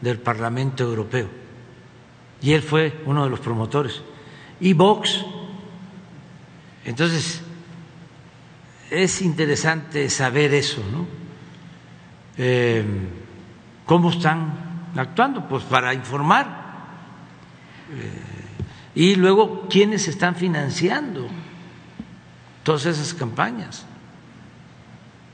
[0.00, 1.28] del Parlamento Europeo.
[2.42, 4.02] Y él fue uno de los promotores.
[4.60, 5.24] Y Vox.
[6.84, 7.42] Entonces,
[8.90, 11.06] es interesante saber eso, ¿no?
[12.36, 12.84] Eh,
[13.84, 15.48] ¿Cómo están actuando?
[15.48, 16.46] Pues para informar.
[17.90, 18.37] Eh,
[18.98, 21.28] y luego, ¿quiénes están financiando
[22.64, 23.86] todas esas campañas?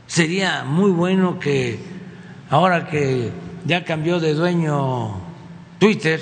[0.06, 1.78] Sería muy bueno que
[2.50, 3.32] ahora que
[3.64, 5.18] ya cambió de dueño
[5.78, 6.20] Twitter,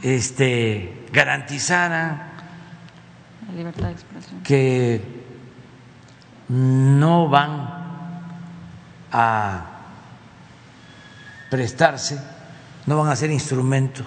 [0.00, 2.32] este, garantizara
[4.42, 5.02] que
[6.48, 7.68] no van
[9.12, 9.66] a
[11.50, 12.18] prestarse,
[12.86, 14.06] no van a ser instrumentos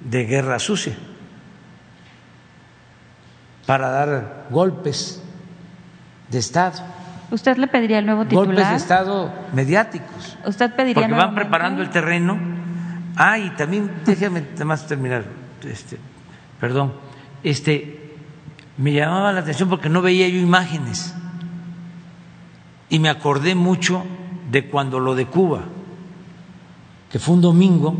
[0.00, 0.94] de guerra sucia
[3.66, 5.22] para dar golpes
[6.30, 6.80] de Estado.
[7.30, 8.46] ¿Usted le pediría el nuevo titular?
[8.46, 10.38] Golpes de Estado mediáticos.
[10.46, 12.38] ¿Usted pediría Porque van preparando el terreno.
[13.16, 15.24] Ah, y también, déjame más terminar,
[15.64, 15.98] este,
[16.60, 16.94] perdón,
[17.42, 18.14] este,
[18.76, 21.14] me llamaba la atención porque no veía yo imágenes
[22.88, 24.04] y me acordé mucho
[24.50, 25.62] de cuando lo de Cuba,
[27.10, 27.96] que fue un domingo,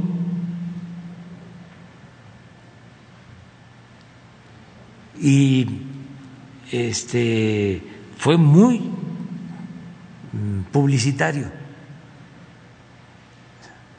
[5.20, 5.66] y
[6.70, 7.82] este
[8.16, 8.78] fue muy
[10.32, 11.46] mm, publicitario.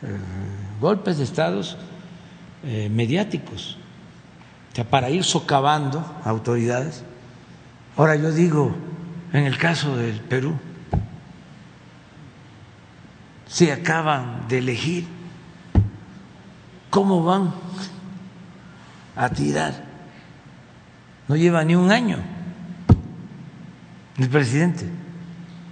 [0.01, 0.17] Eh,
[0.79, 1.77] golpes de estados
[2.63, 3.77] eh, mediáticos,
[4.89, 7.03] para ir socavando autoridades.
[7.97, 8.73] Ahora yo digo,
[9.33, 10.57] en el caso del Perú,
[13.45, 15.05] se acaban de elegir,
[16.89, 17.53] ¿cómo van
[19.15, 19.88] a tirar?
[21.29, 22.17] No lleva ni un año
[24.17, 24.89] el presidente.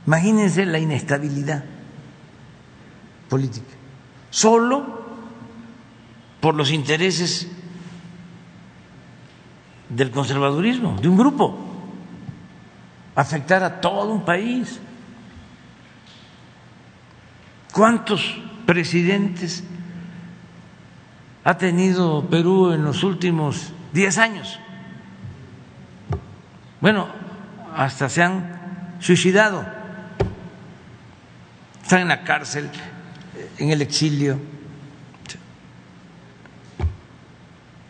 [0.06, 1.66] Imagínense la inestabilidad
[3.28, 3.66] política.
[4.30, 5.06] Solo
[6.40, 7.50] por los intereses
[9.90, 11.58] del conservadurismo, de un grupo,
[13.16, 14.80] afectar a todo un país.
[17.74, 19.64] ¿Cuántos presidentes
[21.44, 24.60] ha tenido Perú en los últimos diez años?
[26.88, 27.10] Bueno,
[27.76, 29.66] hasta se han suicidado,
[31.84, 32.70] están en la cárcel,
[33.58, 34.40] en el exilio.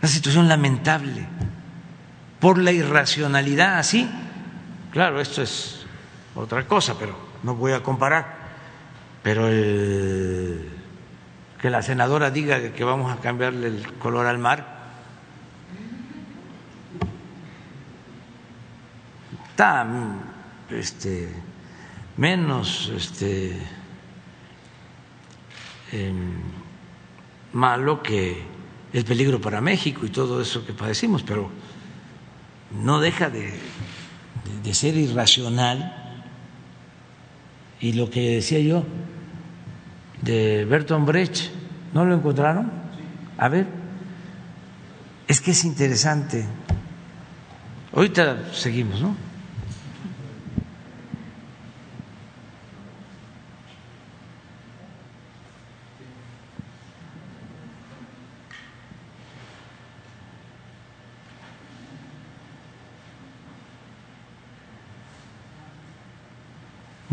[0.01, 1.27] Una situación lamentable
[2.39, 4.09] por la irracionalidad así.
[4.91, 5.85] Claro, esto es
[6.33, 8.35] otra cosa, pero no voy a comparar.
[9.21, 9.45] Pero
[11.61, 14.76] que la senadora diga que vamos a cambiarle el color al mar,
[19.57, 19.87] está
[20.69, 21.29] este,
[22.15, 23.57] menos este,
[25.91, 26.35] em,
[27.53, 28.37] malo que
[28.93, 31.49] el peligro para México y todo eso que padecimos, pero
[32.83, 33.51] no deja de,
[34.63, 36.21] de ser irracional.
[37.79, 38.83] Y lo que decía yo
[40.21, 41.49] de Bertolt Brecht,
[41.95, 42.71] ¿no lo encontraron?
[43.39, 43.65] A ver,
[45.27, 46.45] es que es interesante.
[47.91, 49.26] Ahorita seguimos, ¿no?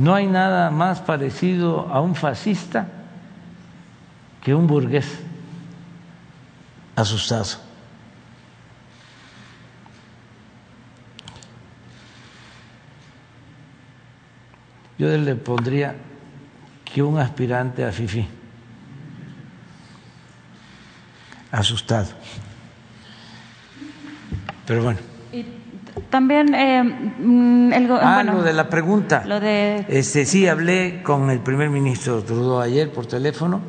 [0.05, 2.86] No hay nada más parecido a un fascista
[4.43, 5.06] que un burgués
[6.94, 7.56] asustado.
[14.98, 15.94] Yo le pondría
[16.85, 18.28] que un aspirante a FIFI,
[21.51, 22.10] asustado.
[24.66, 25.14] Pero bueno.
[26.10, 29.22] También eh, mm, el ah, lo de la pregunta.
[29.26, 33.60] Lo de este sí hablé con el primer ministro Trudeau ayer por teléfono.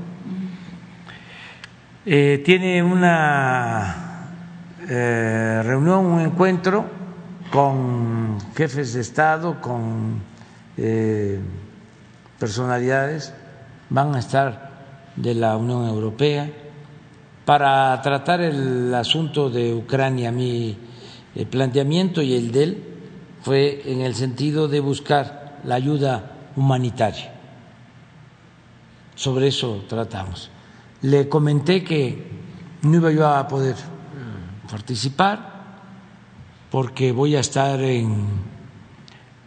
[2.06, 4.30] Eh, tiene una
[4.88, 6.86] eh, reunión, un encuentro
[7.52, 10.22] con jefes de Estado, con
[12.40, 13.34] personalidades,
[13.90, 14.72] van a estar
[15.16, 16.50] de la Unión Europea
[17.46, 20.32] para tratar el asunto de Ucrania.
[20.32, 20.78] Mi
[21.36, 22.84] el planteamiento y el de él
[23.42, 27.34] fue en el sentido de buscar la ayuda humanitaria.
[29.16, 30.50] Sobre eso tratamos.
[31.02, 32.28] Le comenté que
[32.84, 35.54] no iba yo a poder eh, participar
[36.72, 38.26] porque voy a estar en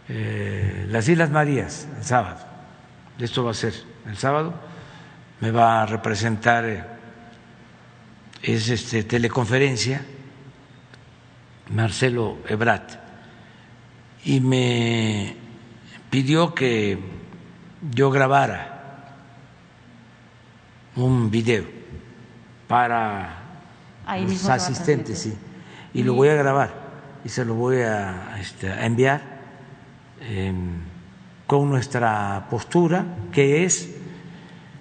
[0.09, 2.39] eh, las Islas Marías el sábado.
[3.19, 3.75] Esto va a ser
[4.07, 4.55] el sábado.
[5.41, 6.85] Me va a representar eh,
[8.43, 10.03] es este teleconferencia
[11.71, 12.93] Marcelo Ebrat,
[14.25, 15.37] y me
[16.11, 16.99] pidió que
[17.93, 19.15] yo grabara
[20.97, 21.65] un video
[22.67, 23.39] para
[24.21, 25.35] los asistentes, sí,
[25.95, 26.89] y lo voy a grabar
[27.25, 29.21] y se lo voy a, este, enviar
[30.21, 30.81] em,
[31.47, 33.95] con nuestra postura, que es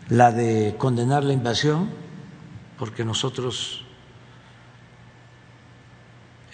[0.10, 1.90] la de condenar la invasión,
[2.78, 3.87] porque nosotros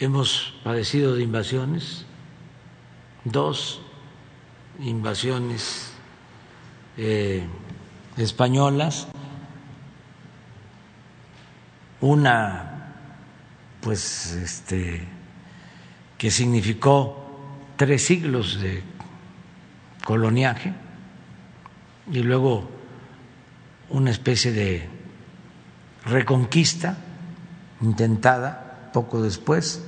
[0.04, 2.06] hemos padecido de invasiones,
[3.24, 3.82] dos
[4.80, 5.92] invasiones
[6.98, 7.46] eh,
[8.18, 9.08] españolas,
[12.02, 12.96] una
[13.82, 15.08] pues este
[16.18, 17.18] que significó
[17.76, 18.84] tres siglos de
[20.04, 20.74] coloniaje
[22.12, 22.70] y luego
[23.90, 24.90] una especie de
[26.06, 26.98] reconquista
[27.82, 29.84] intentada poco después,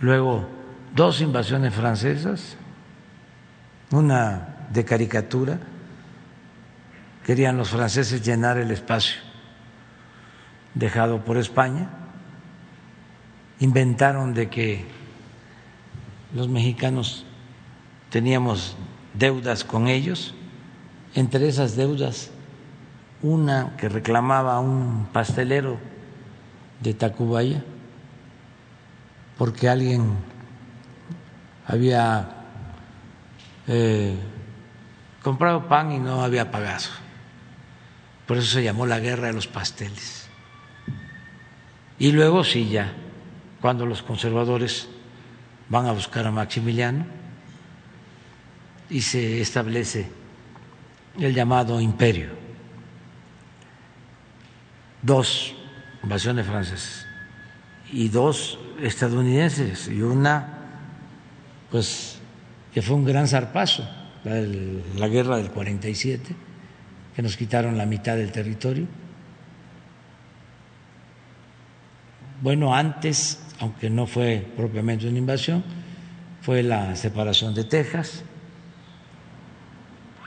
[0.00, 0.46] luego
[0.94, 2.56] dos invasiones francesas,
[3.90, 5.58] una de caricatura.
[7.24, 9.20] Querían los franceses llenar el espacio
[10.74, 11.88] dejado por España,
[13.58, 14.84] inventaron de que
[16.34, 17.24] los mexicanos
[18.10, 18.76] teníamos
[19.14, 20.34] deudas con ellos,
[21.14, 22.30] entre esas deudas
[23.22, 25.78] una que reclamaba un pastelero
[26.80, 27.64] de Tacubaya,
[29.36, 30.16] porque alguien
[31.66, 32.28] había
[33.66, 34.16] eh,
[35.22, 36.86] comprado pan y no había pagado.
[38.26, 40.28] Por eso se llamó la guerra de los pasteles.
[41.98, 42.92] Y luego sí ya,
[43.60, 44.88] cuando los conservadores
[45.68, 47.06] van a buscar a Maximiliano
[48.88, 50.08] y se establece
[51.18, 52.30] el llamado imperio.
[55.02, 55.54] Dos
[56.02, 57.05] invasiones francesas
[57.92, 60.52] y dos estadounidenses y una
[61.70, 62.18] pues
[62.72, 63.88] que fue un gran zarpazo,
[64.24, 64.34] la,
[64.96, 66.34] la guerra del 47,
[67.14, 68.86] que nos quitaron la mitad del territorio.
[72.42, 75.64] Bueno, antes, aunque no fue propiamente una invasión,
[76.42, 78.22] fue la separación de Texas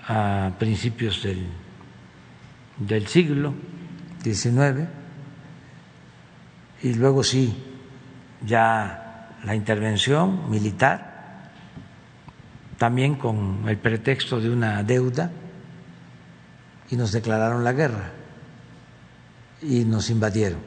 [0.08, 1.46] a principios del,
[2.80, 3.54] del siglo
[4.24, 4.99] XIX
[6.82, 7.56] y luego sí,
[8.46, 11.52] ya la intervención militar,
[12.78, 15.32] también con el pretexto de una deuda,
[16.90, 18.12] y nos declararon la guerra
[19.62, 20.60] y nos invadieron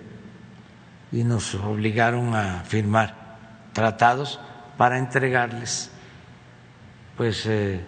[1.11, 3.39] y nos obligaron a firmar
[3.73, 4.39] tratados
[4.77, 5.91] para entregarles
[7.17, 7.85] pues eh,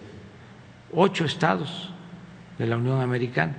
[0.93, 1.91] ocho estados
[2.57, 3.55] de la Unión Americana,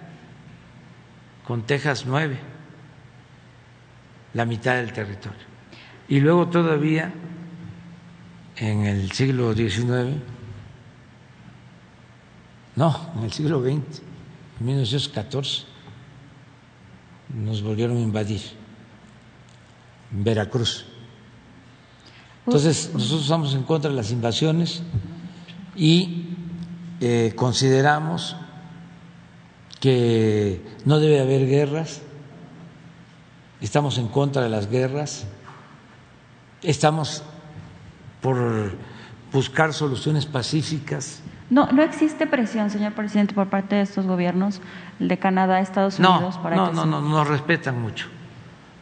[1.47, 2.39] con Texas nueve
[4.37, 5.41] la mitad del territorio.
[6.09, 7.11] Y luego todavía
[8.59, 10.21] en el siglo XIX,
[12.77, 14.03] no, en el siglo XX,
[14.61, 15.63] en 1914,
[17.35, 18.43] nos volvieron a invadir
[20.13, 20.85] en Veracruz.
[22.45, 24.83] Entonces, nosotros estamos en contra de las invasiones
[25.75, 26.27] y
[27.01, 28.37] eh, consideramos
[29.81, 32.03] que no debe haber guerras
[33.61, 35.27] estamos en contra de las guerras,
[36.63, 37.23] estamos
[38.21, 38.73] por
[39.33, 41.23] buscar soluciones pacíficas.
[41.49, 44.61] No, no existe presión, señor presidente, por parte de estos gobiernos,
[44.99, 48.09] el de Canadá, Estados Unidos, no, para no, que no, se- no, nos respetan mucho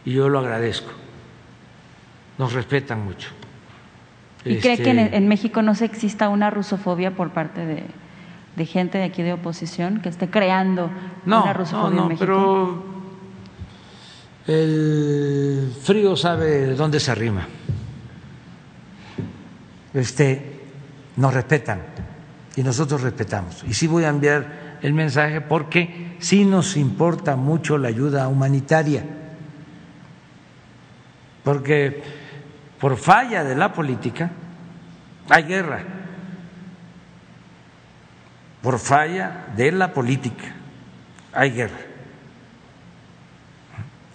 [0.05, 0.90] y yo lo agradezco.
[2.38, 3.28] Nos respetan mucho.
[4.44, 7.84] ¿Y cree Este, que en, en México no se exista una rusofobia por parte de,
[8.56, 10.90] de gente de aquí de oposición que esté creando
[11.26, 12.24] no, una no, rusofobia no, en México?
[12.26, 12.94] pero
[14.47, 17.47] el frío sabe dónde se arrima.
[19.95, 20.61] Este,
[21.16, 21.83] nos respetan
[22.57, 23.65] y nosotros respetamos.
[23.65, 29.05] Y sí voy a enviar el mensaje porque sí nos importa mucho la ayuda humanitaria.
[31.43, 32.03] Porque
[32.81, 34.31] por falla de la política
[35.29, 35.83] hay guerra.
[38.62, 40.55] Por falla de la política
[41.33, 41.94] hay guerra.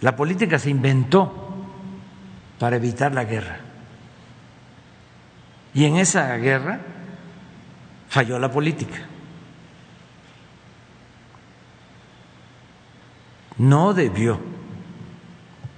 [0.01, 1.33] La política se inventó
[2.57, 3.59] para evitar la guerra.
[5.73, 6.79] Y en esa guerra
[8.07, 9.07] falló la política.
[13.57, 14.39] No debió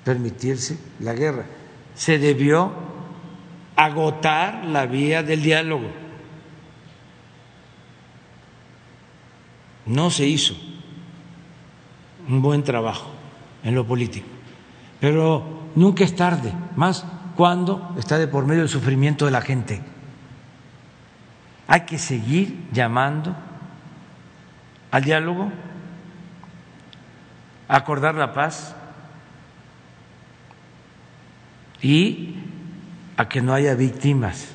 [0.04, 1.46] permitirse la guerra.
[1.96, 2.72] Se debió
[3.76, 5.90] agotar la vía del diálogo.
[9.88, 10.56] No se hizo
[12.28, 13.21] un buen trabajo
[13.64, 14.28] en lo político.
[15.00, 17.06] Pero nunca es tarde, más
[17.36, 19.82] cuando está de por medio el sufrimiento de la gente.
[21.68, 23.36] Hay que seguir llamando
[24.92, 25.52] al diálogo,
[27.68, 28.76] acordar la paz
[31.82, 32.36] y
[33.16, 34.50] a que no haya víctimas,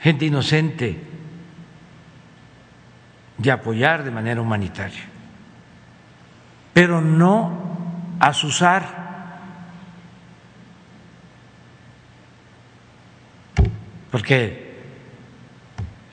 [0.00, 1.08] gente inocente,
[3.42, 5.12] y apoyar de manera humanitaria
[6.72, 7.61] pero no
[8.22, 9.02] asusar.
[14.10, 14.82] Porque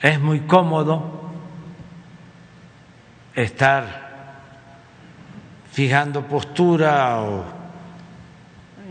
[0.02, 1.30] es muy cómodo
[3.34, 4.10] estar
[5.70, 7.44] fijando postura o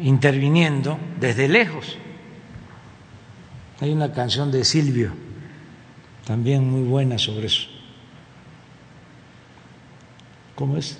[0.01, 1.97] interviniendo desde lejos.
[3.81, 5.11] Hay una canción de Silvio,
[6.25, 7.67] también muy buena sobre eso.
[10.55, 10.99] ¿Cómo es?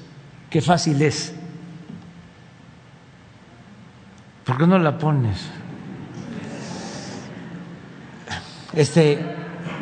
[0.49, 1.38] Qué fácil es.
[4.49, 5.47] ¿Por qué no la pones?
[8.73, 9.19] Este,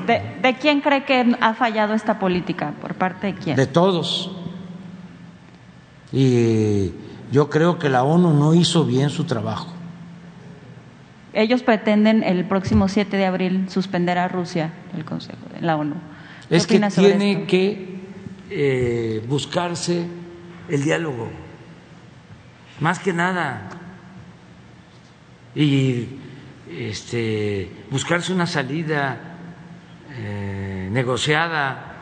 [0.06, 2.74] ¿De, de quién cree que ha fallado esta política?
[2.82, 3.56] ¿Por parte de quién?
[3.56, 4.30] de todos,
[6.12, 6.92] Y
[7.32, 9.72] yo creo que la ONU no hizo bien su trabajo.
[11.32, 15.96] Ellos pretenden el próximo 7 de abril suspender a Rusia el Consejo de la ONU.
[16.50, 18.02] Es que tiene que
[18.50, 20.06] eh, buscarse
[20.68, 21.30] el diálogo,
[22.82, 23.70] más que nada,
[25.58, 26.08] y
[26.72, 29.18] este, buscarse una salida
[30.16, 31.96] eh, negociada.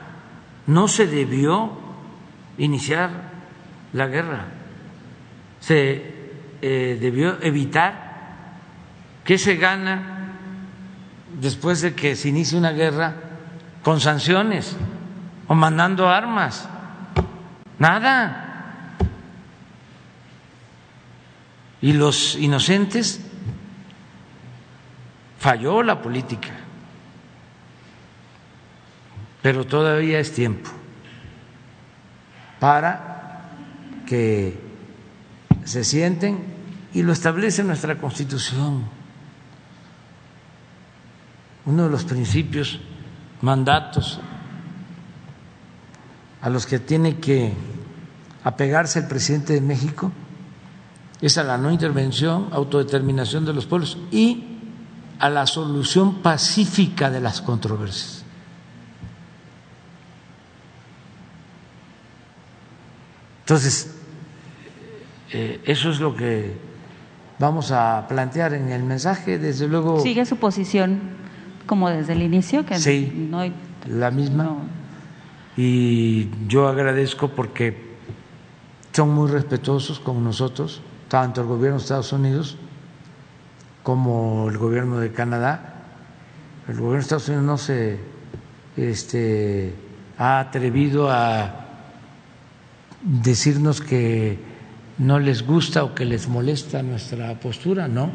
[0.68, 1.72] No se debió
[2.57, 3.10] iniciar
[3.94, 4.45] la guerra,
[5.60, 6.14] se
[6.61, 8.06] eh, debió evitar
[9.26, 10.03] ¿Qué se gana
[11.41, 13.15] después de que se inicie una guerra
[13.82, 14.77] con sanciones
[15.48, 16.69] o mandando armas?
[17.80, 18.94] Nada.
[21.82, 23.19] Y los inocentes
[25.45, 26.49] falló la política,
[29.43, 30.72] pero todavía es tiempo
[32.59, 33.51] para
[34.07, 34.59] que
[35.63, 36.43] se sienten
[36.95, 38.85] y lo establece nuestra Constitución.
[41.67, 42.80] Uno de los principios,
[43.41, 44.19] mandatos
[46.41, 47.53] a los que tiene que
[48.43, 50.11] apegarse el presidente de México
[51.22, 54.55] es a la no intervención, autodeterminación de los pueblos y
[55.20, 58.24] a la solución pacífica de las controversias.
[63.42, 63.96] Entonces,
[65.32, 66.58] eh, eso es lo que
[67.38, 69.38] vamos a plantear en el mensaje.
[69.38, 70.00] Desde luego.
[70.00, 71.00] Sigue su posición
[71.68, 73.44] como desde el inicio, que sí, no
[73.88, 74.58] la misma.
[75.58, 77.96] Y yo agradezco porque
[78.92, 82.58] son muy respetuosos con nosotros, tanto el gobierno de Estados Unidos
[83.86, 85.76] como el gobierno de Canadá.
[86.68, 87.99] El gobierno de Estados Unidos no se
[88.76, 89.76] este,
[90.18, 91.68] ha atrevido a
[93.02, 94.40] decirnos que
[94.98, 98.10] no les gusta o que les molesta nuestra postura, no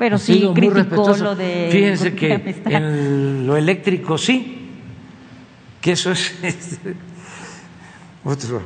[0.00, 1.68] pero sí criticó lo de.
[1.70, 2.32] Fíjense que
[2.64, 4.70] en lo eléctrico sí,
[5.78, 6.94] que eso es este,
[8.24, 8.62] otro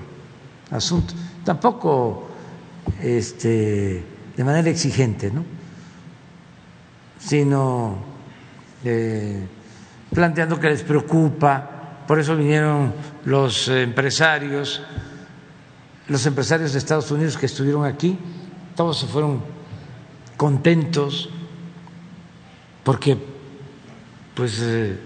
[0.70, 1.12] asunto.
[1.42, 2.28] Tampoco
[3.02, 4.04] este,
[4.36, 5.53] de manera exigente, ¿no?
[7.24, 7.96] Sino
[8.84, 9.46] eh,
[10.12, 12.92] planteando que les preocupa, por eso vinieron
[13.24, 14.82] los empresarios,
[16.08, 18.18] los empresarios de Estados Unidos que estuvieron aquí,
[18.76, 19.40] todos se fueron
[20.36, 21.30] contentos
[22.82, 23.16] porque
[24.34, 24.98] pues eh,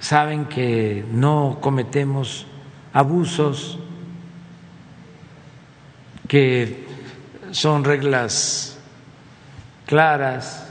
[0.00, 2.46] saben que no cometemos
[2.92, 3.78] abusos,
[6.26, 6.86] que
[7.52, 8.78] son reglas
[9.86, 10.65] claras.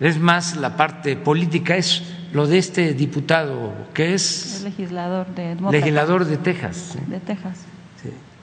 [0.00, 2.02] Es más la parte política, es
[2.32, 6.96] lo de este diputado que es legislador de legislador de Texas.
[7.06, 7.58] De Texas.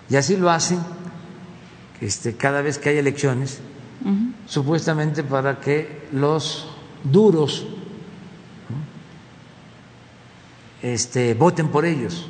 [0.09, 0.79] Y así lo hacen
[2.01, 3.61] este, cada vez que hay elecciones,
[4.45, 6.67] supuestamente para que los
[7.03, 7.65] duros
[10.81, 12.27] este, voten por ellos.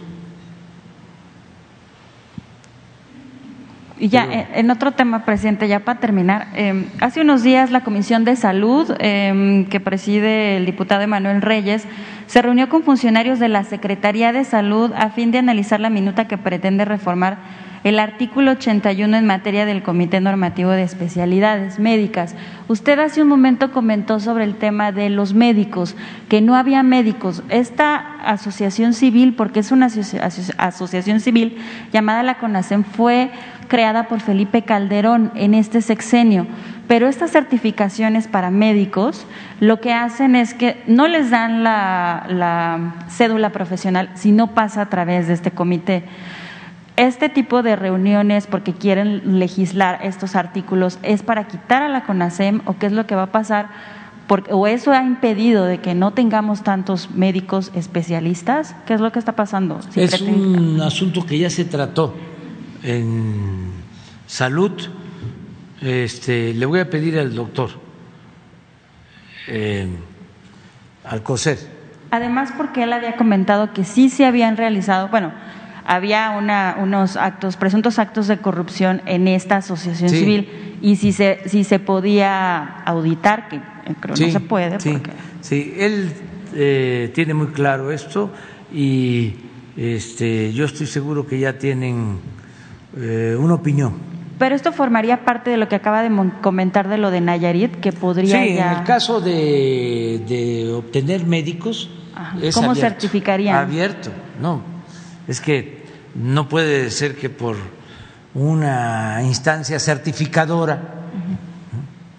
[4.01, 8.25] Y ya, en otro tema, presidente, ya para terminar, em, hace unos días la Comisión
[8.25, 11.85] de Salud, em, que preside el diputado Emanuel Reyes,
[12.25, 16.27] se reunió con funcionarios de la Secretaría de Salud a fin de analizar la minuta
[16.27, 17.37] que pretende reformar
[17.83, 22.35] el artículo 81 en materia del Comité Normativo de Especialidades Médicas.
[22.67, 25.95] Usted hace un momento comentó sobre el tema de los médicos,
[26.29, 27.43] que no había médicos.
[27.49, 29.89] Esta asociación civil, porque es una
[30.57, 31.57] asociación civil
[31.91, 33.31] llamada la CONACEM, fue
[33.71, 36.45] creada por Felipe Calderón en este sexenio.
[36.89, 39.25] Pero estas certificaciones para médicos
[39.61, 44.81] lo que hacen es que no les dan la, la cédula profesional si no pasa
[44.81, 46.03] a través de este comité
[46.97, 52.61] este tipo de reuniones, porque quieren legislar estos artículos, es para quitar a la CONASEM
[52.65, 53.69] o qué es lo que va a pasar,
[54.27, 59.11] porque, o eso ha impedido de que no tengamos tantos médicos especialistas, ¿qué es lo
[59.13, 59.79] que está pasando?
[59.95, 62.13] es un asunto que ya se trató
[62.83, 63.71] en
[64.27, 64.71] salud.
[65.81, 67.71] Este, le voy a pedir al doctor
[69.47, 69.87] eh,
[71.03, 71.57] Alcocer.
[72.11, 75.31] Además, porque él había comentado que sí se habían realizado, bueno,
[75.85, 81.39] había una, unos actos, presuntos actos de corrupción en esta asociación civil y si se,
[81.47, 83.61] si se podía auditar, que
[83.99, 84.79] creo no se puede.
[84.79, 84.97] Sí,
[85.41, 85.73] sí.
[85.77, 86.11] él
[86.53, 88.31] eh, tiene muy claro esto
[88.73, 89.33] y
[89.77, 92.19] este, yo estoy seguro que ya tienen
[92.97, 93.93] eh, una opinión.
[94.37, 96.09] Pero esto formaría parte de lo que acaba de
[96.41, 98.41] comentar de lo de Nayarit, que podría.
[98.41, 101.89] Sí, en el caso de, de obtener médicos.
[102.53, 103.55] ¿Cómo certificarían?
[103.55, 104.61] Abierto No,
[105.27, 105.85] es que
[106.15, 107.55] no puede ser que por
[108.33, 110.81] una instancia certificadora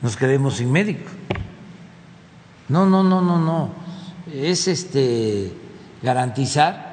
[0.00, 1.10] nos quedemos sin médico.
[2.68, 3.70] No, no, no, no, no.
[4.32, 5.52] Es este
[6.02, 6.92] garantizar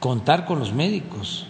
[0.00, 1.48] contar con los médicos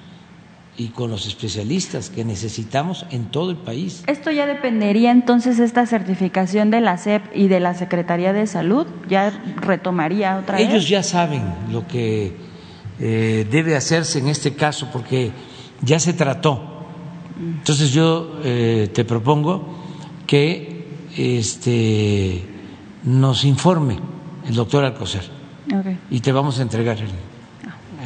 [0.76, 4.04] y con los especialistas que necesitamos en todo el país.
[4.06, 8.86] ¿Esto ya dependería entonces esta certificación de la SEP y de la Secretaría de Salud?
[9.08, 10.68] ¿Ya retomaría otra vez?
[10.68, 12.34] Ellos ya saben lo que
[12.98, 15.30] eh, debe hacerse en este caso porque
[15.82, 16.86] ya se trató.
[17.38, 19.78] Entonces yo eh, te propongo
[20.26, 20.86] que
[21.16, 22.42] este,
[23.04, 23.98] nos informe
[24.48, 25.22] el doctor Alcocer
[26.10, 27.10] y te vamos a entregar el,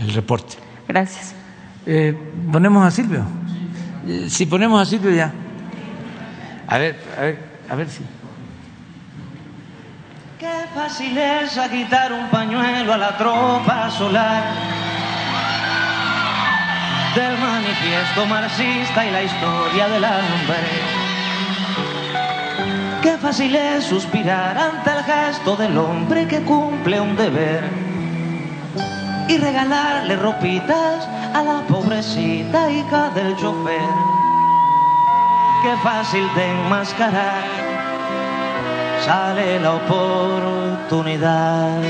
[0.02, 0.56] el reporte.
[0.88, 1.45] Gracias.
[1.86, 2.14] Eh,
[2.50, 3.24] ponemos a Silvio.
[4.06, 5.32] Eh, si ponemos a Silvio ya.
[6.66, 7.38] A ver, a ver,
[7.70, 8.02] a ver si.
[10.38, 14.42] Qué fácil es quitar un pañuelo a la tropa solar
[17.14, 21.06] del manifiesto marxista y la historia del hambre.
[23.00, 27.62] Qué fácil es suspirar ante el gesto del hombre que cumple un deber
[29.28, 33.90] y regalarle ropitas a la pobrecita hija del chofer.
[35.62, 37.44] Qué fácil de enmascarar,
[39.04, 41.82] sale la oportunidad.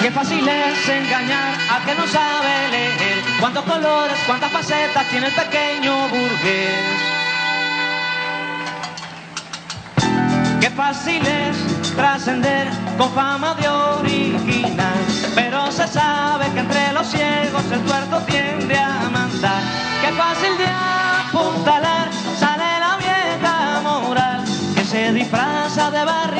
[0.00, 3.22] Qué fácil es engañar a que no sabe leer.
[3.40, 6.98] Cuántos colores, cuántas facetas tiene el pequeño burgués.
[10.60, 12.68] Qué fácil es trascender
[12.98, 15.00] con fama de original,
[15.34, 19.62] pero se sabe que entre los ciegos el tuerto tiende a mandar.
[20.02, 22.08] Qué fácil de apuntalar
[22.38, 24.44] sale la vieja moral
[24.74, 26.35] que se disfraza de barricada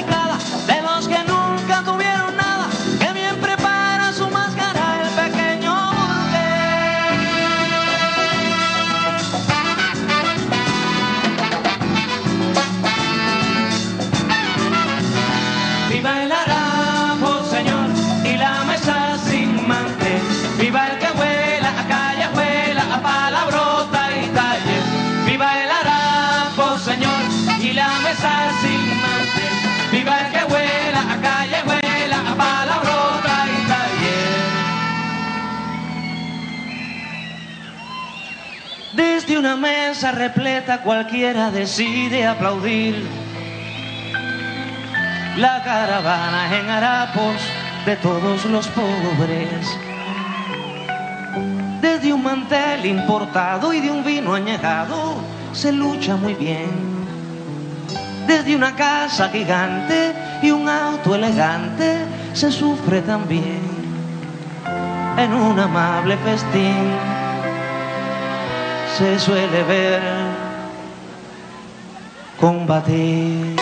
[40.05, 43.07] repleta cualquiera decide aplaudir.
[45.39, 47.37] La caravana en harapos
[47.87, 49.79] de todos los pobres.
[51.81, 55.15] Desde un mantel importado y de un vino añejado
[55.53, 56.71] se lucha muy bien.
[58.27, 60.13] Desde una casa gigante
[60.43, 62.05] y un auto elegante
[62.35, 63.63] se sufre también.
[65.17, 67.16] En un amable festín
[68.97, 70.01] se suele ver
[72.41, 73.57] combatir.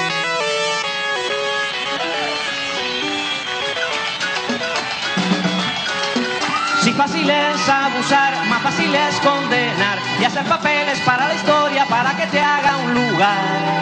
[6.82, 12.16] Si fácil es abusar, más fácil es condenar y hacer papeles para la historia para
[12.16, 13.74] que te haga un lugar.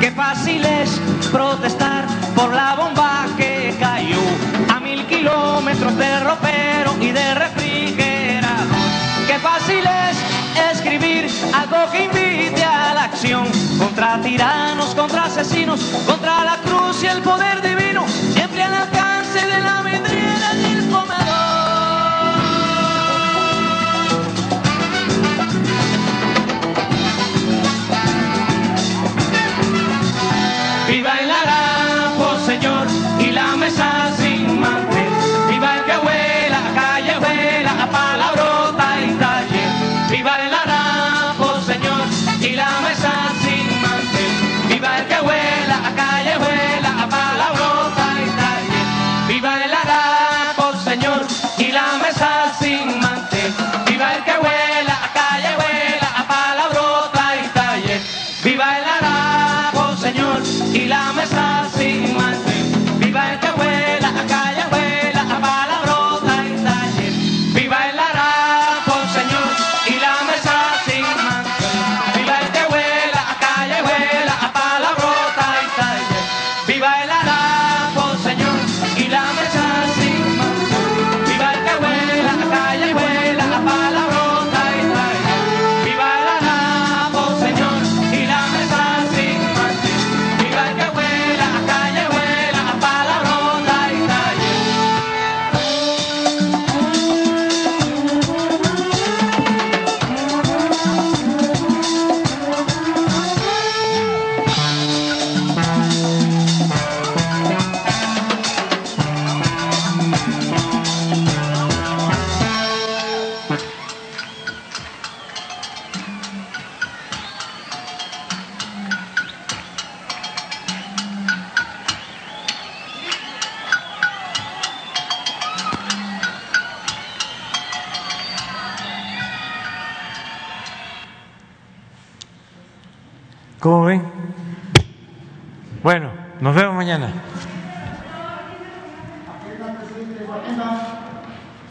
[0.00, 0.90] Qué fácil es
[1.32, 2.06] protestar
[2.36, 4.20] por la bomba que cayó
[4.72, 7.34] a mil kilómetros de ropero y de
[9.38, 13.46] fácil es escribir algo que invite a la acción.
[13.78, 19.60] Contra tiranos, contra asesinos, contra la cruz y el poder divino, siempre al alcance de
[19.60, 20.37] la vidriera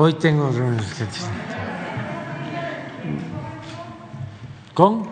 [0.08, 0.78] Hoy tengo reunión.
[4.74, 5.06] ¿Con?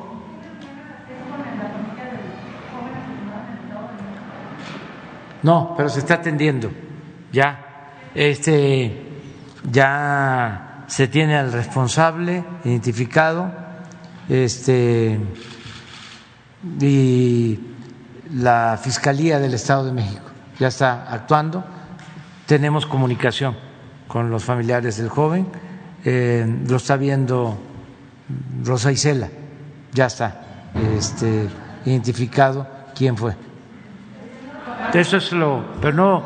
[5.43, 6.72] No, pero se está atendiendo.
[7.34, 9.19] Ya, este,
[9.69, 13.51] ya se tiene al responsable identificado,
[14.30, 15.19] este,
[16.80, 17.59] y
[18.34, 21.65] la Fiscalía del Estado de México ya está actuando.
[22.45, 23.74] Tenemos comunicación
[24.07, 25.48] con los familiares del joven,
[26.03, 27.57] eh, lo está viendo
[28.64, 29.27] Rosa Isela,
[29.94, 30.41] ya está
[30.98, 31.48] este,
[31.86, 33.36] identificado quién fue.
[34.94, 36.23] Eso es lo, pero no,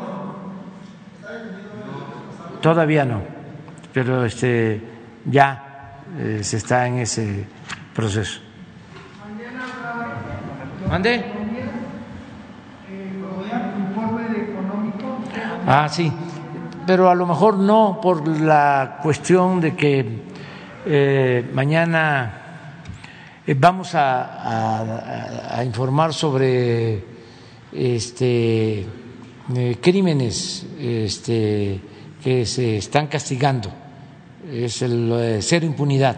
[2.60, 3.22] todavía no,
[3.92, 4.80] pero este,
[5.24, 7.46] ya eh, se está en ese
[7.94, 8.40] proceso.
[10.88, 11.24] ¿Mande?
[15.66, 16.12] Ah, sí,
[16.86, 20.04] pero a lo mejor no por la cuestión de que
[20.86, 22.82] eh, mañana
[23.46, 27.04] eh, vamos a, informar sobre
[27.72, 28.86] este,
[29.54, 31.80] eh, crímenes este,
[32.22, 33.70] que se están castigando,
[34.50, 36.16] es el cero impunidad,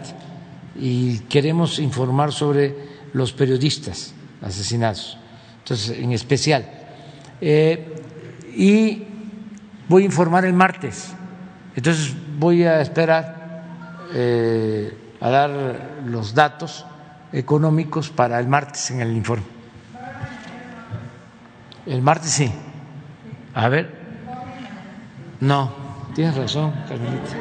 [0.75, 2.73] y queremos informar sobre
[3.13, 5.17] los periodistas asesinados,
[5.59, 6.65] entonces en especial.
[8.55, 9.12] y
[9.93, 11.13] voy a informar el martes.
[11.75, 13.61] Entonces voy a esperar
[14.11, 14.91] eh,
[15.21, 15.51] a dar
[16.07, 16.87] los datos
[17.31, 19.45] económicos para el martes en el informe.
[21.85, 22.51] El martes sí.
[23.53, 23.95] A ver.
[25.39, 25.71] No,
[26.15, 27.35] tienes razón, Carmelita.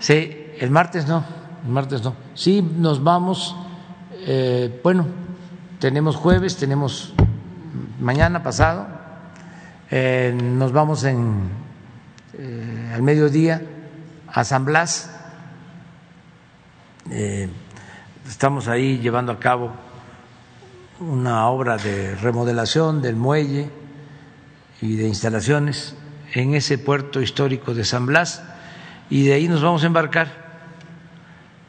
[0.00, 1.24] Sí, el martes no,
[1.64, 2.14] el martes no.
[2.34, 3.56] Sí, nos vamos,
[4.26, 5.06] eh, bueno,
[5.78, 7.14] tenemos jueves, tenemos
[7.98, 8.86] mañana pasado,
[9.94, 11.50] eh, nos vamos en,
[12.38, 13.60] eh, al mediodía
[14.26, 15.14] a San Blas.
[17.10, 17.46] Eh,
[18.26, 19.70] estamos ahí llevando a cabo
[20.98, 23.68] una obra de remodelación del muelle
[24.80, 25.94] y de instalaciones
[26.32, 28.42] en ese puerto histórico de San Blas
[29.10, 30.28] y de ahí nos vamos a embarcar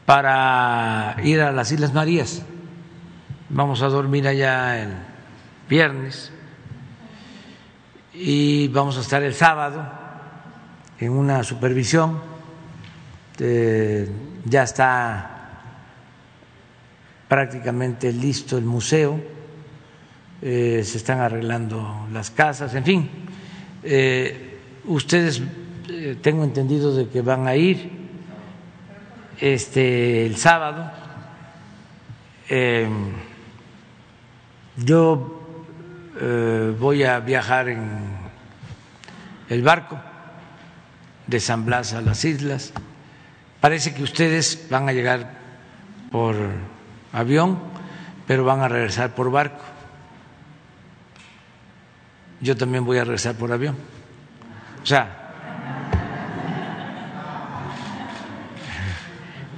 [0.06, 2.40] para ir a las Islas Marías.
[3.50, 4.94] Vamos a dormir allá el
[5.68, 6.32] viernes
[8.14, 9.84] y vamos a estar el sábado
[10.98, 12.20] en una supervisión.
[13.38, 14.08] Eh,
[14.44, 15.30] ya está
[17.26, 19.20] prácticamente listo el museo,
[20.40, 23.10] eh, se están arreglando las casas, en fin.
[23.82, 25.42] Eh, ustedes
[26.22, 27.90] tengo entendido de que van a ir
[29.40, 30.92] este el sábado.
[34.76, 35.33] yo
[36.20, 38.00] eh, voy a viajar en
[39.48, 39.98] el barco
[41.26, 42.72] de San Blas a las islas.
[43.60, 45.32] Parece que ustedes van a llegar
[46.10, 46.36] por
[47.12, 47.58] avión,
[48.26, 49.64] pero van a regresar por barco.
[52.40, 53.76] Yo también voy a regresar por avión.
[54.82, 55.20] O sea,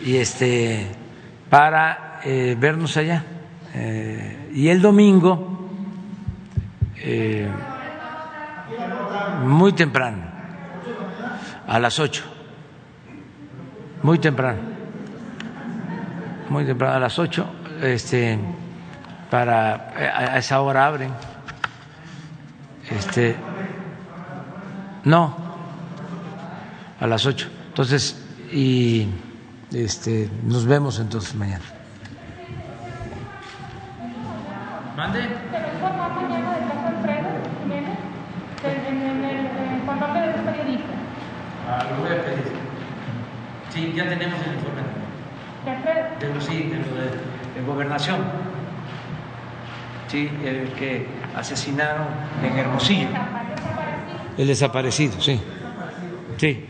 [0.05, 0.87] y este
[1.51, 3.25] para eh, vernos allá.
[3.75, 5.56] Eh, y el domingo
[6.99, 7.49] eh,
[9.45, 10.23] muy temprano,
[11.67, 12.25] a las ocho,
[14.03, 14.61] muy temprano,
[16.49, 17.47] muy temprano, a las ocho,
[17.83, 18.39] este,
[19.31, 21.13] para a esa hora abren,
[22.91, 23.37] este,
[25.05, 25.37] no,
[27.01, 29.09] a las ocho, entonces y
[29.73, 31.65] este, nos vemos entonces mañana.
[34.97, 35.29] Mande.
[41.91, 42.57] lo voy a pedir.
[43.77, 44.81] Sí, ya tenemos el informe.
[46.19, 48.21] De lo, sí, de lo de, gobernación.
[50.09, 52.07] Sí, el que asesinaron
[52.43, 53.09] en Hermosillo.
[54.39, 55.39] El desaparecido, sí.
[56.39, 56.65] Sí.